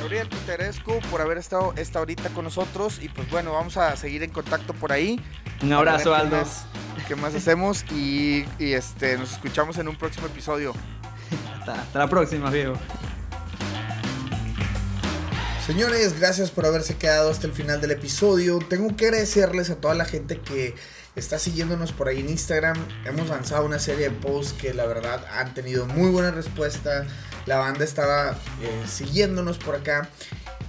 Gabriel, 0.00 0.28
pues 0.30 0.40
te 0.46 0.52
agradezco 0.52 0.98
por 1.10 1.20
haber 1.20 1.36
estado 1.36 1.74
esta 1.76 2.00
horita 2.00 2.30
con 2.30 2.44
nosotros 2.44 2.98
y 3.02 3.10
pues 3.10 3.28
bueno, 3.30 3.52
vamos 3.52 3.76
a 3.76 3.94
seguir 3.96 4.22
en 4.22 4.30
contacto 4.30 4.72
por 4.72 4.92
ahí. 4.92 5.20
Un 5.62 5.74
abrazo, 5.74 6.14
Aldo. 6.14 6.42
Qué 7.06 7.16
más, 7.16 7.34
hacemos 7.34 7.84
y, 7.92 8.46
este, 8.58 9.18
nos 9.18 9.32
escuchamos 9.32 9.76
en 9.76 9.88
un 9.88 9.96
próximo 9.96 10.26
episodio. 10.26 10.72
hasta, 11.54 11.98
la 11.98 12.08
próxima, 12.08 12.48
viejo. 12.48 12.72
Señores, 15.66 16.18
gracias 16.18 16.50
por 16.50 16.64
haberse 16.64 16.96
quedado 16.96 17.30
hasta 17.30 17.46
el 17.46 17.52
final 17.52 17.82
del 17.82 17.90
episodio. 17.90 18.58
Tengo 18.58 18.96
que 18.96 19.04
agradecerles 19.04 19.68
a 19.68 19.76
toda 19.76 19.94
la 19.94 20.06
gente 20.06 20.40
que 20.40 20.74
está 21.14 21.38
siguiéndonos 21.38 21.92
por 21.92 22.08
ahí 22.08 22.20
en 22.20 22.30
Instagram. 22.30 22.78
Hemos 23.04 23.28
lanzado 23.28 23.66
una 23.66 23.78
serie 23.78 24.08
de 24.08 24.16
posts 24.16 24.54
que 24.54 24.72
la 24.72 24.86
verdad 24.86 25.22
han 25.36 25.52
tenido 25.52 25.84
muy 25.84 26.10
buena 26.10 26.30
respuesta 26.30 27.06
la 27.46 27.58
banda 27.58 27.84
estaba 27.84 28.36
eh, 28.62 28.84
siguiéndonos 28.86 29.58
por 29.58 29.74
acá. 29.74 30.08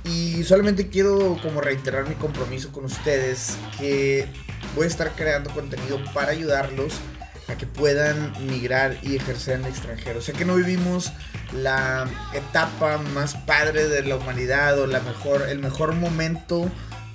Y 0.03 0.43
solamente 0.43 0.89
quiero 0.89 1.37
como 1.41 1.61
reiterar 1.61 2.07
mi 2.09 2.15
compromiso 2.15 2.71
con 2.71 2.85
ustedes 2.85 3.57
que 3.77 4.27
voy 4.75 4.85
a 4.85 4.87
estar 4.87 5.11
creando 5.11 5.51
contenido 5.51 5.99
para 6.13 6.31
ayudarlos 6.31 6.93
a 7.47 7.55
que 7.55 7.67
puedan 7.67 8.33
migrar 8.47 8.97
y 9.03 9.15
ejercer 9.15 9.59
en 9.59 9.65
el 9.65 9.71
extranjero. 9.71 10.21
Sé 10.21 10.33
que 10.33 10.45
no 10.45 10.55
vivimos 10.55 11.11
la 11.53 12.09
etapa 12.33 12.97
más 12.97 13.35
padre 13.35 13.87
de 13.87 14.03
la 14.03 14.15
humanidad 14.15 14.79
o 14.79 14.87
la 14.87 15.01
mejor, 15.01 15.47
el 15.49 15.59
mejor 15.59 15.93
momento 15.93 16.71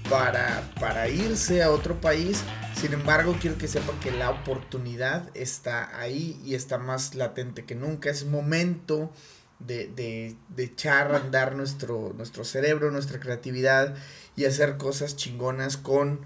para, 0.09 0.63
para 0.79 1.09
irse 1.09 1.63
a 1.63 1.71
otro 1.71 2.01
país. 2.01 2.43
Sin 2.81 2.93
embargo, 2.93 3.37
quiero 3.41 3.57
que 3.57 3.69
sepan 3.69 3.99
que 4.01 4.11
la 4.11 4.31
oportunidad 4.31 5.31
está 5.35 5.99
ahí 5.99 6.41
y 6.45 6.55
está 6.55 6.79
más 6.79 7.15
latente 7.15 7.65
que 7.65 7.75
nunca. 7.75 8.11
Es 8.11 8.27
momento 8.27 9.11
de, 9.59 9.87
de, 9.89 10.37
de, 10.49 10.65
echar 10.65 11.13
a 11.13 11.19
andar 11.19 11.57
nuestro, 11.57 12.13
nuestro 12.17 12.45
cerebro, 12.45 12.91
nuestra 12.91 13.21
creatividad 13.21 13.95
y 14.37 14.45
hacer 14.45 14.77
cosas 14.77 15.17
chingonas 15.17 15.77
con 15.77 16.21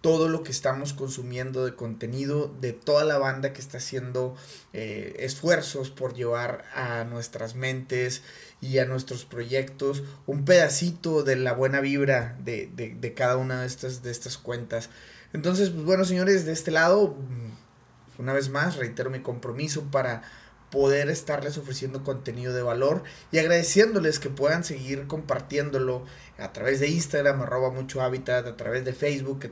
todo 0.00 0.28
lo 0.28 0.44
que 0.44 0.52
estamos 0.52 0.92
consumiendo 0.92 1.64
de 1.64 1.74
contenido 1.74 2.54
de 2.60 2.72
toda 2.72 3.04
la 3.04 3.18
banda 3.18 3.52
que 3.52 3.60
está 3.60 3.78
haciendo 3.78 4.36
eh, 4.72 5.16
esfuerzos 5.18 5.90
por 5.90 6.14
llevar 6.14 6.64
a 6.74 7.02
nuestras 7.04 7.56
mentes 7.56 8.22
y 8.60 8.78
a 8.78 8.84
nuestros 8.84 9.24
proyectos 9.24 10.04
un 10.26 10.44
pedacito 10.44 11.24
de 11.24 11.34
la 11.34 11.54
buena 11.54 11.80
vibra 11.80 12.36
de, 12.44 12.70
de, 12.76 12.94
de 12.94 13.14
cada 13.14 13.36
una 13.36 13.62
de 13.62 13.66
estas, 13.66 14.02
de 14.04 14.12
estas 14.12 14.38
cuentas. 14.38 14.90
Entonces, 15.32 15.70
pues 15.70 15.84
bueno, 15.84 16.04
señores, 16.04 16.46
de 16.46 16.52
este 16.52 16.70
lado, 16.70 17.08
mm, 17.08 18.20
una 18.20 18.32
vez 18.32 18.48
más, 18.48 18.76
reitero 18.76 19.10
mi 19.10 19.20
compromiso 19.20 19.82
para 19.90 20.22
poder 20.70 21.08
estarles 21.10 21.56
ofreciendo 21.58 22.02
contenido 22.02 22.52
de 22.52 22.62
valor 22.62 23.04
y 23.30 23.38
agradeciéndoles 23.38 24.18
que 24.18 24.30
puedan 24.30 24.64
seguir 24.64 25.06
compartiéndolo 25.06 26.04
a 26.38 26.52
través 26.52 26.80
de 26.80 26.88
Instagram, 26.88 27.42
arroba 27.42 27.70
mucho 27.70 28.02
hábitat, 28.02 28.46
a 28.46 28.56
través 28.56 28.84
de 28.84 28.92
Facebook, 28.92 29.38
que 29.38 29.50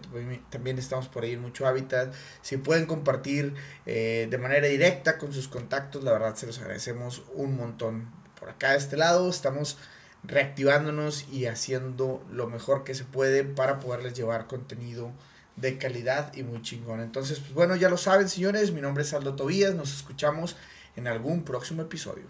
también 0.51 0.79
estamos 0.79 1.09
por 1.09 1.25
ahí 1.25 1.33
en 1.33 1.41
mucho 1.41 1.67
hábitat. 1.67 2.13
Si 2.43 2.57
pueden 2.57 2.87
compartir 2.87 3.55
eh, 3.87 4.27
de 4.29 4.39
manera 4.39 4.67
directa 4.67 5.17
con 5.19 5.33
sus 5.33 5.49
contactos, 5.49 6.05
la 6.05 6.13
verdad 6.13 6.35
se 6.35 6.47
los 6.47 6.59
agradecemos 6.59 7.23
un 7.35 7.57
montón. 7.57 8.11
Por 8.39 8.51
acá 8.51 8.73
de 8.73 8.79
este 8.79 8.97
lado 8.97 9.31
estamos 9.31 9.79
reactivándonos 10.25 11.27
y 11.31 11.47
haciendo 11.47 12.25
lo 12.31 12.49
mejor 12.49 12.85
que 12.85 12.95
se 12.95 13.05
puede 13.05 13.45
para 13.45 13.79
poderles 13.79 14.15
llevar 14.15 14.47
contenido 14.47 15.13
de 15.57 15.79
calidad 15.79 16.35
y 16.35 16.43
muy 16.43 16.61
chingón. 16.63 17.01
Entonces, 17.01 17.39
pues 17.39 17.53
bueno, 17.53 17.77
ya 17.77 17.89
lo 17.89 17.97
saben, 17.97 18.29
señores, 18.29 18.73
mi 18.73 18.81
nombre 18.81 19.05
es 19.05 19.15
Aldo 19.15 19.37
Tobías, 19.37 19.75
nos 19.75 19.95
escuchamos 19.95 20.57
en 20.97 21.09
algún 21.09 21.45
próximo 21.45 21.83
episodio. 21.83 22.25